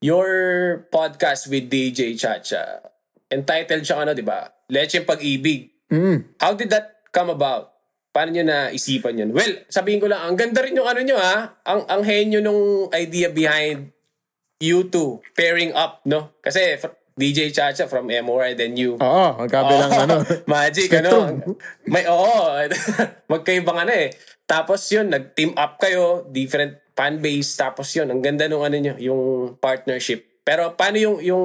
Your 0.00 0.86
podcast 0.88 1.50
with 1.50 1.68
DJ 1.68 2.16
Chacha, 2.16 2.80
entitled 3.28 3.82
siya 3.82 4.06
ano, 4.06 4.14
di 4.14 4.22
ba? 4.22 4.48
Lecheng 4.72 5.04
Pag-ibig. 5.04 5.90
Mm. 5.92 6.38
How 6.40 6.54
did 6.54 6.70
that 6.70 7.04
come 7.12 7.28
about? 7.28 7.75
Paano 8.16 8.32
nyo 8.32 8.48
naisipan 8.48 9.20
yun? 9.20 9.36
Well, 9.36 9.68
sabihin 9.68 10.00
ko 10.00 10.08
lang, 10.08 10.24
ang 10.24 10.40
ganda 10.40 10.64
rin 10.64 10.72
yung 10.72 10.88
ano 10.88 11.04
nyo 11.04 11.20
ha. 11.20 11.60
Ang, 11.68 11.84
ang 11.84 12.00
henyo 12.00 12.40
nung 12.40 12.88
idea 12.96 13.28
behind 13.28 13.92
you 14.56 14.88
two 14.88 15.20
pairing 15.36 15.76
up, 15.76 16.00
no? 16.08 16.32
Kasi 16.40 16.80
fr- 16.80 16.96
DJ 17.12 17.52
Chacha 17.52 17.84
from 17.84 18.08
MOR 18.08 18.56
then 18.56 18.76
you. 18.76 18.96
Oo, 18.96 19.26
magkabilang 19.40 19.92
Oo, 19.92 20.00
ano. 20.00 20.14
Magic, 20.52 20.88
spectrum. 20.88 21.44
ano. 21.44 21.60
May, 21.84 22.08
oo. 22.08 22.56
magkaibang 23.32 23.84
ano 23.84 23.92
eh. 23.92 24.12
Tapos 24.48 24.84
yun, 24.88 25.12
nag-team 25.12 25.52
up 25.52 25.76
kayo, 25.76 26.24
different 26.32 26.80
fan 26.96 27.20
base. 27.20 27.52
Tapos 27.56 27.92
yun, 27.92 28.08
ang 28.08 28.24
ganda 28.24 28.48
nung 28.48 28.64
ano 28.64 28.80
nyo, 28.80 28.96
yung 28.96 29.20
partnership. 29.60 30.40
Pero 30.40 30.72
paano 30.72 30.96
yung 30.96 31.16
yung 31.20 31.44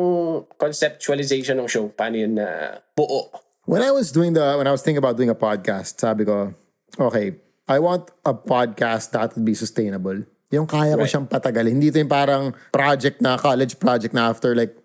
conceptualization 0.56 1.60
ng 1.60 1.68
show? 1.68 1.92
Paano 1.92 2.16
yun 2.16 2.40
na 2.40 2.80
buo? 2.96 3.28
When 3.68 3.84
I 3.84 3.92
was 3.92 4.12
doing 4.12 4.36
the, 4.36 4.60
when 4.60 4.68
I 4.68 4.76
was 4.76 4.84
thinking 4.84 5.00
about 5.00 5.16
doing 5.16 5.32
a 5.32 5.40
podcast, 5.40 6.00
sabi 6.04 6.28
ko, 6.28 6.52
okay, 7.00 7.38
I 7.68 7.80
want 7.80 8.12
a 8.26 8.34
podcast 8.34 9.12
that 9.12 9.36
would 9.36 9.46
be 9.46 9.56
sustainable. 9.56 10.26
Yung 10.52 10.68
kaya 10.68 11.00
ko 11.00 11.08
Right. 11.08 11.12
siyang 11.12 11.30
patagalin. 11.32 11.80
Hindi 11.80 11.96
ito 11.96 12.00
yung 12.04 12.12
parang 12.12 12.52
project 12.76 13.24
na, 13.24 13.40
college 13.40 13.80
project 13.80 14.12
na 14.12 14.28
after 14.28 14.52
like 14.52 14.76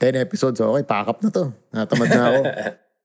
10 0.00 0.16
episodes, 0.16 0.56
okay, 0.56 0.80
pakap 0.80 1.20
na 1.20 1.28
to. 1.28 1.44
Natamad 1.76 2.08
na 2.08 2.22
ako. 2.24 2.40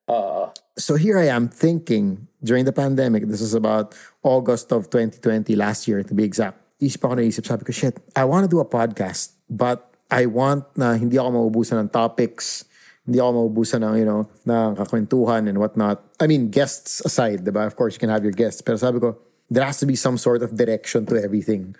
Oo. 0.06 0.54
so 0.78 0.94
here 0.96 1.18
I 1.18 1.34
am 1.34 1.50
thinking 1.50 2.30
during 2.46 2.64
the 2.64 2.72
pandemic, 2.72 3.26
this 3.26 3.42
is 3.42 3.58
about 3.58 3.98
August 4.22 4.70
of 4.72 4.88
2020, 4.94 5.58
last 5.58 5.90
year 5.90 6.06
to 6.06 6.14
be 6.14 6.22
exact. 6.24 6.62
Isip 6.78 7.02
ako 7.02 7.18
na 7.18 7.26
isip, 7.26 7.44
sabi 7.50 7.66
ko, 7.66 7.74
shit, 7.74 7.98
I 8.14 8.24
want 8.24 8.46
to 8.46 8.52
do 8.52 8.62
a 8.62 8.68
podcast, 8.70 9.34
but 9.50 9.90
I 10.14 10.30
want 10.30 10.70
na 10.78 10.94
hindi 10.94 11.18
ako 11.18 11.42
maubusan 11.42 11.82
ng 11.82 11.90
topics, 11.90 12.70
hindi 13.06 13.22
ako 13.22 13.32
maubusan 13.46 13.86
ng, 13.86 13.96
you 14.02 14.08
know, 14.08 14.26
ng 14.50 14.76
kakwentuhan 14.76 15.46
and 15.46 15.62
whatnot. 15.62 16.02
I 16.18 16.26
mean, 16.26 16.50
guests 16.50 17.06
aside, 17.06 17.46
diba? 17.46 17.66
Of 17.66 17.78
course, 17.78 17.96
you 17.96 18.02
can 18.02 18.10
have 18.10 18.26
your 18.26 18.34
guests. 18.34 18.66
Pero 18.66 18.82
sabi 18.82 18.98
ko, 18.98 19.18
there 19.50 19.62
has 19.62 19.78
to 19.78 19.86
be 19.86 19.94
some 19.94 20.18
sort 20.18 20.42
of 20.42 20.58
direction 20.58 21.06
to 21.06 21.22
everything. 21.22 21.78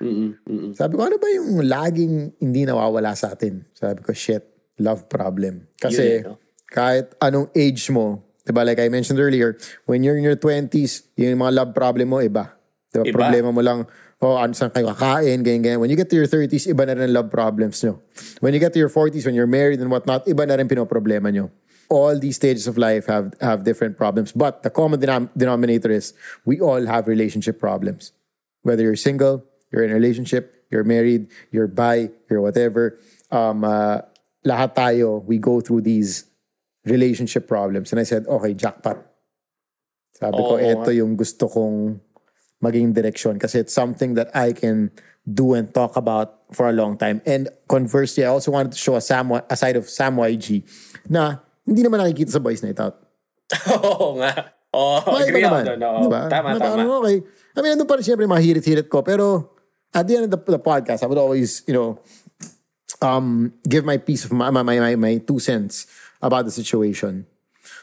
Sabi 0.78 0.94
ko, 0.98 1.02
ano 1.10 1.18
ba 1.18 1.28
yung 1.34 1.66
laging 1.66 2.38
hindi 2.38 2.62
nawawala 2.70 3.18
sa 3.18 3.34
atin? 3.34 3.66
Sabi 3.74 4.06
ko, 4.06 4.14
shit, 4.14 4.46
love 4.78 5.10
problem. 5.10 5.66
Kasi 5.82 6.22
Yun 6.22 6.38
no? 6.38 6.38
kahit 6.70 7.16
anong 7.24 7.50
age 7.58 7.90
mo, 7.90 8.22
diba, 8.46 8.62
like 8.62 8.78
I 8.78 8.90
mentioned 8.94 9.18
earlier, 9.18 9.58
when 9.90 10.04
you're 10.06 10.18
in 10.18 10.28
your 10.28 10.38
20s, 10.38 11.10
yung 11.18 11.42
mga 11.42 11.54
love 11.56 11.72
problem 11.74 12.14
mo, 12.14 12.22
iba. 12.22 12.54
Diba, 12.96 13.12
Iba. 13.12 13.18
problema 13.28 13.50
mo 13.52 13.60
lang, 13.60 13.80
oh, 14.24 14.40
ano 14.40 14.56
saan 14.56 14.72
kayo 14.72 14.88
kakain, 14.96 15.44
ganyan, 15.44 15.62
ganyan. 15.62 15.80
When 15.84 15.90
you 15.92 16.00
get 16.00 16.08
to 16.10 16.16
your 16.16 16.30
30s, 16.32 16.72
iba 16.72 16.88
na 16.88 16.96
rin 16.96 17.12
ang 17.12 17.16
love 17.16 17.30
problems 17.30 17.84
nyo. 17.84 18.00
When 18.40 18.56
you 18.56 18.62
get 18.64 18.72
to 18.74 18.80
your 18.80 18.94
40s, 18.94 19.26
when 19.28 19.36
you're 19.36 19.50
married 19.50 19.84
and 19.84 19.92
whatnot, 19.92 20.24
iba 20.26 20.48
na 20.48 20.56
rin 20.56 20.68
pinoproblema 20.72 21.34
nyo. 21.34 21.52
All 21.92 22.18
these 22.18 22.36
stages 22.40 22.66
of 22.66 22.82
life 22.82 23.06
have 23.06 23.38
have 23.46 23.62
different 23.62 23.94
problems. 23.94 24.34
But 24.34 24.66
the 24.66 24.74
common 24.74 24.98
denom- 24.98 25.30
denominator 25.38 25.94
is 25.94 26.18
we 26.42 26.58
all 26.58 26.82
have 26.90 27.06
relationship 27.06 27.62
problems. 27.62 28.10
Whether 28.66 28.82
you're 28.82 28.98
single, 28.98 29.46
you're 29.70 29.86
in 29.86 29.94
a 29.94 30.00
relationship, 30.00 30.66
you're 30.74 30.88
married, 30.88 31.30
you're 31.54 31.70
bi, 31.70 32.10
you're 32.26 32.42
whatever. 32.42 32.98
Um, 33.30 33.62
uh, 33.62 34.02
lahat 34.42 34.74
tayo, 34.74 35.22
we 35.26 35.38
go 35.38 35.62
through 35.62 35.86
these 35.86 36.26
relationship 36.86 37.48
problems. 37.48 37.92
And 37.92 38.00
I 38.00 38.06
said, 38.06 38.26
okay, 38.26 38.54
jackpot. 38.54 39.02
Sabi 40.16 40.38
ko, 40.38 40.56
Oo 40.56 40.62
eto 40.62 40.96
yung 40.96 41.18
gusto 41.20 41.50
kong 41.50 42.00
maging 42.66 42.90
direksyon 42.92 43.38
kasi 43.38 43.62
it's 43.62 43.74
something 43.74 44.18
that 44.18 44.34
I 44.34 44.50
can 44.50 44.90
do 45.24 45.54
and 45.54 45.70
talk 45.70 45.94
about 45.94 46.42
for 46.50 46.66
a 46.66 46.74
long 46.74 46.98
time. 46.98 47.22
And 47.26 47.46
conversely, 47.66 48.26
I 48.26 48.30
also 48.30 48.50
wanted 48.50 48.74
to 48.74 48.80
show 48.82 48.98
a, 48.98 49.02
Sam, 49.02 49.30
a 49.30 49.54
side 49.56 49.78
of 49.78 49.86
Sam 49.86 50.18
YG 50.18 50.66
na 51.06 51.42
hindi 51.62 51.82
naman 51.82 52.02
nakikita 52.02 52.34
sa 52.34 52.42
Boys 52.42 52.62
Night 52.62 52.78
Out. 52.78 52.98
Oo 53.78 54.18
nga. 54.18 54.54
Oo, 54.76 54.98
Mga 55.02 55.22
agree 55.24 55.46
ako 55.46 55.58
doon. 55.64 55.82
oo. 55.82 56.00
Diba? 56.06 56.22
Tama, 56.28 56.48
Na 56.52 56.58
tama. 56.58 56.74
parang, 56.78 56.90
okay. 57.00 57.18
I 57.56 57.60
mean, 57.62 57.70
nandun 57.74 57.88
pa 57.88 57.96
rin 57.96 58.04
siyempre 58.04 58.26
mga 58.26 58.44
hirit-hirit 58.44 58.88
ko. 58.92 59.02
Pero 59.02 59.56
at 59.90 60.04
the 60.04 60.14
end 60.20 60.26
of 60.28 60.32
the, 60.36 60.42
the 60.52 60.62
podcast, 60.62 61.02
I 61.02 61.08
would 61.08 61.18
always, 61.18 61.64
you 61.66 61.74
know, 61.74 61.98
um, 63.02 63.54
give 63.64 63.86
my 63.86 63.98
piece 63.98 64.26
of 64.26 64.32
my, 64.36 64.50
my, 64.52 64.62
my, 64.62 64.94
my 64.96 65.18
two 65.18 65.40
cents 65.40 65.88
about 66.22 66.46
the 66.46 66.52
situation. 66.52 67.26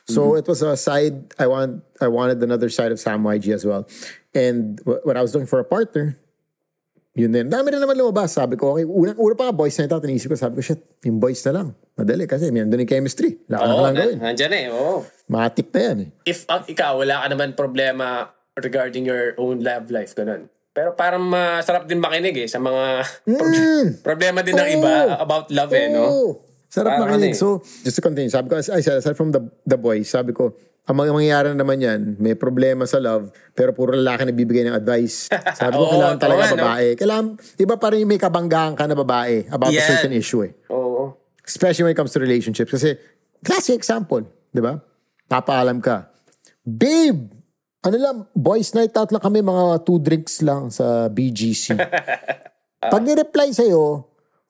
So 0.08 0.34
it 0.34 0.46
was 0.50 0.62
a 0.62 0.74
side 0.74 1.30
I 1.38 1.46
want 1.46 1.82
I 2.02 2.10
wanted 2.10 2.42
another 2.42 2.68
side 2.68 2.90
of 2.90 2.98
Sam 2.98 3.22
YG 3.22 3.54
as 3.54 3.62
well. 3.62 3.86
And 4.34 4.82
w- 4.82 5.00
when 5.06 5.14
I 5.14 5.22
was 5.22 5.30
looking 5.30 5.46
for 5.46 5.62
a 5.62 5.68
partner, 5.68 6.18
yun 7.14 7.30
din. 7.30 7.46
Dami 7.52 7.70
rin 7.70 7.78
naman 7.78 7.94
lumabas. 7.94 8.34
Sabi 8.34 8.56
ko, 8.56 8.74
okay, 8.74 8.88
una, 8.88 9.12
una 9.14 9.34
pa 9.36 9.52
nga 9.52 9.54
boys 9.54 9.76
na 9.78 9.84
ito. 9.86 9.96
Tinisip 10.00 10.32
ko, 10.32 10.36
sabi 10.36 10.58
ko, 10.58 10.62
shit, 10.64 10.80
yung 11.04 11.20
boys 11.20 11.38
na 11.46 11.52
lang. 11.60 11.68
Madali 11.94 12.24
kasi 12.24 12.48
may 12.48 12.64
nandun 12.64 12.82
yung 12.82 12.92
chemistry. 12.92 13.36
Wala 13.46 13.56
ka 13.60 13.64
na 13.68 13.74
lang 13.76 13.94
na, 13.94 14.00
gawin. 14.00 14.18
nandyan 14.18 14.52
eh. 14.56 14.64
Oo. 14.72 15.04
Matik 15.28 15.68
na 15.70 15.80
yan 15.92 15.98
eh. 16.02 16.08
If 16.24 16.48
uh, 16.48 16.64
ikaw, 16.64 16.98
wala 16.98 17.22
ka 17.22 17.26
naman 17.30 17.52
problema 17.52 18.32
regarding 18.56 19.04
your 19.04 19.36
own 19.36 19.60
love 19.60 19.92
life, 19.92 20.16
ganun. 20.16 20.48
Pero 20.72 20.96
parang 20.96 21.20
masarap 21.20 21.84
din 21.84 22.00
makinig 22.00 22.32
eh 22.32 22.48
sa 22.48 22.56
mga 22.56 23.04
pro- 23.28 23.92
problema 24.00 24.40
din 24.40 24.56
ng 24.56 24.68
Oo. 24.72 24.76
iba 24.80 24.92
about 25.20 25.52
love 25.52 25.72
eh, 25.76 25.92
no? 25.92 26.04
Sarap 26.72 26.96
Parang 26.96 27.20
makinig. 27.20 27.36
ano 27.36 27.36
eh. 27.36 27.60
So, 27.60 27.60
just 27.84 28.00
to 28.00 28.02
continue, 28.02 28.32
sabi 28.32 28.48
ko, 28.48 28.56
said, 28.56 28.80
aside 28.80 29.12
from 29.12 29.28
the, 29.28 29.44
the 29.68 29.76
boys, 29.76 30.08
sabi 30.08 30.32
ko, 30.32 30.56
ang 30.82 30.96
mga 30.96 31.12
mangyayari 31.12 31.46
naman 31.52 31.78
yan, 31.78 32.00
may 32.16 32.32
problema 32.32 32.88
sa 32.88 32.96
love, 32.96 33.28
pero 33.52 33.76
puro 33.76 33.92
lalaki 33.92 34.24
na 34.24 34.32
bibigay 34.32 34.66
ng 34.66 34.74
advice. 34.74 35.30
Sabi 35.60 35.78
ko, 35.78 35.84
Oo, 35.84 35.92
kailangan 35.94 36.18
talaga 36.18 36.40
oo 36.40 36.42
nga, 36.42 36.50
no? 36.50 36.64
babae. 36.66 36.86
Kailangan, 36.98 37.26
iba 37.38 37.74
pa 37.78 37.86
rin 37.94 37.98
yung 38.02 38.10
may 38.10 38.18
kabanggaan 38.18 38.74
ka 38.74 38.90
na 38.90 38.98
babae 38.98 39.46
about 39.46 39.70
a 39.70 39.78
Yan. 39.78 39.86
certain 39.86 40.10
issue 40.10 40.42
eh. 40.42 40.50
Oo. 40.74 41.14
Especially 41.38 41.86
when 41.86 41.94
it 41.94 42.00
comes 42.00 42.10
to 42.10 42.18
relationships. 42.18 42.66
Kasi, 42.66 42.98
classic 43.38 43.78
example, 43.78 44.26
di 44.50 44.58
ba? 44.58 44.74
Papaalam 45.30 45.78
ka, 45.78 46.10
Babe, 46.62 47.30
ano 47.82 47.96
lang, 47.98 48.16
boys 48.34 48.74
night 48.74 48.94
out 48.94 49.10
lang 49.10 49.22
kami, 49.22 49.38
mga 49.38 49.86
two 49.86 50.02
drinks 50.02 50.42
lang 50.42 50.66
sa 50.66 51.06
BGC. 51.06 51.78
Pag 52.92 53.02
ni-reply 53.06 53.54
sa'yo, 53.54 54.02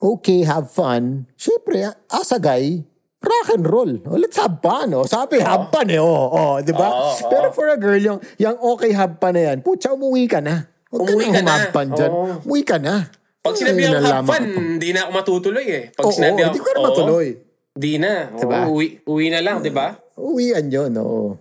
okay, 0.03 0.43
have 0.43 0.67
fun. 0.67 1.31
Siyempre, 1.39 1.79
as 1.87 2.29
a 2.29 2.39
guy, 2.39 2.83
rock 3.23 3.47
and 3.55 3.63
roll. 3.63 3.91
Oh, 4.03 4.19
let's 4.19 4.35
have 4.35 4.59
fun. 4.59 4.91
Oh. 4.91 5.07
Sabi, 5.07 5.39
have 5.39 5.71
fun 5.71 5.87
eh. 5.87 5.99
Oh, 6.03 6.27
oh, 6.27 6.53
di 6.59 6.75
ba? 6.75 6.91
Oo, 6.91 7.15
oo. 7.15 7.29
Pero 7.31 7.55
for 7.55 7.71
a 7.71 7.79
girl, 7.79 7.95
yung, 7.97 8.19
yung 8.35 8.59
okay 8.75 8.91
have 8.91 9.15
fun 9.15 9.31
na 9.31 9.55
yan, 9.55 9.57
putya, 9.63 9.95
umuwi 9.95 10.27
ka 10.27 10.43
na. 10.43 10.67
Huwag 10.91 11.07
ka 11.07 11.11
Umuwi 11.15 11.25
na 11.25 11.31
ka 11.31 11.39
na. 11.39 11.47
humagpan 11.47 11.87
dyan. 11.95 12.11
Oo. 12.11 12.33
Umuwi 12.43 12.61
ka 12.67 12.77
na. 12.77 12.95
Pag 13.43 13.55
Ay, 13.55 13.59
sinabi 13.59 13.81
ako 13.83 13.95
have 14.03 14.27
fun, 14.27 14.43
hindi 14.77 14.89
na 14.91 14.99
ako 15.03 15.11
matutuloy 15.15 15.65
eh. 15.67 15.83
Pag 15.91 16.05
Oo, 16.05 16.11
sinabi 16.11 16.39
hindi 16.43 16.59
ko 16.59 16.69
na 16.69 16.79
matuloy. 16.83 17.27
Di 17.73 17.91
na. 17.97 18.13
Diba? 18.29 18.57
Oo, 18.67 18.77
uwi, 18.77 18.87
uwi 19.07 19.25
na 19.31 19.39
lang, 19.41 19.57
di 19.59 19.71
ba? 19.73 19.87
Uwian 20.19 20.67
yun, 20.69 20.93
oo. 20.99 21.35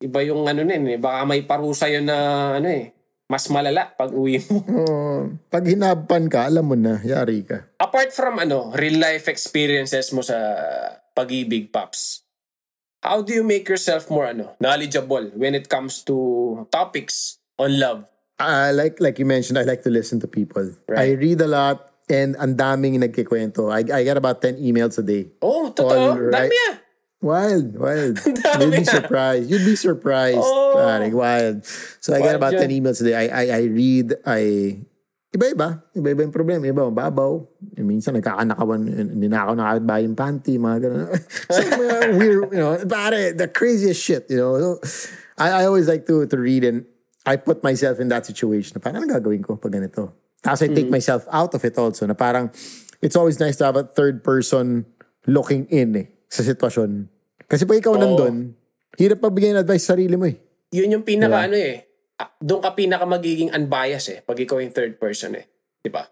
Iba 0.00 0.20
yung 0.24 0.42
ano 0.48 0.64
na 0.64 0.74
yun 0.74 0.86
eh. 0.90 0.98
Baka 0.98 1.22
may 1.24 1.44
parusa 1.44 1.86
yun 1.86 2.08
na 2.08 2.16
ano 2.56 2.68
eh. 2.68 2.90
Mas 3.24 3.48
malala 3.48 3.88
pag 3.96 4.12
uwi 4.12 4.44
mo. 4.44 4.60
Oo. 4.84 5.32
pag 5.48 5.64
hinabpan 5.64 6.28
ka, 6.28 6.44
alam 6.44 6.68
mo 6.68 6.76
na, 6.76 7.00
yari 7.00 7.40
ka. 7.40 7.64
Apart 7.80 8.12
from 8.12 8.36
ano, 8.36 8.68
real 8.76 9.00
life 9.00 9.32
experiences 9.32 10.12
mo 10.12 10.20
sa 10.20 10.36
pag-ibig, 11.16 11.72
Pops, 11.72 12.20
how 13.00 13.24
do 13.24 13.32
you 13.32 13.40
make 13.40 13.64
yourself 13.64 14.12
more 14.12 14.28
ano, 14.28 14.52
knowledgeable 14.60 15.32
when 15.36 15.56
it 15.56 15.72
comes 15.72 16.04
to 16.04 16.68
topics 16.68 17.40
on 17.56 17.80
love? 17.80 18.04
Uh, 18.36 18.74
like 18.74 18.98
like 18.98 19.16
you 19.16 19.24
mentioned, 19.24 19.56
I 19.56 19.64
like 19.64 19.86
to 19.86 19.92
listen 19.94 20.18
to 20.20 20.28
people. 20.28 20.74
Right. 20.90 21.14
I 21.14 21.16
read 21.16 21.40
a 21.40 21.48
lot 21.48 21.94
and 22.10 22.36
ang 22.36 22.58
daming 22.58 23.00
nagkikwento. 23.00 23.72
I, 23.72 23.86
I 23.88 24.04
get 24.04 24.16
about 24.16 24.42
10 24.42 24.60
emails 24.60 24.98
a 24.98 25.04
day. 25.06 25.32
Oh, 25.40 25.70
totoo. 25.70 26.12
All 26.12 26.18
right. 26.18 26.50
Dami 26.50 26.58
ah. 26.68 26.83
Wild, 27.20 27.78
wild. 27.78 28.20
You'd 28.60 28.70
be 28.70 28.84
surprised. 28.84 29.50
You'd 29.50 29.64
be 29.64 29.76
surprised. 29.76 30.42
Oh. 30.42 30.76
pare. 30.76 31.12
wild. 31.12 31.64
So 32.00 32.14
I 32.14 32.20
Wild 32.20 32.36
about 32.36 32.52
yan. 32.52 32.68
10 32.68 32.70
emails 32.70 33.00
a 33.00 33.04
day. 33.04 33.16
I, 33.16 33.26
I, 33.28 33.44
I 33.56 33.62
read, 33.70 34.14
I... 34.26 34.40
Iba-iba. 35.34 35.82
Iba-iba 35.96 36.20
yung 36.22 36.34
problema. 36.34 36.62
Iba, 36.62 36.86
mababaw. 36.86 37.42
Minsan 37.82 38.14
nagkakanakawan, 38.14 38.86
ninakaw 39.18 39.58
na 39.58 39.74
kapit 39.74 40.06
yung 40.06 40.14
panty, 40.14 40.62
mga 40.62 40.78
ganun. 40.78 41.10
so, 41.50 41.58
mga 41.58 41.98
weird, 42.14 42.54
you 42.54 42.62
know, 42.62 42.78
pare, 42.86 43.34
the 43.34 43.50
craziest 43.50 43.98
shit, 43.98 44.30
you 44.30 44.38
know. 44.38 44.54
So, 44.54 44.78
I, 45.34 45.50
I 45.50 45.66
always 45.66 45.90
like 45.90 46.06
to 46.06 46.22
to 46.30 46.38
read 46.38 46.62
and 46.62 46.86
I 47.26 47.34
put 47.34 47.64
myself 47.66 47.98
in 47.98 48.06
that 48.14 48.26
situation. 48.26 48.78
Na 48.78 48.80
parang, 48.84 49.02
ano 49.02 49.10
gagawin 49.10 49.42
ko 49.42 49.58
pag 49.58 49.74
ganito? 49.74 50.14
Tapos 50.38 50.62
I 50.62 50.70
take 50.70 50.92
myself 50.92 51.26
out 51.32 51.50
of 51.56 51.64
it 51.64 51.74
also. 51.80 52.06
Na 52.06 52.14
parang, 52.14 52.52
it's 53.02 53.16
always 53.16 53.40
nice 53.40 53.56
to 53.58 53.64
have 53.64 53.74
a 53.74 53.82
third 53.82 54.22
person 54.22 54.86
looking 55.26 55.66
in 55.72 55.96
eh, 55.96 56.06
sa 56.34 56.42
sitwasyon. 56.42 57.06
Kasi 57.46 57.62
pag 57.62 57.78
ikaw 57.78 57.94
nandun, 57.94 58.58
hirap 58.98 59.22
magbigay 59.22 59.54
ng 59.54 59.62
advice 59.62 59.86
sa 59.86 59.94
sarili 59.94 60.18
mo 60.18 60.26
eh. 60.26 60.34
Yun 60.74 60.98
yung 60.98 61.04
pinaka 61.06 61.38
Diba? 61.38 61.46
ano 61.46 61.56
eh. 61.56 61.74
ah, 62.18 62.30
Doon 62.42 62.60
ka 62.62 62.74
pinaka 62.74 63.06
magiging 63.06 63.54
unbiased 63.54 64.10
eh. 64.10 64.18
Pag 64.26 64.42
ikaw 64.42 64.58
yung 64.58 64.74
third 64.74 64.98
person 64.98 65.38
eh. 65.38 65.46
Di 65.78 65.90
ba? 65.92 66.02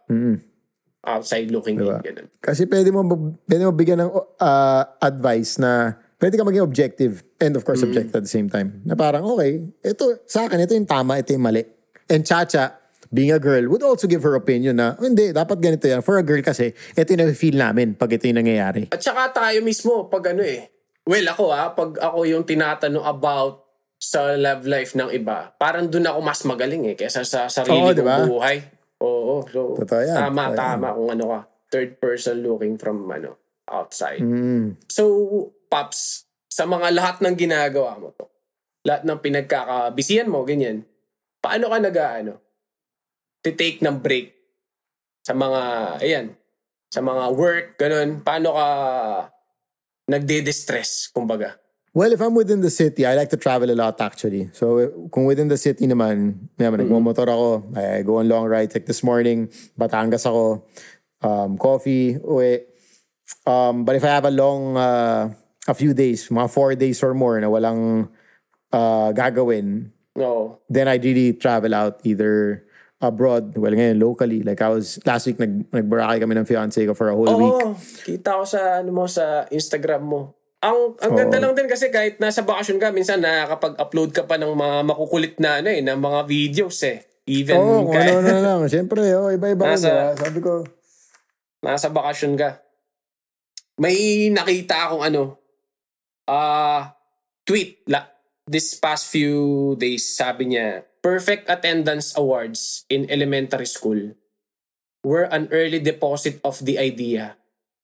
Outside 1.03 1.51
looking 1.51 1.83
Diba? 1.83 1.99
in. 1.99 2.07
Ganun. 2.07 2.27
Kasi 2.39 2.71
pwede 2.71 2.95
mo, 2.95 3.03
pwede 3.51 3.63
mo 3.67 3.75
bigyan 3.75 4.07
ng 4.07 4.11
uh, 4.39 4.83
advice 5.03 5.59
na 5.59 5.99
pwede 6.23 6.39
ka 6.39 6.47
maging 6.47 6.63
objective 6.63 7.27
and 7.43 7.59
of 7.59 7.67
course 7.67 7.83
objective 7.83 8.15
at 8.15 8.23
the 8.23 8.31
same 8.31 8.47
time. 8.47 8.79
Na 8.87 8.95
parang, 8.95 9.27
okay, 9.27 9.67
ito, 9.83 10.23
sa 10.31 10.47
akin, 10.47 10.63
ito 10.63 10.79
yung 10.79 10.87
tama, 10.87 11.19
ito 11.19 11.35
yung 11.35 11.43
mali. 11.43 11.67
And 12.07 12.23
Chacha, 12.23 12.79
being 13.13 13.31
a 13.31 13.39
girl, 13.39 13.69
would 13.69 13.85
also 13.85 14.09
give 14.09 14.25
her 14.25 14.33
opinion 14.35 14.81
na, 14.81 14.97
"Oh, 14.97 15.05
hindi, 15.05 15.31
dapat 15.31 15.61
ganito 15.61 15.85
yan. 15.85 16.01
For 16.01 16.17
a 16.17 16.25
girl 16.25 16.41
kasi, 16.41 16.73
ito 16.73 17.09
yung 17.13 17.37
feel 17.37 17.61
namin 17.61 17.93
pag 17.93 18.09
ito 18.11 18.25
yung 18.25 18.41
nangyayari. 18.41 18.89
At 18.89 19.05
saka 19.05 19.31
tayo 19.37 19.61
mismo, 19.61 20.09
pag 20.09 20.33
ano 20.33 20.41
eh. 20.41 20.73
Well, 21.05 21.29
ako 21.29 21.53
ah, 21.53 21.77
pag 21.77 22.01
ako 22.01 22.25
yung 22.25 22.49
tinatanong 22.49 23.05
about 23.05 23.69
sa 24.03 24.35
love 24.35 24.67
life 24.67 24.97
ng 24.99 25.13
iba, 25.15 25.55
parang 25.61 25.87
doon 25.87 26.09
ako 26.09 26.19
mas 26.25 26.41
magaling 26.43 26.91
eh, 26.91 26.97
kesa 26.99 27.23
sa 27.23 27.47
sarili 27.47 27.79
Oo, 27.79 27.93
kong 27.93 27.99
diba? 28.03 28.17
buhay. 28.27 28.57
Oo, 29.03 29.35
so 29.47 29.61
Totoo 29.79 30.03
yan, 30.03 30.31
tama, 30.31 30.51
totoo 30.51 30.59
tama 30.59 30.89
kung 30.95 31.11
ano 31.15 31.25
ka. 31.31 31.41
Third 31.73 31.91
person 32.03 32.37
looking 32.43 32.75
from 32.79 33.07
ano 33.11 33.39
outside. 33.67 34.23
Mm. 34.23 34.79
So, 34.91 35.05
Pops, 35.71 36.29
sa 36.51 36.69
mga 36.69 36.93
lahat 36.93 37.17
ng 37.25 37.35
ginagawa 37.35 37.97
mo 37.97 38.13
to, 38.13 38.29
lahat 38.85 39.07
ng 39.09 39.19
pinagkakabisihan 39.23 40.29
mo, 40.29 40.45
ganyan, 40.45 40.85
paano 41.41 41.73
ka 41.73 41.79
nag 41.81 41.97
ano, 41.97 42.35
take 43.51 43.83
ng 43.83 43.99
break 43.99 44.31
sa 45.27 45.35
mga, 45.35 45.61
ayan, 45.99 46.27
sa 46.87 47.03
mga 47.03 47.35
work, 47.35 47.75
ganun, 47.75 48.23
paano 48.23 48.55
ka 48.55 48.69
nagde-distress, 50.07 51.11
kumbaga? 51.11 51.59
Well, 51.95 52.13
if 52.13 52.21
I'm 52.21 52.35
within 52.35 52.61
the 52.63 52.71
city, 52.73 53.05
I 53.05 53.15
like 53.15 53.29
to 53.31 53.37
travel 53.37 53.69
a 53.71 53.77
lot 53.77 54.01
actually. 54.01 54.49
So, 54.57 54.89
kung 55.13 55.27
within 55.29 55.49
the 55.49 55.61
city 55.61 55.85
naman, 55.87 56.49
naman 56.57 56.81
nagmumotor 56.81 57.29
ako, 57.29 57.69
I 57.77 58.01
go 58.01 58.17
on 58.17 58.29
long 58.29 58.49
rides. 58.49 58.73
Like 58.73 58.87
this 58.87 59.05
morning, 59.05 59.53
Batangas 59.77 60.25
ako, 60.25 60.65
um, 61.21 61.59
coffee, 61.59 62.17
uwi. 62.17 62.65
Um, 63.45 63.85
but 63.85 63.97
if 63.97 64.05
I 64.05 64.09
have 64.09 64.25
a 64.25 64.33
long, 64.33 64.77
uh, 64.77 65.35
a 65.69 65.75
few 65.75 65.93
days, 65.93 66.29
mga 66.29 66.49
four 66.51 66.75
days 66.75 67.03
or 67.03 67.13
more 67.13 67.39
na 67.41 67.49
walang 67.49 68.09
uh, 68.73 69.13
gagawin, 69.13 69.93
No. 70.17 70.61
then 70.69 70.89
I 70.89 70.97
really 70.97 71.33
travel 71.33 71.75
out 71.75 72.01
either 72.05 72.65
abroad, 73.03 73.53
well 73.59 73.75
ngayon 73.75 73.99
locally. 73.99 74.41
Like 74.41 74.63
I 74.63 74.71
was, 74.71 75.03
last 75.03 75.27
week 75.27 75.37
nag, 75.37 75.67
nagbarakay 75.69 76.23
kami 76.23 76.39
ng 76.39 76.47
fiancé 76.47 76.87
ko 76.87 76.95
for 76.95 77.11
a 77.11 77.17
whole 77.17 77.29
week. 77.29 77.57
Oo, 77.59 77.75
kita 78.07 78.39
ko 78.39 78.45
sa, 78.47 78.81
ano 78.81 78.91
mo, 78.95 79.05
sa 79.05 79.45
Instagram 79.51 80.03
mo. 80.03 80.21
Ang, 80.63 80.95
ang 81.03 81.13
ganda 81.19 81.43
Oo. 81.43 81.51
lang 81.51 81.55
din 81.59 81.67
kasi 81.67 81.91
kahit 81.91 82.23
nasa 82.23 82.47
bakasyon 82.47 82.79
ka, 82.79 82.95
minsan 82.95 83.19
nakakapag-upload 83.19 84.11
ka 84.15 84.23
pa 84.25 84.39
ng 84.39 84.55
mga 84.55 84.77
makukulit 84.87 85.35
na, 85.43 85.59
ano 85.59 85.69
eh, 85.69 85.83
ng 85.83 85.99
mga 85.99 86.21
videos 86.25 86.79
eh. 86.87 87.03
Even 87.27 87.59
kung 87.59 87.91
kahit- 87.91 88.15
ano 88.15 88.21
na 88.23 88.39
lang. 88.43 88.61
Siyempre, 88.73 89.03
oh, 89.19 89.31
iba-iba 89.31 89.75
Nasa- 89.75 90.15
diba? 90.15 90.23
Sabi 90.23 90.39
ko, 90.39 90.53
nasa 91.63 91.91
bakasyon 91.91 92.35
ka. 92.39 92.63
May 93.79 94.31
nakita 94.31 94.87
akong 94.87 95.03
ano, 95.03 95.23
ah 96.31 96.95
tweet 97.43 97.83
la, 97.91 98.07
this 98.47 98.79
past 98.79 99.11
few 99.11 99.75
days, 99.75 100.15
sabi 100.15 100.55
niya, 100.55 100.87
perfect 101.03 101.51
attendance 101.51 102.15
awards 102.15 102.87
in 102.87 103.11
elementary 103.11 103.67
school 103.67 104.15
were 105.03 105.27
an 105.29 105.51
early 105.51 105.83
deposit 105.83 106.39
of 106.47 106.63
the 106.63 106.79
idea 106.79 107.35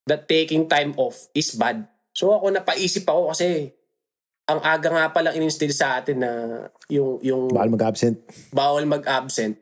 that 0.07 0.31
taking 0.31 0.71
time 0.71 0.95
off 0.97 1.27
is 1.35 1.53
bad. 1.53 1.91
So 2.15 2.31
ako 2.33 2.55
napaisip 2.55 3.05
ako 3.05 3.35
kasi 3.35 3.75
ang 4.49 4.65
aga 4.65 4.89
nga 4.89 5.13
palang 5.13 5.37
in-instill 5.37 5.75
sa 5.75 6.01
atin 6.01 6.25
na 6.25 6.31
yung 6.89 7.21
yung 7.21 7.53
bawal 7.53 7.69
mag-absent. 7.69 8.17
bawal 8.49 8.87
mag-absent. 8.89 9.61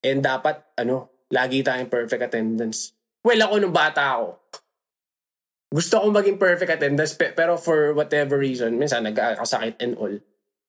And 0.00 0.22
dapat, 0.22 0.62
ano, 0.78 1.26
lagi 1.28 1.60
tayong 1.60 1.90
perfect 1.90 2.22
attendance. 2.22 2.94
Well, 3.26 3.42
ako 3.42 3.54
nung 3.58 3.74
bata 3.74 4.16
ako, 4.16 4.28
gusto 5.74 5.94
ko 5.98 6.06
maging 6.14 6.38
perfect 6.38 6.70
attendance, 6.78 7.12
pe- 7.18 7.34
pero 7.34 7.58
for 7.58 7.92
whatever 7.92 8.38
reason, 8.38 8.78
minsan 8.78 9.02
nagkakasakit 9.04 9.76
and 9.82 9.98
all. 9.98 10.14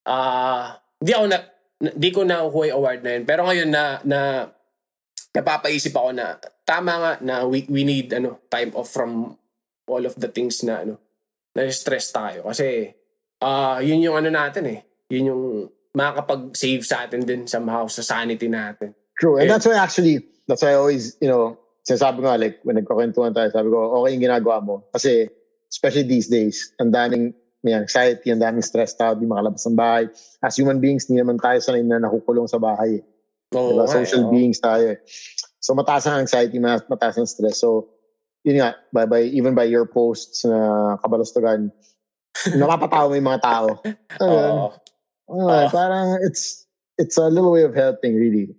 Ah, 0.04 0.82
di 0.98 1.14
ako 1.14 1.30
na, 1.30 1.38
na- 1.38 1.48
di 1.78 2.10
ko 2.10 2.26
nakukuha 2.26 2.74
yung 2.74 2.78
award 2.82 3.00
na 3.06 3.12
yun. 3.18 3.24
Pero 3.26 3.42
ngayon 3.46 3.70
na, 3.70 3.84
na, 4.02 4.20
napapaisip 5.34 5.94
ako 5.94 6.10
na, 6.18 6.42
tama 6.66 6.94
nga 6.98 7.12
na 7.22 7.46
we, 7.46 7.62
we 7.70 7.86
need, 7.86 8.10
ano, 8.14 8.42
time 8.50 8.74
off 8.74 8.90
from 8.90 9.38
all 9.86 10.04
of 10.04 10.18
the 10.18 10.28
things 10.28 10.66
na, 10.66 10.82
ano, 10.82 10.98
na 11.54 11.70
stress 11.70 12.10
tayo. 12.10 12.50
Kasi, 12.50 12.90
ah, 13.46 13.78
yun 13.78 14.02
yung 14.02 14.18
ano 14.18 14.34
natin 14.34 14.66
eh. 14.66 14.80
Yun 15.14 15.30
yung 15.30 15.44
makakapag-save 15.94 16.84
sa 16.86 17.06
atin 17.06 17.22
din 17.26 17.46
somehow 17.46 17.86
sa 17.90 18.02
sanity 18.02 18.50
natin. 18.50 18.94
True. 19.18 19.38
And 19.38 19.50
Yeah. 19.50 19.58
that's 19.58 19.66
why 19.66 19.78
actually, 19.78 20.26
that's 20.46 20.62
why 20.62 20.74
I 20.74 20.82
always, 20.82 21.18
you 21.22 21.30
know, 21.30 21.58
sinasabi 21.86 22.22
ko 22.22 22.26
nga, 22.30 22.38
like, 22.42 22.58
when 22.66 22.78
nagkakwentuhan 22.78 23.34
tayo, 23.34 23.50
sabi 23.50 23.70
ko, 23.70 24.02
okay 24.02 24.18
yung 24.18 24.26
ginagawa 24.26 24.62
mo. 24.62 24.86
Kasi, 24.94 25.30
especially 25.70 26.06
these 26.06 26.30
days, 26.30 26.74
ang 26.82 26.90
daming 26.94 27.34
may 27.66 27.74
anxiety, 27.74 28.30
ang 28.30 28.42
daming 28.42 28.64
stressed 28.64 29.02
out, 29.02 29.18
di 29.18 29.26
makalabas 29.26 29.66
ng 29.66 29.78
bahay. 29.78 30.06
As 30.40 30.56
human 30.56 30.78
beings, 30.78 31.10
hindi 31.10 31.22
naman 31.22 31.42
tayo 31.42 31.58
sanay 31.58 31.82
na 31.82 31.98
nakukulong 31.98 32.46
sa 32.46 32.62
bahay. 32.62 33.02
Oo 33.56 33.74
diba? 33.74 33.84
nga, 33.88 33.94
Social 33.98 34.24
oo. 34.28 34.32
beings 34.32 34.60
tayo. 34.62 34.94
eh. 34.94 35.00
So, 35.58 35.74
mataas 35.74 36.06
ang 36.06 36.24
anxiety, 36.24 36.62
mataas 36.62 37.18
ang 37.18 37.26
stress. 37.28 37.60
So, 37.60 37.90
yun 38.46 38.62
nga, 38.62 38.78
by, 38.94 39.10
by, 39.10 39.22
even 39.28 39.58
by 39.58 39.66
your 39.66 39.90
posts 39.90 40.46
na 40.46 40.96
kabalastugan, 41.02 41.74
napapatawa 42.62 43.10
mo 43.10 43.14
yung 43.18 43.30
mga 43.34 43.44
tao. 43.44 43.68
Ano 44.22 44.32
yun? 44.32 44.54
Oo. 45.28 45.50
Ah, 45.52 45.68
parang 45.68 46.24
it's 46.24 46.64
it's 46.96 47.20
a 47.20 47.28
little 47.28 47.52
way 47.52 47.68
of 47.68 47.76
helping 47.76 48.16
really 48.16 48.56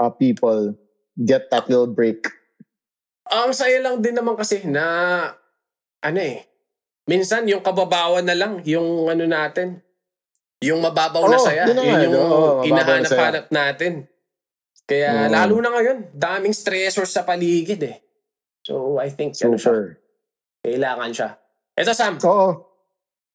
uh, 0.00 0.08
people 0.08 0.72
get 1.28 1.52
that 1.52 1.68
little 1.68 1.84
break. 1.90 2.24
Ang 3.28 3.52
saya 3.52 3.84
lang 3.84 4.00
din 4.00 4.16
naman 4.16 4.32
kasi 4.32 4.64
na, 4.64 4.84
ano 6.00 6.18
eh, 6.22 6.40
minsan 7.06 7.46
yung 7.46 7.62
kababawan 7.62 8.26
na 8.26 8.34
lang, 8.34 8.62
yung 8.66 9.06
ano 9.06 9.24
natin, 9.26 9.80
yung 10.62 10.82
mababaw 10.82 11.26
na 11.30 11.38
Oo, 11.38 11.46
saya, 11.46 11.62
yun 11.68 11.76
na 11.76 11.82
yun 11.84 11.98
yung 12.10 12.16
na 12.16 12.64
hinahanap-hanap 12.64 13.46
natin. 13.50 13.92
Kaya 14.86 15.26
Mm. 15.26 15.32
lalo 15.34 15.54
na 15.58 15.70
ngayon, 15.74 15.98
daming 16.14 16.54
stressors 16.54 17.10
sa 17.10 17.26
paligid 17.26 17.82
eh. 17.82 17.96
So 18.62 18.98
I 18.98 19.10
think 19.10 19.34
ano 19.42 19.58
siya, 19.58 19.62
Super. 19.62 19.80
kailangan 20.62 21.10
siya. 21.14 21.30
Ito 21.76 21.92
Sam, 21.92 22.14
Oo. 22.22 22.48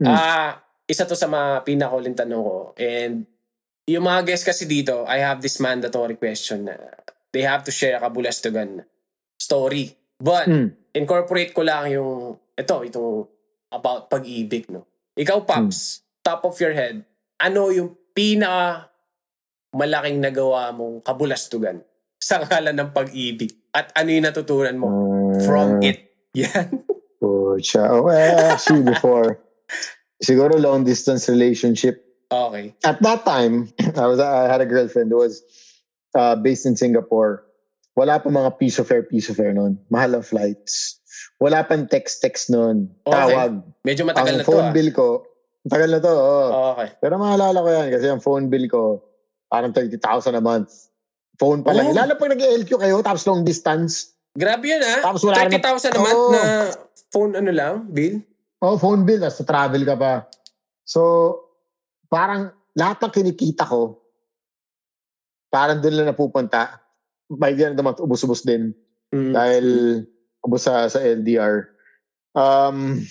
Mm. 0.02 0.08
Ah, 0.08 0.60
isa 0.88 1.06
to 1.06 1.14
sa 1.16 1.30
mga 1.30 1.64
pinakauling 1.64 2.18
tanong 2.18 2.42
ko. 2.42 2.58
And 2.76 3.28
yung 3.86 4.04
mga 4.08 4.34
guests 4.34 4.48
kasi 4.48 4.66
dito, 4.66 5.06
I 5.06 5.22
have 5.22 5.40
this 5.40 5.62
mandatory 5.62 6.18
question 6.18 6.68
na 6.68 6.76
they 7.32 7.46
have 7.46 7.64
to 7.64 7.72
share 7.72 8.00
a 8.00 8.04
kabulastugan 8.04 8.84
story 9.38 9.96
But, 10.22 10.46
Mm. 10.46 10.78
incorporate 10.94 11.50
ko 11.50 11.66
lang 11.66 11.90
yung, 11.90 12.38
ito, 12.54 12.76
itong 12.86 13.26
about 13.72 14.08
pag-ibig, 14.08 14.68
no? 14.70 14.86
Ikaw, 15.16 15.44
Pops, 15.44 16.04
top 16.22 16.44
of 16.46 16.56
your 16.60 16.72
head, 16.72 17.04
ano 17.40 17.72
yung 17.72 17.96
pinaka 18.12 18.92
malaking 19.72 20.20
nagawa 20.20 20.72
mong 20.72 21.00
kabulastugan 21.02 21.80
sa 22.20 22.44
ngalan 22.44 22.76
ng 22.76 22.90
pag-ibig? 22.92 23.52
At 23.72 23.92
ano 23.96 24.12
yung 24.12 24.28
natutunan 24.28 24.76
mo 24.76 24.88
from 25.48 25.80
Uh, 25.80 25.88
it? 25.88 26.12
Yan. 26.36 26.84
Pucha. 27.20 27.88
Oh, 27.92 28.04
well, 28.04 28.40
actually, 28.52 28.84
before, 28.94 29.40
siguro 30.24 30.56
long 30.60 30.84
distance 30.84 31.28
relationship. 31.28 32.04
okay. 32.32 32.72
At 32.84 33.04
that 33.04 33.24
time, 33.28 33.68
I 34.00 34.08
was 34.08 34.20
I 34.20 34.48
had 34.48 34.64
a 34.64 34.70
girlfriend 34.70 35.12
who 35.12 35.20
was 35.20 35.44
uh, 36.16 36.36
based 36.36 36.64
in 36.66 36.76
Singapore. 36.80 37.44
Wala 38.00 38.24
pa 38.24 38.32
mga 38.32 38.56
piece 38.56 38.80
of 38.80 38.88
air, 38.88 39.04
piece 39.04 39.28
of 39.28 39.36
air 39.36 39.52
noon. 39.52 39.76
Mahal 39.92 40.16
ang 40.16 40.24
flights. 40.24 41.01
Wala 41.42 41.66
pang 41.66 41.90
text-text 41.90 42.54
noon. 42.54 42.86
Okay. 43.02 43.18
Tawag. 43.18 43.66
Medyo 43.82 44.06
matagal 44.06 44.38
ang 44.38 44.40
na 44.40 44.46
to, 44.46 44.50
phone 44.54 44.70
ah. 44.70 44.74
bill 44.78 44.90
ko, 44.94 45.08
tagal 45.66 45.90
na 45.90 45.98
to, 45.98 46.14
oo. 46.14 46.46
Okay. 46.78 46.88
Pero 47.02 47.18
maalala 47.18 47.58
ko 47.66 47.70
yan 47.74 47.88
kasi 47.90 48.06
ang 48.06 48.22
phone 48.22 48.46
bill 48.46 48.70
ko, 48.70 49.02
parang 49.50 49.74
30,000 49.74 50.38
a 50.38 50.44
month. 50.44 50.94
Phone 51.42 51.66
pa 51.66 51.74
lang. 51.74 51.90
Oh. 51.90 51.98
Lalo 51.98 52.14
pag 52.14 52.38
nag-LQ 52.38 52.70
kayo, 52.78 53.02
tapos 53.02 53.26
long 53.26 53.42
distance. 53.42 54.14
Grabe 54.38 54.70
yun, 54.70 54.86
ah. 54.86 55.02
Tapos 55.02 55.26
wala 55.26 55.50
30,000 55.50 55.98
a 55.98 56.00
month 56.00 56.14
Oo. 56.14 56.30
na 56.30 56.44
phone 57.10 57.34
ano 57.34 57.50
lang, 57.50 57.90
bill? 57.90 58.22
Oh, 58.62 58.78
phone 58.78 59.02
bill, 59.02 59.26
tapos 59.26 59.42
travel 59.42 59.82
ka 59.82 59.98
pa. 59.98 60.14
So, 60.86 61.02
parang 62.06 62.54
lahat 62.78 63.02
ng 63.02 63.14
kinikita 63.18 63.66
ko, 63.66 63.98
parang 65.50 65.82
doon 65.82 66.06
lang 66.06 66.14
napupunta. 66.14 66.78
By 67.32 67.58
the 67.58 67.74
end 67.74 67.80
ubus-ubus 67.80 68.46
din. 68.46 68.76
Mm. 69.12 69.32
Dahil 69.36 69.66
ubus 70.42 70.66
sa, 70.66 70.90
sa 70.90 71.00
LDR. 71.00 71.70
Um, 72.34 73.04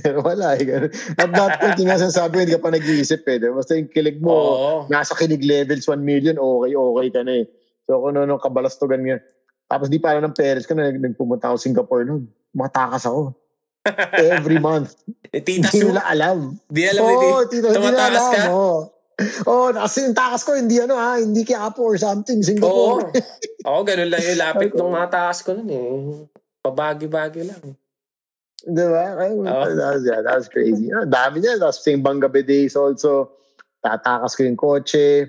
pero 0.00 0.24
wala 0.28 0.56
eh. 0.56 0.88
At 1.20 1.30
that 1.30 1.60
point, 1.60 1.76
yung 1.76 1.88
nga 1.92 2.00
sinasabi 2.00 2.44
hindi 2.44 2.56
ka 2.56 2.64
pa 2.64 2.72
nag-iisip 2.72 3.22
eh. 3.28 3.38
Basta 3.52 3.76
yung 3.76 3.90
kilig 3.92 4.18
mo, 4.18 4.32
Oo. 4.32 4.72
nasa 4.88 5.12
kilig 5.12 5.44
levels 5.44 5.84
1 5.84 6.00
million, 6.00 6.36
okay, 6.40 6.72
okay 6.72 7.08
ka 7.12 7.20
na 7.22 7.44
eh. 7.44 7.46
So 7.84 8.00
kung 8.00 8.16
ano, 8.16 8.40
kabalastugan 8.40 9.04
nga. 9.04 9.20
Tapos 9.68 9.92
di 9.92 10.00
pa 10.00 10.16
alam 10.16 10.32
ng 10.32 10.36
parents 10.36 10.64
ko 10.64 10.72
na 10.72 10.88
nag- 10.88 11.00
nagpumunta 11.04 11.52
ako 11.52 11.56
Singapore 11.60 12.08
noon. 12.08 12.24
Matakas 12.56 13.04
ako. 13.04 13.36
Every 14.16 14.56
month. 14.56 14.96
Eh, 15.32 15.44
Tita 15.44 15.68
Hindi 15.68 15.92
nila 15.92 16.04
alam. 16.08 16.56
Di 16.68 16.88
alam 16.88 17.02
ni 17.04 17.14
Oo, 17.14 17.44
Tita. 17.44 17.48
tito, 17.52 17.66
hindi 17.76 17.88
nila 17.92 18.04
alam. 18.08 18.24
ka? 18.32 18.42
Oo. 18.48 18.76
Oh, 19.50 19.74
kasi 19.74 20.06
yung 20.06 20.14
takas 20.14 20.46
ko, 20.46 20.54
hindi 20.54 20.78
ano 20.78 20.94
ha, 20.94 21.18
hindi 21.18 21.42
Quiapo 21.42 21.82
or 21.82 21.98
something, 21.98 22.38
Oo. 22.38 22.46
Singapore. 22.46 23.10
Ako, 23.66 23.80
ganun 23.82 24.10
lang 24.14 24.22
yung 24.22 24.38
lapit 24.38 24.70
nung 24.78 24.94
mga 24.94 25.10
taas 25.10 25.42
ko 25.42 25.58
nun 25.58 25.70
eh. 25.70 25.90
Pabagi-bagi 26.62 27.42
lang. 27.42 27.74
Di 28.62 28.84
ba? 28.86 29.18
Ay, 29.18 29.34
Oo. 29.34 29.42
that, 29.42 29.90
was, 29.98 30.04
yeah, 30.06 30.22
that 30.22 30.38
was 30.38 30.46
crazy. 30.46 30.86
Ah, 30.94 31.02
dami 31.02 31.42
niya. 31.42 31.58
Tapos 31.58 31.82
Simbang 31.82 32.22
Gabi 32.22 32.46
Days 32.46 32.78
also. 32.78 33.34
Tatakas 33.82 34.38
ko 34.38 34.46
yung 34.46 34.58
kotse. 34.58 35.26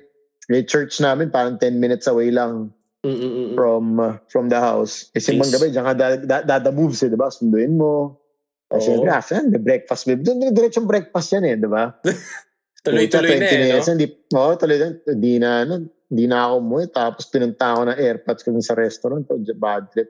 Yung 0.49 0.65
church 0.69 1.01
namin, 1.01 1.33
parang 1.33 1.57
10 1.57 1.81
minutes 1.81 2.05
away 2.05 2.29
lang 2.29 2.69
Mm-mm-mm. 3.05 3.53
from 3.57 3.97
uh, 4.01 4.17
from 4.29 4.49
the 4.53 4.57
house. 4.57 5.09
Simbang 5.17 5.49
Yes. 5.49 5.55
Gabi, 5.57 5.65
diyan 5.73 5.85
ka 5.85 5.93
da- 5.97 6.21
da- 6.25 6.45
dada 6.45 6.69
moves 6.69 7.01
eh, 7.01 7.09
di 7.09 7.17
ba? 7.17 7.29
Sunduin 7.29 7.73
mo. 7.77 8.17
Kasi 8.69 8.93
Oo. 8.93 9.01
siyempre, 9.01 9.13
after 9.13 9.33
yan, 9.41 9.49
may 9.49 9.61
breakfast. 9.61 10.05
Doon, 10.05 10.53
diretsong 10.53 10.85
breakfast 10.85 11.33
yan 11.33 11.45
eh, 11.49 11.57
di 11.57 11.69
ba? 11.69 11.89
Tuloy-tuloy 12.79 13.35
na 13.39 13.47
eh, 13.47 13.75
no? 13.75 13.83
Hindi, 13.83 14.07
oo, 14.33 14.51
tuloy 14.55 14.77
na. 14.79 14.87
Hindi 15.03 15.33
na, 15.39 15.49
ano, 15.67 15.73
hindi 16.07 16.25
na 16.25 16.37
ako 16.47 16.53
umuwi. 16.63 16.85
Tapos 16.89 17.23
pinunta 17.27 17.75
ako 17.75 17.81
ng 17.91 17.99
airpods 17.99 18.41
ko 18.41 18.49
sa 18.63 18.75
restaurant. 18.79 19.25
Oh, 19.27 19.39
bad 19.59 19.91
trip. 19.91 20.09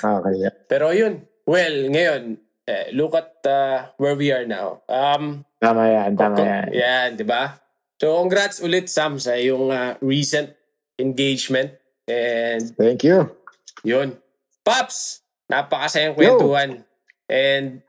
Nakakaya. 0.00 0.50
Pero 0.72 0.86
yun, 0.96 1.20
well, 1.44 1.76
ngayon, 1.92 2.40
eh, 2.66 2.90
look 2.96 3.14
at 3.14 3.30
uh, 3.46 3.92
where 4.00 4.16
we 4.16 4.32
are 4.32 4.48
now. 4.48 4.82
Um, 4.88 5.44
Tama 5.62 5.88
yan, 5.88 6.10
tama 6.18 6.36
Kung- 6.36 6.48
yan. 6.48 6.66
Yan, 6.72 7.08
di 7.16 7.24
ba? 7.24 7.56
So, 7.96 8.20
congrats 8.20 8.60
ulit, 8.60 8.92
Sam, 8.92 9.16
sa 9.16 9.40
iyong 9.40 9.72
uh, 9.72 9.96
recent 10.04 10.52
engagement. 11.00 11.72
And 12.04 12.76
Thank 12.76 13.08
you. 13.08 13.32
yun. 13.82 14.20
Pops, 14.60 15.24
napakasayang 15.48 16.12
Yo. 16.12 16.18
kwentuhan. 16.36 16.84
And 17.26 17.80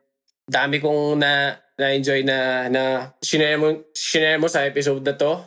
dami 0.48 0.80
kong 0.80 1.20
na 1.20 1.60
na-enjoy 1.78 2.26
na 2.26 2.68
na 2.68 2.84
shinare 3.22 3.56
mo, 3.56 3.86
shinare 3.94 4.42
mo 4.42 4.50
sa 4.50 4.66
episode 4.66 5.06
na 5.06 5.14
to. 5.14 5.38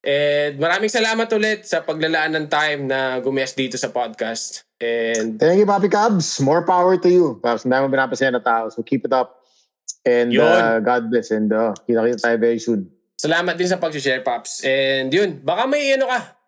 And 0.00 0.56
maraming 0.56 0.88
salamat 0.88 1.28
ulit 1.36 1.68
sa 1.68 1.84
paglalaan 1.84 2.32
ng 2.32 2.46
time 2.48 2.88
na 2.88 3.20
gumes 3.20 3.52
dito 3.52 3.76
sa 3.76 3.92
podcast. 3.92 4.64
And 4.80 5.36
Thank 5.36 5.60
you, 5.60 5.68
Papi 5.68 5.92
Cubs. 5.92 6.40
More 6.40 6.64
power 6.64 6.96
to 6.96 7.08
you. 7.08 7.26
Ang 7.44 7.68
dami 7.68 7.84
mo 7.84 7.92
pinapasaya 7.92 8.32
na 8.32 8.40
tao. 8.40 8.72
So 8.72 8.80
keep 8.80 9.04
it 9.04 9.12
up. 9.12 9.40
And 10.08 10.32
Yun. 10.32 10.40
uh, 10.40 10.80
God 10.80 11.12
bless. 11.12 11.28
And 11.28 11.52
uh, 11.52 11.76
kita-kita 11.84 12.16
tayo 12.24 12.36
very 12.40 12.56
soon. 12.56 12.88
salamat 13.20 13.52
din 13.60 13.68
sa 13.68 13.76
pag-share, 13.76 14.24
Pops. 14.24 14.64
And 14.64 15.12
yun, 15.12 15.44
baka 15.44 15.68
may 15.68 15.92
ano 15.92 16.08
ka. 16.08 16.40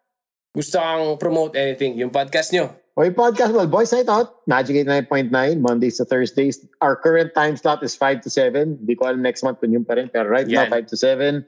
Gusto 0.57 0.81
kang 0.81 1.21
promote 1.21 1.53
anything, 1.61 2.01
yung 2.01 2.09
podcast 2.09 2.49
nyo. 2.57 2.73
O 2.93 3.01
yung 3.01 3.17
podcast, 3.17 3.57
well, 3.57 3.65
Boys 3.65 3.89
Night 3.89 4.05
Out, 4.13 4.45
Magic 4.45 4.77
89.9, 4.85 5.33
Mondays 5.65 5.97
to 5.97 6.05
Thursdays. 6.05 6.61
Our 6.85 6.93
current 6.93 7.33
time 7.33 7.57
slot 7.57 7.81
is 7.81 7.97
5 7.97 8.21
to 8.21 8.29
7. 8.29 8.85
Hindi 8.85 8.95
ko 9.01 9.09
alam 9.09 9.25
next 9.25 9.41
month 9.41 9.65
kung 9.65 9.73
yun 9.73 9.81
pa 9.89 9.97
rin. 9.97 10.13
Pero 10.13 10.29
right 10.29 10.45
now, 10.45 10.69
Yan. 10.69 10.85
5 10.85 10.93
to 10.93 10.97
7. 11.01 11.41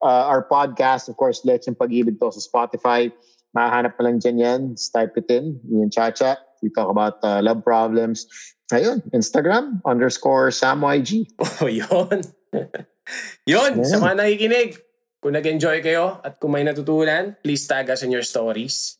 Uh, 0.00 0.24
our 0.24 0.48
podcast, 0.48 1.12
of 1.12 1.20
course, 1.20 1.44
Let's 1.44 1.68
yung 1.68 1.76
Pag-ibig 1.76 2.16
to 2.16 2.32
sa 2.32 2.40
Spotify. 2.40 3.12
Mahanap 3.52 4.00
pa 4.00 4.08
lang 4.08 4.24
dyan 4.24 4.36
yan. 4.40 4.60
Just 4.72 4.96
type 4.96 5.12
it 5.20 5.28
in. 5.28 5.60
Yung 5.68 5.92
Chacha. 5.92 6.40
We 6.64 6.72
talk 6.72 6.88
about 6.88 7.20
uh, 7.20 7.44
love 7.44 7.60
problems. 7.60 8.24
Ayun, 8.72 9.04
Instagram, 9.12 9.84
underscore 9.84 10.48
SamYG. 10.48 11.28
Oh, 11.60 11.68
yun. 11.68 12.24
yun, 13.44 13.70
Yeah. 13.84 13.88
sa 13.92 14.00
mga 14.00 14.16
nakikinig. 14.16 14.80
Kung 15.20 15.36
nag-enjoy 15.36 15.84
kayo 15.84 16.24
at 16.24 16.40
kung 16.40 16.56
may 16.56 16.64
natutunan, 16.64 17.36
please 17.44 17.68
tag 17.68 17.92
us 17.92 18.00
in 18.00 18.08
your 18.08 18.24
stories. 18.24 18.96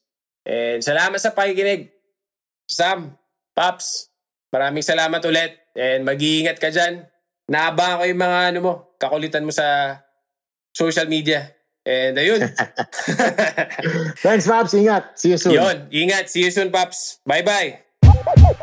And 0.47 0.79
salamat 0.79 1.19
sa 1.19 1.35
pakikinig. 1.35 1.91
Sam, 2.71 3.19
Paps, 3.51 4.11
maraming 4.55 4.87
salamat 4.87 5.19
ulit. 5.27 5.59
And 5.75 6.07
mag-iingat 6.07 6.63
ka 6.63 6.71
dyan. 6.71 7.03
Naabangan 7.51 7.99
ko 7.99 8.05
yung 8.07 8.23
mga 8.23 8.39
ano 8.55 8.59
mo, 8.63 8.73
kakulitan 8.99 9.47
mo 9.47 9.51
sa 9.51 9.99
social 10.71 11.11
media. 11.11 11.51
And 11.87 12.19
ayun. 12.19 12.43
Thanks, 14.27 14.47
Paps. 14.47 14.75
Ingat. 14.75 15.15
See 15.19 15.35
you 15.35 15.39
soon. 15.39 15.55
yun, 15.55 15.77
ingat. 15.91 16.27
See 16.31 16.43
you 16.43 16.51
soon, 16.51 16.71
Paps. 16.71 17.23
Bye-bye. 17.27 18.63